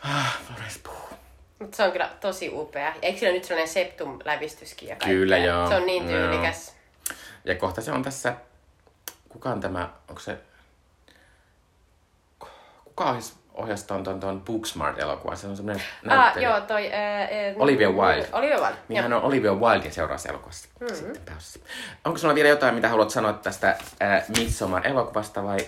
[0.00, 1.18] ah, Florence Pugh.
[1.58, 2.94] Mutta se on kyllä tosi upea.
[3.02, 5.08] Eikö sillä nyt sellainen septum-lävistyskin ja kaikkea?
[5.08, 5.68] Kyllä, joo.
[5.68, 6.74] Se on niin tyylikäs.
[7.44, 8.34] Ja kohta se on tässä,
[9.28, 10.38] kuka on tämä, onko se,
[12.84, 15.36] kuka ohjasi, ohjasi ton, ton, ton Booksmart-elokuvan?
[15.36, 16.48] Se on semmoinen Ah, näyttelijä.
[16.48, 16.92] joo, toi...
[16.92, 18.28] Ää, ää, Olivia Wilde.
[18.32, 19.02] Olivia Wilde, Niin joo.
[19.02, 20.96] hän on Olivia Wildein seuraavassa elokuvassa mm-hmm.
[20.96, 21.34] sitten.
[22.04, 25.58] Onko sulla vielä jotain, mitä haluat sanoa tästä äh, Midsommar-elokuvasta vai?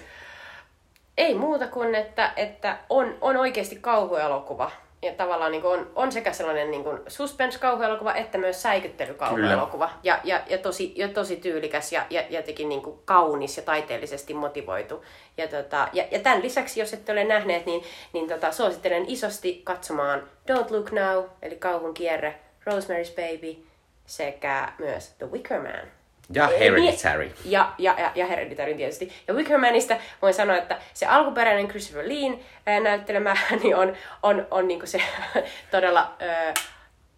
[1.18, 4.70] Ei muuta kuin, että, että on, on oikeasti kauhuelokuva.
[5.02, 9.90] Ja tavallaan niin on, on sekä sellainen niin suspense-kauhuelokuva että myös säikyttelykauhuelokuva.
[10.02, 14.34] Ja, ja, ja, tosi, ja tosi tyylikäs ja, ja jotenkin niin kuin kaunis ja taiteellisesti
[14.34, 15.04] motivoitu.
[15.36, 17.82] Ja, tota, ja, ja tämän lisäksi, jos ette ole nähneet, niin,
[18.12, 22.40] niin tota, suosittelen isosti katsomaan Don't Look Now, eli kauhun kierre,
[22.70, 23.62] Rosemary's Baby
[24.06, 25.99] sekä myös The Wicker Man.
[26.34, 27.32] Ja Ei, Hereditary.
[27.44, 29.12] Ja, ja, ja, ja Hereditary tietysti.
[29.28, 32.40] Ja Wickermanista voin sanoa, että se alkuperäinen Christopher Leen
[32.82, 35.02] näyttelemä niin on, on, on niinku se
[35.70, 36.54] todella ää,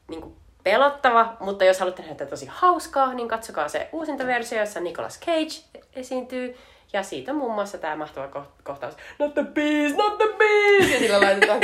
[0.08, 5.20] niinku pelottava, mutta jos haluatte nähdä tosi hauskaa, niin katsokaa se uusinta versio, jossa Nicolas
[5.20, 6.56] Cage esiintyy.
[6.92, 8.96] Ja siitä on muun muassa tämä mahtava ko- kohtaus.
[9.18, 10.92] Not the bees, not the bees!
[10.92, 11.60] Ja sillä laitetaan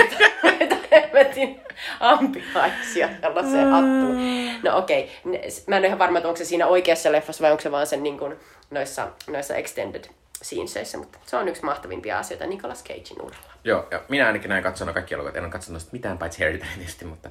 [0.93, 1.61] hemmetin
[2.01, 4.19] ampiaisia sellaiseen hattuun.
[4.63, 5.41] No okei, okay.
[5.67, 7.87] mä en ole ihan varma, että onko se siinä oikeassa leffassa vai onko se vaan
[7.87, 8.37] sen niin kuin,
[8.71, 10.05] noissa, noissa extended
[10.43, 13.53] sceneseissä, mutta se on yksi mahtavimpia asioita Nicolas Cagein uralla.
[13.65, 15.37] Joo, ja minä ainakin näin katsonut kaikki elokuvat.
[15.37, 17.31] En ole katsonut sitä mitään paitsi Hereditary mutta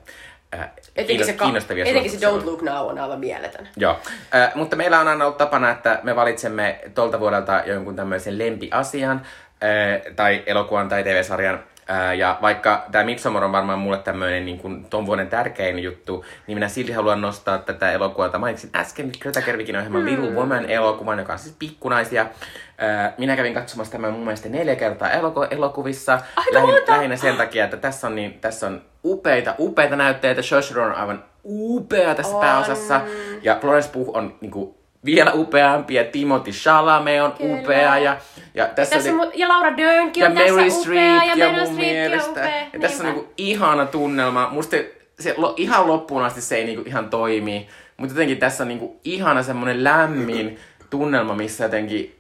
[0.56, 2.28] äh, Etenkin se, kiinnostavia etenkin se.
[2.28, 3.68] Don't Look Now on aivan mieletön.
[3.76, 4.00] Joo,
[4.36, 9.22] äh, mutta meillä on aina ollut tapana, että me valitsemme tolta vuodelta jonkun tämmöisen lempiasian
[9.64, 11.64] äh, tai elokuvan tai TV-sarjan.
[11.90, 16.26] Äh, ja vaikka tämä Midsommar on varmaan mulle tämmöinen niin kuin ton vuoden tärkein juttu,
[16.48, 20.08] niin minä silti haluan nostaa tätä elokuvaa, jota mainitsin äsken, Greta Gerwigin ohjelman mm.
[20.08, 22.22] Little Woman-elokuvan, joka on siis pikkunaisia.
[22.22, 26.20] Äh, minä kävin katsomassa tämän mun mielestä neljä kertaa eloku- elokuvissa.
[26.36, 26.92] Aika monta!
[26.92, 30.42] lähinnä sen takia, että tässä on, niin, tässä on upeita, upeita näytteitä.
[30.42, 32.42] Saoirse Ronan on aivan upea tässä On.
[32.42, 33.02] pääosassa.
[33.42, 34.77] Ja Florence Pugh on niinku
[35.08, 37.60] vielä upeampi ja Timothy Chalamet on Kyllä.
[37.62, 37.98] upea.
[37.98, 38.18] Ja,
[38.54, 41.38] ja tässä, Tässä on, on, mu- ja Laura Dernkin ja on tässä Mary upea, Streep
[41.38, 42.30] ja ja mun mielestä.
[42.32, 42.68] upea.
[42.74, 43.22] Ja tässä on Niinpä.
[43.22, 44.50] niinku ihana tunnelma.
[44.52, 47.68] Musta se, se lo, ihan loppuun asti se ei niinku ihan toimi.
[47.98, 52.20] Mutta jotenkin tässä on niinku ihana semmonen lämmin tunnelma, missä jotenkin...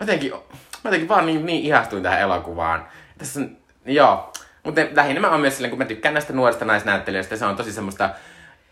[0.00, 0.40] Jotenkin, mä
[0.84, 2.86] jotenkin vaan niin, niin ihastuin tähän elokuvaan.
[3.18, 4.32] Tässä on, joo.
[4.64, 7.72] Mutta lähinnä mä oon myös silleen, kun mä tykkään näistä nuorista naisnäyttelijöistä, se on tosi
[7.72, 8.10] semmoista...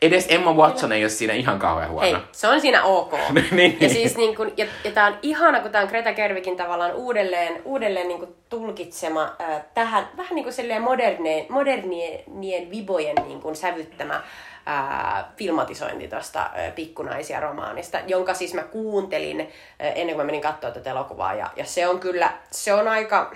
[0.03, 2.07] Edes Emma Watson ei ole siinä ihan kauhean huono.
[2.07, 3.13] Hei, se on siinä ok.
[3.51, 3.77] Niin.
[3.81, 6.95] Ja siis niin kun, ja, ja tää on ihana, kun tää on Greta Gerwigin tavallaan
[6.95, 13.57] uudelleen, uudelleen niin tulkitsema ää, tähän vähän niin kuin silleen modernien, modernien vibojen niin kuin
[13.57, 14.23] sävyttämä
[14.67, 19.41] ää, filmatisointi tuosta Pikkunaisia romaanista, jonka siis mä kuuntelin
[19.79, 21.35] ää, ennen kuin mä menin katsoa tätä elokuvaa.
[21.35, 23.35] Ja, ja se on kyllä, se on aika,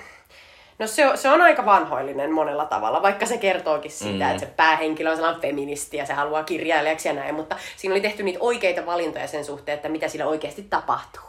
[0.80, 4.30] No se on, se on aika vanhoillinen monella tavalla, vaikka se kertookin siitä, mm.
[4.30, 8.00] että se päähenkilö on sellainen feministi ja se haluaa kirjailijaksi ja näin, mutta siinä oli
[8.00, 11.22] tehty niitä oikeita valintoja sen suhteen, että mitä sillä oikeasti tapahtuu.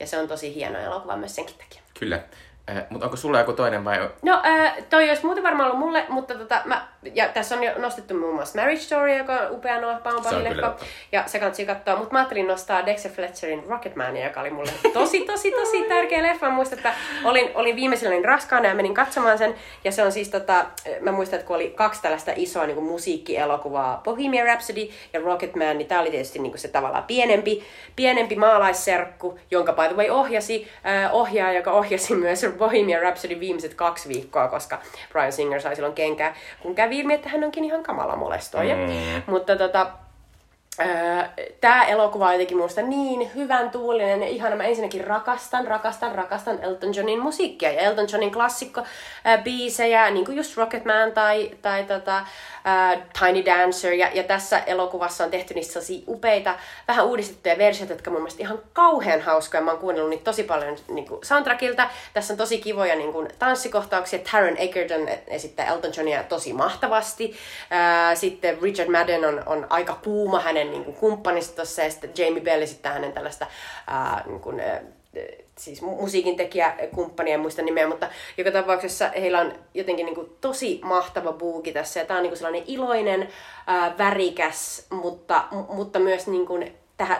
[0.00, 1.82] Ja se on tosi hieno elokuva myös senkin takia.
[1.98, 2.22] Kyllä.
[2.70, 4.10] Äh, mutta onko sulla joku toinen vai...
[4.22, 7.72] No, äh, toi olisi muuten varmaan ollut mulle, mutta tota, mä, ja tässä on jo
[7.78, 10.84] nostettu muun muassa Marriage Story, joka on upea Noah Baumbachin totta.
[11.12, 15.20] Ja se kannattaa katsoa, mutta mä ajattelin nostaa Dexter Fletcherin Rocketmania, joka oli mulle tosi,
[15.20, 16.48] tosi, tosi tärkeä leffa.
[16.48, 16.94] Mä muistan, että
[17.24, 19.54] olin, olin viimeisellä niin raskaana ja menin katsomaan sen.
[19.84, 20.64] Ja se on siis, tota,
[21.00, 25.78] mä muistan, että kun oli kaksi tällaista isoa niin kuin musiikkielokuvaa, Bohemian Rhapsody ja Rocketman,
[25.78, 27.62] niin tää oli tietysti niin kuin se tavallaan pienempi,
[27.96, 33.74] pienempi maalaisserkku, jonka by the way ohjasi äh, ohjaaja, joka ohjasi myös Bohemian Rhapsody viimeiset
[33.74, 34.78] kaksi viikkoa, koska
[35.12, 38.76] Brian Singer sai silloin kenkää, kun kävi ilmi, että hän onkin ihan kamala molestoija.
[38.76, 39.22] Mm.
[39.26, 39.86] Mutta tota,
[41.60, 44.56] Tämä elokuva on jotenkin minusta niin hyvän tuulinen ja ihana.
[44.56, 48.82] Mä ensinnäkin rakastan, rakastan, rakastan Elton Johnin musiikkia ja Elton Johnin klassikko
[49.44, 52.26] biisejä, niin kuin just Rocketman tai, tai tota,
[52.64, 53.92] ää, Tiny Dancer.
[53.92, 56.54] Ja, ja tässä elokuvassa on tehty niistä sellaisia upeita,
[56.88, 59.62] vähän uudistettuja versioita, jotka mun mielestä ihan kauhean hauskoja.
[59.62, 61.90] Mä oon kuunnellut niitä tosi paljon niin kuin soundtrackilta.
[62.14, 64.18] Tässä on tosi kivoja niin kuin, tanssikohtauksia.
[64.32, 67.36] Taron Egerton esittää Elton Johnia tosi mahtavasti.
[67.70, 72.12] Ää, sitten Richard Madden on, on aika kuuma hänen niin kuin, kumppanista tossa, ja sitten
[72.18, 73.46] Jamie Bell esittää hänen tällaista
[73.86, 74.62] ää, niin kuin,
[75.58, 80.30] siis musiikin tekijä kumppania, en muista nimeä, mutta joka tapauksessa heillä on jotenkin niin kuin
[80.40, 82.00] tosi mahtava buuki tässä.
[82.00, 83.28] Ja tämä on niin kuin sellainen iloinen,
[83.66, 86.72] ää, värikäs, mutta, mutta myös niin kuin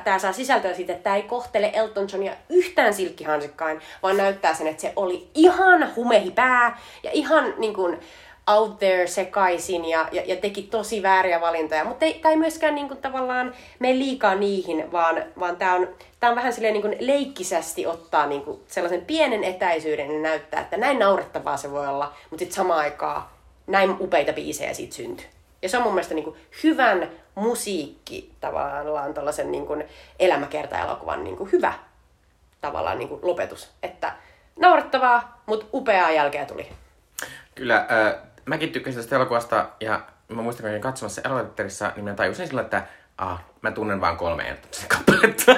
[0.05, 4.67] tämä saa sisältöä siitä, että tämä ei kohtele Elton Johnia yhtään silkkihansikkain, vaan näyttää sen,
[4.67, 8.01] että se oli ihan humehipää ja ihan niin kuin,
[8.47, 11.85] out there sekaisin ja, ja, ja teki tosi vääriä valintoja.
[11.85, 15.89] Mutta tämä ei myöskään niin kuin, tavallaan mene liikaa niihin, vaan, vaan tämä on,
[16.21, 20.61] tää on vähän silleen niin kuin leikkisästi ottaa niin kuin sellaisen pienen etäisyyden ja näyttää,
[20.61, 23.23] että näin naurettavaa se voi olla, mutta sitten samaan aikaan
[23.67, 25.27] näin upeita biisejä siitä syntyy.
[25.63, 29.85] Ja se on mun mielestä niin kuin hyvän musiikki tavallaan tuollaisen niin kuin
[30.19, 31.73] elämäkerta-elokuvan niin kuin hyvä
[32.61, 33.71] tavallaan niin kuin lopetus.
[33.83, 34.13] Että
[34.57, 36.69] naurettavaa, mutta upeaa jälkeä tuli.
[37.55, 42.47] Kyllä, äh, mäkin tykkäsin tästä elokuvasta ja mä muistan, kun katsomassa elokuvateatterissa, niin mä tajusin
[42.47, 42.87] silloin, että
[43.19, 45.53] ah, mä tunnen vain kolme Elton kappaletta.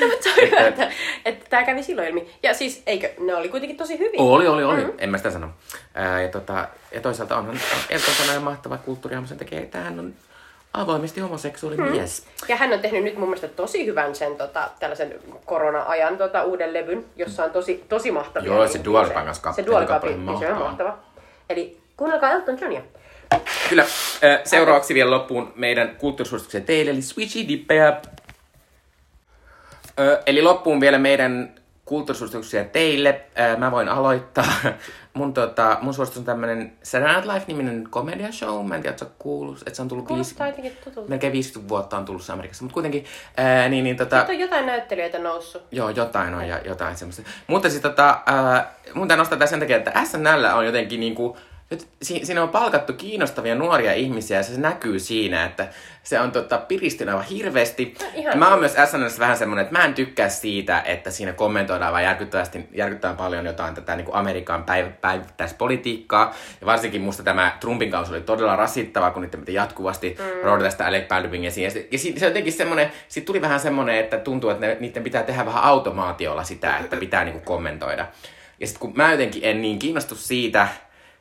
[0.00, 0.92] No, mutta se on hyvä, että,
[1.24, 2.30] että tämä kävi silloin ilmi.
[2.42, 4.20] Ja siis, eikö, ne oli kuitenkin tosi hyvin.
[4.20, 4.80] Oli, oli, oli.
[4.80, 4.98] Mm-hmm.
[4.98, 5.50] En mä sitä sano.
[5.94, 7.60] Ää, ja, tota, ja toisaalta onhan
[7.90, 10.14] Elton John mahtava kulttuuri, sen takia, että hän on
[10.74, 11.90] avoimesti homoseksuaali hmm.
[11.90, 12.26] mies.
[12.48, 15.14] Ja hän on tehnyt nyt mun mielestä tosi hyvän sen tota, tällaisen
[15.44, 18.52] korona-ajan tota, uuden levyn, jossa on tosi, tosi mahtavia.
[18.52, 19.12] Joo, se Dual Se,
[19.56, 20.98] se Dual niin se on mahtava.
[21.50, 22.82] Eli kuunnelkaa Elton Johnia.
[23.68, 23.84] Kyllä.
[24.44, 28.00] Seuraavaksi vielä loppuun meidän kulttuurisuosituksen teille, eli Switchy Dippejä.
[30.26, 31.54] Eli loppuun vielä meidän
[31.84, 33.20] kulttuurisuosituksia teille.
[33.58, 34.52] Mä voin aloittaa.
[35.14, 38.66] Mun, tota, mun suositus on tämmönen Saturday Night Live-niminen komedia show.
[38.66, 40.36] Mä en tiedä, että kuullut, että se on tullut viisi,
[41.08, 42.64] melkein 50 vuotta on tullut Amerikassa.
[42.64, 43.04] Mutta kuitenkin,
[43.36, 44.18] ää, niin, niin tota...
[44.18, 45.62] Nyt on jotain näyttelijöitä noussut.
[45.70, 47.22] Joo, jotain on ja jotain semmoista.
[47.46, 51.36] Mutta siis tota, ää, mun tämä nostaa sen takia, että SNL on jotenkin niinku,
[51.70, 55.68] nyt si- siinä on palkattu kiinnostavia nuoria ihmisiä ja se näkyy siinä, että
[56.02, 57.94] se on tota, piristynyt aivan hirveästi.
[58.24, 61.92] No, mä oon myös SNLssä vähän semmonen, että mä en tykkää siitä, että siinä kommentoidaan
[61.92, 66.34] vaan järkyttävästi, järkyttävän paljon jotain tätä niin kuin Amerikan päiv- päivittäispolitiikkaa.
[66.60, 70.42] Ja varsinkin musta tämä Trumpin kausi oli todella rasittava, kun niitä jatkuvasti mm.
[70.42, 71.64] roodata tästä Alec Baldwin esiin.
[71.64, 75.02] Ja, se, ja se jotenkin semmonen, siitä tuli vähän semmonen, että tuntuu, että ne, niiden
[75.02, 78.06] pitää tehdä vähän automaatiolla sitä, että pitää niin kuin kommentoida.
[78.60, 80.68] Ja sitten kun mä jotenkin en niin kiinnostu siitä,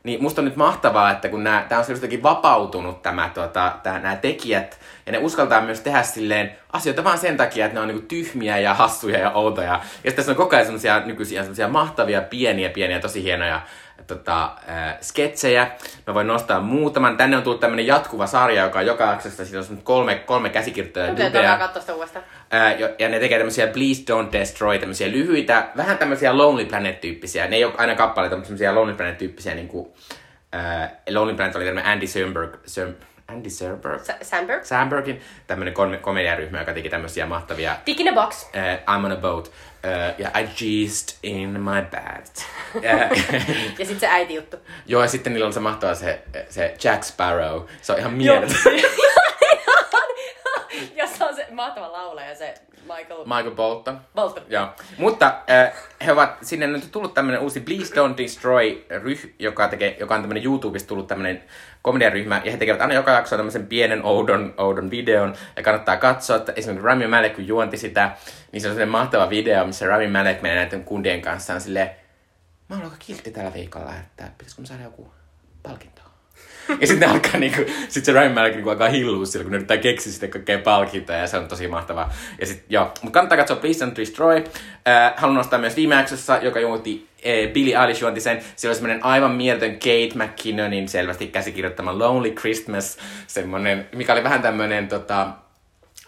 [0.04, 4.00] niin musta on nyt mahtavaa, että kun nämä, tää on jotenkin vapautunut tämä, tota, tää,
[4.00, 7.88] nämä tekijät, ja ne uskaltaa myös tehdä silleen asioita vaan sen takia, että ne on
[7.88, 9.72] niinku tyhmiä ja hassuja ja outoja.
[9.72, 13.62] Ja sitten tässä on koko ajan semmosia nykyisiä semmosia mahtavia, pieniä, pieniä, tosi hienoja
[14.08, 15.72] tota, äh, sketsejä.
[16.08, 17.18] Mä voin nostaa muutaman.
[17.18, 19.46] Tänne on tullut tämmönen jatkuva sarja, joka on joka jaksossa.
[19.46, 21.12] Siinä on kolme, kolme käsikirjoittajaa.
[21.12, 22.26] Otetaan katsoa sitä uudestaan.
[22.54, 27.48] Äh, ja ne tekee tämmöisiä Please Don't Destroy, tämmöisiä lyhyitä, vähän tämmöisiä Lonely Planet-tyyppisiä.
[27.48, 29.56] Ne ei ole aina kappaleita, mutta tämmöisiä Lonely Planet-tyyppisiä.
[29.56, 29.94] Niin kuin,
[30.56, 32.94] äh, Lonely Planet oli tämmöinen Andy Samberg, Sam,
[33.34, 34.02] Andy Samberg.
[34.02, 34.64] S- Samberg?
[34.64, 37.76] Sambergin tämmöinen kom- komediaryhmä, joka teki tämmöisiä mahtavia...
[37.86, 38.44] Dick in a box.
[38.44, 38.50] Uh,
[38.96, 39.48] I'm on a boat.
[39.48, 39.52] Uh,
[40.18, 42.26] ja I jizzed in my bed.
[43.80, 44.58] ja sitten se äiti juttu.
[44.86, 47.64] Joo, ja sitten niillä on se mahtava se, se Jack Sparrow.
[47.82, 48.58] Se on ihan mieletön.
[50.96, 53.24] Jossa on se mahtava laulaja, se Michael...
[53.26, 54.02] Michael Bolton.
[54.16, 54.44] Bolton.
[54.50, 54.68] Joo.
[54.98, 55.74] Mutta äh,
[56.06, 60.22] he ovat, sinne on tullut tämmönen uusi Please Don't Destroy ryh, joka, tekee, joka on
[60.22, 61.44] tämmönen YouTubesta tullut tämmönen
[61.84, 66.38] komediaryhmä, ja he tekevät aina joka jakso tämmöisen pienen oudon, oudon videon, ja kannattaa katsoa,
[66.38, 68.12] että esimerkiksi Rami Malek, kun juonti sitä,
[68.52, 71.90] niin se on sellainen mahtava video, missä Rami Malek menee näiden kundien kanssa on silleen,
[72.70, 75.14] mä oon aika kiltti tällä viikolla, että pitäisikö mä saada joku
[75.64, 76.03] palkinto?
[76.80, 79.78] Ja sitten alkaa niinku, sit se Ryan Malek niinku alkaa hillua sillä, kun ne yrittää
[79.78, 82.14] keksiä sitten kaikkea palkintoja ja se on tosi mahtavaa.
[82.40, 84.44] Ja sit joo, mutta kannattaa katsoa Please Don't Destroy.
[84.88, 88.42] Äh, haluan nostaa myös viime jaksossa, joka juonti äh, Billy Eilish juonti sen.
[88.56, 92.98] Siellä oli semmoinen aivan mieletön Kate McKinnonin selvästi käsikirjoittama Lonely Christmas.
[93.28, 95.28] Semmoinen, mikä oli vähän tämmöinen tota,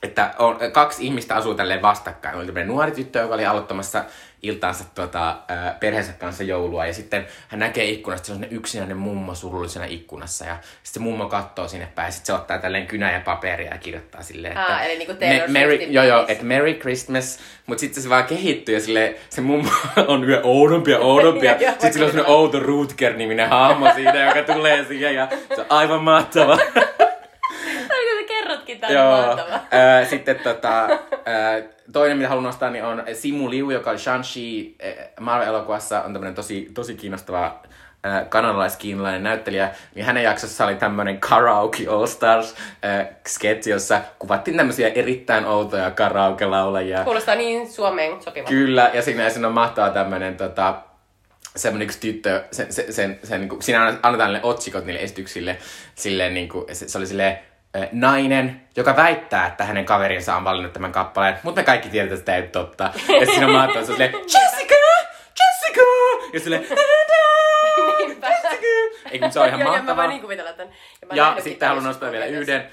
[0.03, 2.37] että on, kaksi ihmistä asuu tälleen vastakkain.
[2.37, 4.03] Oli tämmöinen nuori tyttö, joka oli aloittamassa
[4.45, 5.37] iltaansa tota,
[5.79, 6.85] perheensä kanssa joulua.
[6.85, 10.45] Ja sitten hän näkee ikkunasta, se on yksinäinen mummo surullisena ikkunassa.
[10.45, 12.07] Ja sitten se mummo katsoo sinne päin.
[12.07, 14.73] Ja sitten se ottaa tälleen kynä ja paperia ja kirjoittaa silleen, että...
[14.73, 17.39] Aa, eli niinku me, Merry, joo, joo, että Merry Christmas.
[17.65, 19.69] Mutta sitten se vaan kehittyy ja sille, se mummo
[20.07, 21.45] on yhä oudompi ja oudompi.
[21.47, 25.15] ja sitten sillä on semmoinen outo Rutger-niminen hahmo siinä, joka tulee siihen.
[25.15, 26.57] Ja se on aivan mahtava.
[28.47, 29.27] Tutkinta on Joo.
[29.27, 29.59] mahtava.
[30.01, 30.87] Ö, sitten tota,
[31.93, 34.75] toinen, mitä haluan nostaa, niin on Simu Liu, joka oli Shang-Chi
[35.19, 36.03] Marvel-elokuvassa.
[36.03, 37.59] On tämmöinen tosi, tosi kiinnostava
[38.29, 39.71] kanadalaiskiinalainen näyttelijä.
[39.95, 42.55] Niin hänen jaksossa oli tämmöinen Karaoke All Stars
[42.85, 47.03] ö, sketsi, jossa kuvattiin tämmöisiä erittäin outoja karaoke-laulajia.
[47.03, 48.47] Kuulostaa niin Suomeen sopiva.
[48.47, 50.75] Kyllä, ja siinä, siinä on mahtava tämmöinen tota,
[51.55, 55.57] semmoinen yksi tyttö, sen, sen, sen, sen niin kuin, siinä annetaan niille otsikot niille esityksille,
[55.95, 57.54] silleen niin kuin, se, se oli silleen, äh,
[57.91, 62.21] nainen, joka väittää, että hänen kaverinsa on valinnut tämän kappaleen, mutta me kaikki tiedetään, että
[62.21, 62.83] sitä ei ole totta.
[63.19, 64.75] Ja siinä mahtavaa, se on silleen, Jessica!
[65.39, 65.81] Jessica!
[66.33, 66.65] Ja silleen,
[67.97, 68.27] Niinpä.
[68.27, 69.09] Jessica!
[69.11, 69.95] Ei, kun se on ihan joo, Mä mahtavaa.
[70.03, 70.73] voin niin kuvitella tämän.
[71.05, 72.67] mä Ja nähnytkin sitten haluan nostaa vielä yhden.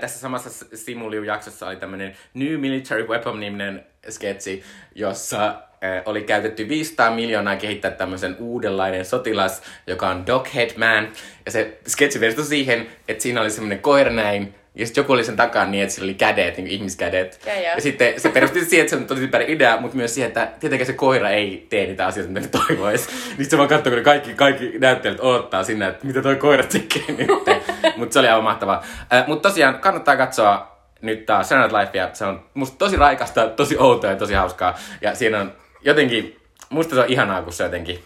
[0.00, 4.62] Tässä samassa Simuliu-jaksossa oli tämmöinen New Military Weapon-niminen sketsi,
[4.94, 11.08] jossa äh, oli käytetty 500 miljoonaa kehittää tämmöisen uudenlainen sotilas, joka on Doghead Man.
[11.46, 15.24] Ja se sketsi perustui siihen, että siinä oli semmoinen koira näin, ja sitten joku oli
[15.24, 17.40] sen takana niin, että sillä oli kädet, niin ihmiskädet.
[17.46, 17.74] Ja, ja.
[17.74, 20.48] ja sitten se perustui siihen, että se on tosi typerä idea, mutta myös siihen, että
[20.60, 23.08] tietenkään se koira ei tee niitä asioita, mitä ne toivoisi.
[23.38, 26.64] Niin se vaan katsoo, kun ne kaikki, kaikki näyttelijät odottaa sinne, että mitä toi koira
[26.64, 27.28] tekee nyt.
[27.96, 28.84] mutta se oli aivan mahtavaa.
[29.12, 30.71] Äh, mutta tosiaan kannattaa katsoa
[31.02, 32.14] nyt taas Saturday Night Lifea.
[32.14, 34.78] Se on musta tosi raikasta, tosi outoa ja tosi hauskaa.
[35.00, 38.04] Ja siinä on jotenkin, musta se on ihanaa, kun se on jotenkin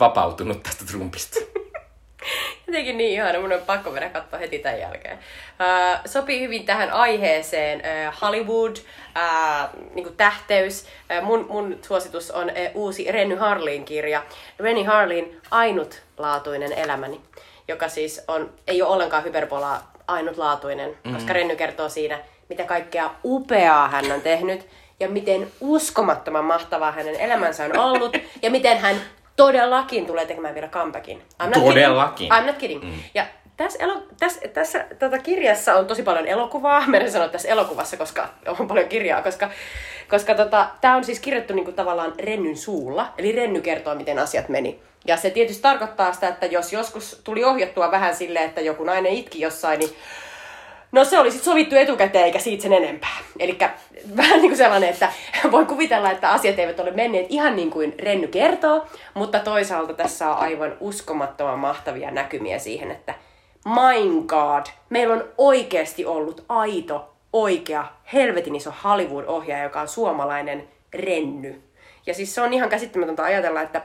[0.00, 1.40] vapautunut tästä Trumpista.
[2.66, 5.18] Jotenkin niin ihana, mun on pakko mennä katsoa heti tämän jälkeen.
[5.18, 10.86] Uh, sopii hyvin tähän aiheeseen uh, Hollywood, uh, niin tähteys.
[11.18, 14.22] Uh, mun, mun suositus on uh, uusi Renny Harlin kirja.
[14.58, 17.20] Renny Harlin Ainutlaatuinen elämäni,
[17.68, 21.14] joka siis on, ei ole ollenkaan hyperbolaa ainutlaatuinen, mm.
[21.14, 22.18] koska Renny kertoo siinä,
[22.48, 24.66] mitä kaikkea upeaa hän on tehnyt
[25.00, 28.96] ja miten uskomattoman mahtavaa hänen elämänsä on ollut ja miten hän
[29.36, 31.22] todellakin tulee tekemään vielä comebackin.
[31.42, 32.28] I'm not Todellakin.
[32.28, 32.42] Kidding.
[32.42, 32.84] I'm not kidding.
[32.84, 32.92] Mm.
[33.14, 33.26] Ja
[33.56, 36.86] tässä, elo, tässä, tässä tota kirjassa on tosi paljon elokuvaa.
[36.86, 39.50] Meidän sanoa tässä elokuvassa, koska on paljon kirjaa, koska,
[40.10, 43.12] koska tota, tämä on siis kirjoittu niinku tavallaan Rennyn suulla.
[43.18, 44.80] Eli Renny kertoo, miten asiat meni.
[45.06, 49.12] Ja se tietysti tarkoittaa sitä, että jos joskus tuli ohjattua vähän silleen, että joku nainen
[49.12, 49.90] itki jossain, niin
[50.92, 53.18] No se oli sitten sovittu etukäteen eikä siitä sen enempää.
[53.38, 53.58] Eli
[54.16, 55.12] vähän niin kuin sellainen, että
[55.52, 60.30] voi kuvitella, että asiat eivät ole menneet ihan niin kuin Renny kertoo, mutta toisaalta tässä
[60.30, 63.14] on aivan uskomattoman mahtavia näkymiä siihen, että
[63.64, 71.62] my god, meillä on oikeasti ollut aito, oikea, helvetin iso Hollywood-ohjaaja, joka on suomalainen Renny.
[72.06, 73.82] Ja siis se on ihan käsittämätöntä ajatella, että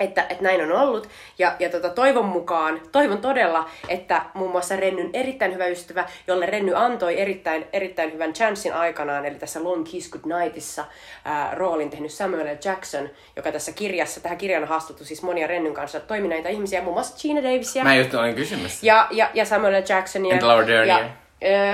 [0.00, 1.08] että, että näin on ollut.
[1.38, 6.46] Ja, ja tota, toivon mukaan, toivon todella, että muun muassa Rennyn erittäin hyvä ystävä, jolle
[6.46, 10.84] Renny antoi erittäin, erittäin hyvän chanssin aikanaan, eli tässä Long Kiss Good Nightissa
[11.24, 12.58] ää, roolin tehnyt Samuel L.
[12.64, 16.94] Jackson, joka tässä kirjassa, tähän kirjan on haastuttu siis monia Rennyn kanssa toimineita ihmisiä, muun
[16.94, 17.84] muassa Gina Davisia.
[17.84, 18.86] Mä just olin kysymässä.
[18.86, 19.84] Ja, ja, ja Samuel L.
[19.88, 20.34] Jacksonia.
[20.34, 20.98] Entä Laura Dernia?
[20.98, 21.08] Ja,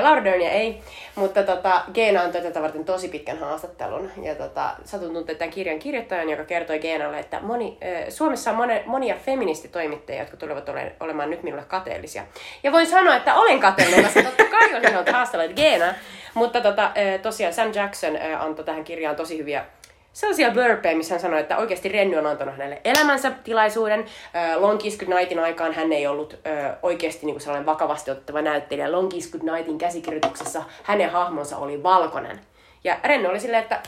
[0.02, 0.82] Laura Dernia ei,
[1.14, 4.10] mutta tota, Geena antoi tätä varten tosi pitkän haastattelun.
[4.22, 8.56] Ja tota, satun tuntea tämän kirjan kirjoittajan, joka kertoi Geenalle, että moni, öö, Suomessa on
[8.56, 12.22] mone, monia feministitoimittajia, jotka tulevat ole, olemaan nyt minulle kateellisia.
[12.62, 15.94] Ja voin sanoa, että olen kateellinen, koska totta kai olen ollut haastellut Geena.
[16.34, 19.64] Mutta tota, öö, tosiaan Sam Jackson öö, antoi tähän kirjaan tosi hyviä
[20.12, 24.05] sellaisia burpeja, missä hän sanoi, että oikeasti Renny on antanut hänelle elämänsä tilaisuuden.
[24.36, 28.10] Äh, Long Kiss Good Nightin aikaan hän ei ollut äh, oikeasti niin kuin sellainen vakavasti
[28.10, 28.93] otettava näyttelijä.
[28.93, 32.40] Long Kiss Good Nightin käsikirjoituksessa hänen hahmonsa oli valkoinen.
[32.84, 33.80] Ja Renny oli silleen, että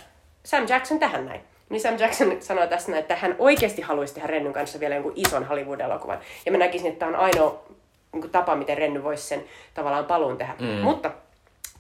[0.44, 1.40] Sam Jackson tähän näin.
[1.68, 5.12] Niin Sam Jackson sanoi tässä näin, että hän oikeasti haluaisi tehdä Rennyn kanssa vielä jonkun
[5.16, 6.18] ison Hollywood-elokuvan.
[6.46, 7.62] Ja mä näkisin, että tämä on ainoa
[8.12, 9.44] niin kuin tapa, miten Renny voisi sen
[9.74, 10.55] tavallaan paluun tehdä.
[10.60, 10.66] Mm.
[10.66, 11.10] Mutta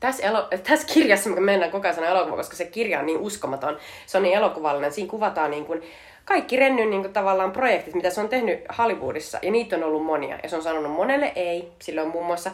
[0.06, 3.78] tässä, elo, tässä kirjassa me mennään koko ajan elokuva, koska se kirja on niin uskomaton.
[4.06, 4.92] Se on niin elokuvallinen.
[4.92, 5.82] Siinä kuvataan niin kuin
[6.24, 9.38] kaikki Rennyn niin kuin tavallaan projektit, mitä se on tehnyt Hollywoodissa.
[9.42, 10.38] Ja niitä on ollut monia.
[10.42, 11.72] Ja se on sanonut monelle ei.
[11.78, 12.50] Sillä on muun muassa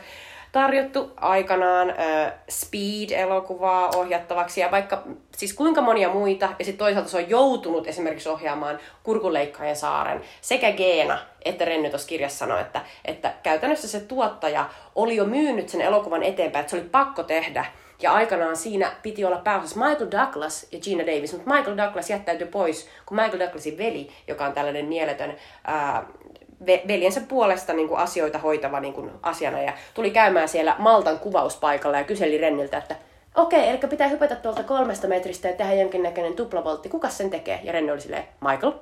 [0.52, 5.02] tarjottu aikanaan äh, Speed-elokuvaa ohjattavaksi ja vaikka
[5.36, 6.48] siis kuinka monia muita.
[6.58, 12.08] Ja sitten toisaalta se on joutunut esimerkiksi ohjaamaan Kurkunleikkaajan saaren sekä Geena että Renny tuossa
[12.08, 16.76] kirjassa sanoi, että, että käytännössä se tuottaja oli jo myynyt sen elokuvan eteenpäin, että se
[16.76, 17.64] oli pakko tehdä.
[18.02, 22.46] Ja aikanaan siinä piti olla pääosassa Michael Douglas ja Gina Davis, mutta Michael Douglas jättäytyi
[22.46, 26.06] pois, kun Michael Douglasin veli, joka on tällainen mieletön ää,
[26.66, 31.98] veljensä puolesta niin kuin asioita hoitava niin kuin asiana, ja tuli käymään siellä Maltan kuvauspaikalla
[31.98, 32.96] ja kyseli Renniltä, että
[33.34, 37.60] okei, eli pitää hypätä tuolta kolmesta metristä ja tehdä jonkinnäköinen tuplavoltti, kuka sen tekee?
[37.62, 38.72] Ja Renni oli silleen, Michael,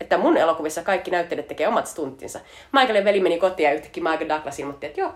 [0.00, 2.40] että mun elokuvissa kaikki näyttelijät tekee omat stunttinsa.
[2.72, 5.12] Michaelin veli meni kotiin ja yhtäkkiä Michael Douglas ilmoitti, että joo,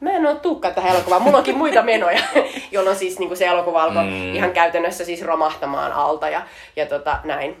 [0.00, 2.20] mä en oo tuukkaan tähän elokuvaan, mulla onkin muita menoja,
[2.72, 4.34] jolloin siis niin se elokuva alkoi mm.
[4.34, 6.42] ihan käytännössä siis romahtamaan alta ja,
[6.76, 7.56] ja tota, näin.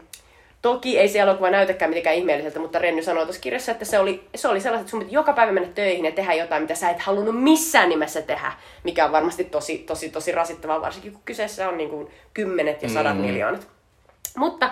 [0.64, 4.24] Toki ei se elokuva näytäkään mitenkään ihmeelliseltä, mutta Renny sanoi tuossa kirjassa, että se oli,
[4.34, 6.90] se oli sellaista, että sun piti joka päivä mennä töihin ja tehdä jotain, mitä sä
[6.90, 8.52] et halunnut missään nimessä tehdä,
[8.84, 12.88] mikä on varmasti tosi, tosi, tosi rasittavaa, varsinkin kun kyseessä on niin kuin kymmenet ja
[12.88, 13.22] sadat mm.
[13.22, 13.66] miljoonat.
[14.36, 14.66] Mutta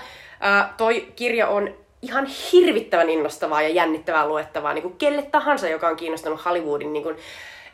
[0.45, 5.89] äh, toi kirja on ihan hirvittävän innostavaa ja jännittävää luettavaa niin kuin kelle tahansa, joka
[5.89, 7.17] on kiinnostunut Hollywoodin niin kuin,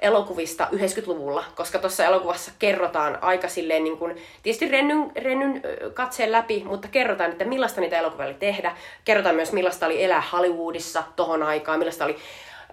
[0.00, 5.62] elokuvista 90-luvulla, koska tuossa elokuvassa kerrotaan aika silleen, niin kuin, tietysti rennyn, rennyn
[5.94, 8.76] katseen läpi, mutta kerrotaan, että millaista niitä elokuvia oli tehdä.
[9.04, 12.16] Kerrotaan myös, millaista oli elää Hollywoodissa tohon aikaan, millaista oli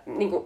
[0.06, 0.46] niin kuin,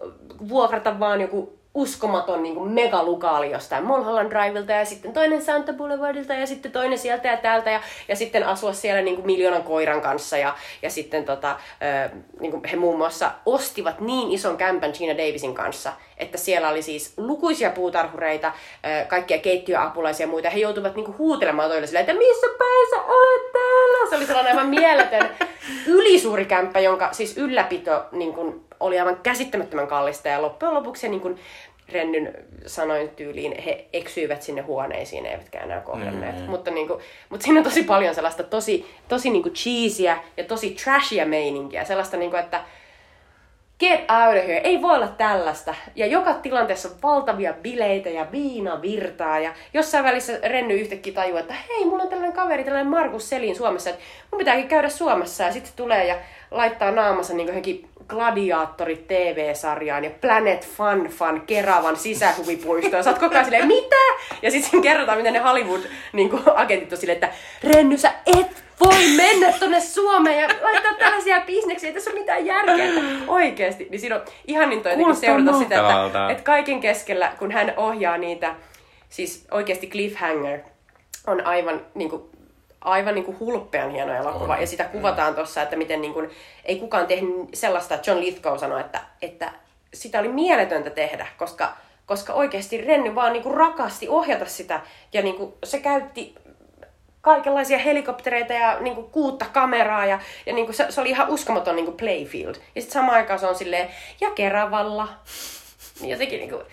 [0.49, 6.33] vuokrata vaan joku uskomaton niin kuin megalukaali jostain Mulholland Drivelta ja sitten toinen Santa Boulevardilta
[6.33, 10.01] ja sitten toinen sieltä ja täältä ja, ja sitten asua siellä niin kuin miljoonan koiran
[10.01, 11.59] kanssa ja, ja sitten tota,
[12.05, 16.69] ö, niin kuin he muun muassa ostivat niin ison kämpän Gina Davisin kanssa, että siellä
[16.69, 20.49] oli siis lukuisia puutarhureita, ö, kaikkia keittiöapulaisia ja muita.
[20.49, 24.09] He joutuivat niin kuin huutelemaan toille silleen, että missä päin sä olet täällä?
[24.09, 25.29] Se oli sellainen aivan mieletön
[25.97, 31.21] ylisuuri kämppä, jonka siis ylläpito niin kuin, oli aivan käsittämättömän kallista ja loppujen lopuksi niin
[31.21, 31.39] kuin
[31.91, 32.33] Rennyn
[32.65, 36.39] sanoin tyyliin, he eksyivät sinne huoneisiin, eivätkä enää kohdanneet.
[36.39, 36.49] Mm.
[36.49, 36.99] Mutta, niin kuin,
[37.29, 41.85] mutta siinä on tosi paljon sellaista tosi, tosi niin kuin cheesyä ja tosi trashia meininkiä.
[41.85, 42.61] Sellaista, niin kuin, että
[43.79, 45.75] get out of here, ei voi olla tällaista.
[45.95, 49.39] Ja joka tilanteessa on valtavia bileitä ja viina virtaa.
[49.39, 53.55] Ja jossain välissä Renny yhtäkkiä tajuu, että hei, mulla on tällainen kaveri, tällainen Markus Selin
[53.55, 54.01] Suomessa, että
[54.31, 55.43] mun pitääkin käydä Suomessa.
[55.43, 56.15] Ja sitten tulee ja
[56.51, 63.03] laittaa naamansa niin johonkin Gladiaattorit TV-sarjaan ja Planet Fun Fun Keravan sisähuvipuistoon.
[63.03, 63.95] Sä oot koko ajan silleen, mitä?
[64.41, 67.29] Ja sitten kerrotaan, miten ne Hollywood-agentit niin on silleen, että
[67.63, 72.45] Renny, sä et voi mennä tonne Suomeen ja laittaa tällaisia bisneksiä, ei tässä ole mitään
[72.45, 72.85] järkeä.
[72.85, 73.87] Että oikeesti.
[73.89, 75.75] Niin siinä on niin toi seurata sitä,
[76.05, 78.55] että, että kaiken keskellä, kun hän ohjaa niitä,
[79.09, 80.59] siis oikeasti cliffhanger
[81.27, 82.21] on aivan niin kuin,
[82.81, 84.53] aivan niin kuin hulppean hieno elokuva.
[84.53, 84.61] On.
[84.61, 86.29] Ja sitä kuvataan tuossa, että miten niin kuin,
[86.65, 89.51] ei kukaan tehnyt sellaista, John Lithgow sanoi, että, että
[89.93, 91.73] sitä oli mieletöntä tehdä, koska,
[92.05, 94.81] koska oikeasti Renny vaan niin kuin rakasti ohjata sitä.
[95.13, 96.35] Ja niin kuin, se käytti
[97.21, 101.29] kaikenlaisia helikoptereita ja niin kuin, kuutta kameraa ja, ja niin kuin, se, se, oli ihan
[101.29, 102.55] uskomaton niin kuin playfield.
[102.75, 103.89] Ja sitten samaan aikaan se on silleen,
[104.21, 105.07] ja Keravalla.
[106.01, 106.63] Jotenkin niin kuin,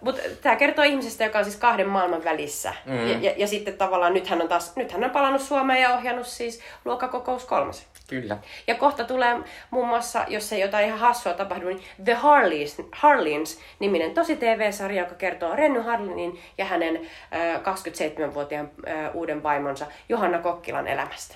[0.00, 2.74] mutta tämä kertoo ihmisestä, joka on siis kahden maailman välissä.
[2.86, 3.08] Mm.
[3.08, 5.94] Ja, ja, ja, sitten tavallaan nyt hän on taas, nyt hän on palannut Suomeen ja
[5.94, 7.86] ohjannut siis luokkakokous kolmosen.
[8.08, 8.38] Kyllä.
[8.66, 9.36] Ja kohta tulee
[9.70, 15.02] muun muassa, jos ei jotain ihan hassua tapahdu, niin The Harleys, Harleys niminen tosi TV-sarja,
[15.02, 21.34] joka kertoo Renny Harlinin ja hänen äh, 27-vuotiaan äh, uuden vaimonsa Johanna Kokkilan elämästä.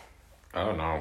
[0.56, 0.94] Oh no.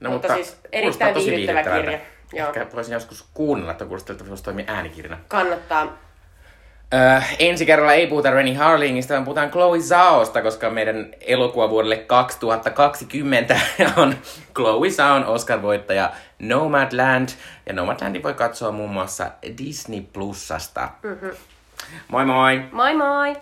[0.00, 1.98] no mutta, mutta siis erittäin viihdyttävä kirja.
[2.32, 2.48] Joo.
[2.48, 5.18] Ehkä voisin joskus kuunnella, että kuulostaa, että voisi toimia äänikirjana.
[5.28, 6.03] Kannattaa.
[6.94, 11.96] Äh, ensi kerralla ei puhuta Renny Harlingista, vaan puhutaan Chloe Zaosta, koska meidän elokuva vuodelle
[11.96, 13.60] 2020
[13.96, 14.14] on
[14.56, 17.28] Chloe Zaon Oscar-voittaja Nomadland.
[17.66, 20.88] Ja Nomadlandin voi katsoa muun muassa Disney Plusasta.
[21.02, 21.36] Mm-hmm.
[22.08, 22.62] Moi moi!
[22.72, 23.36] Moi moi!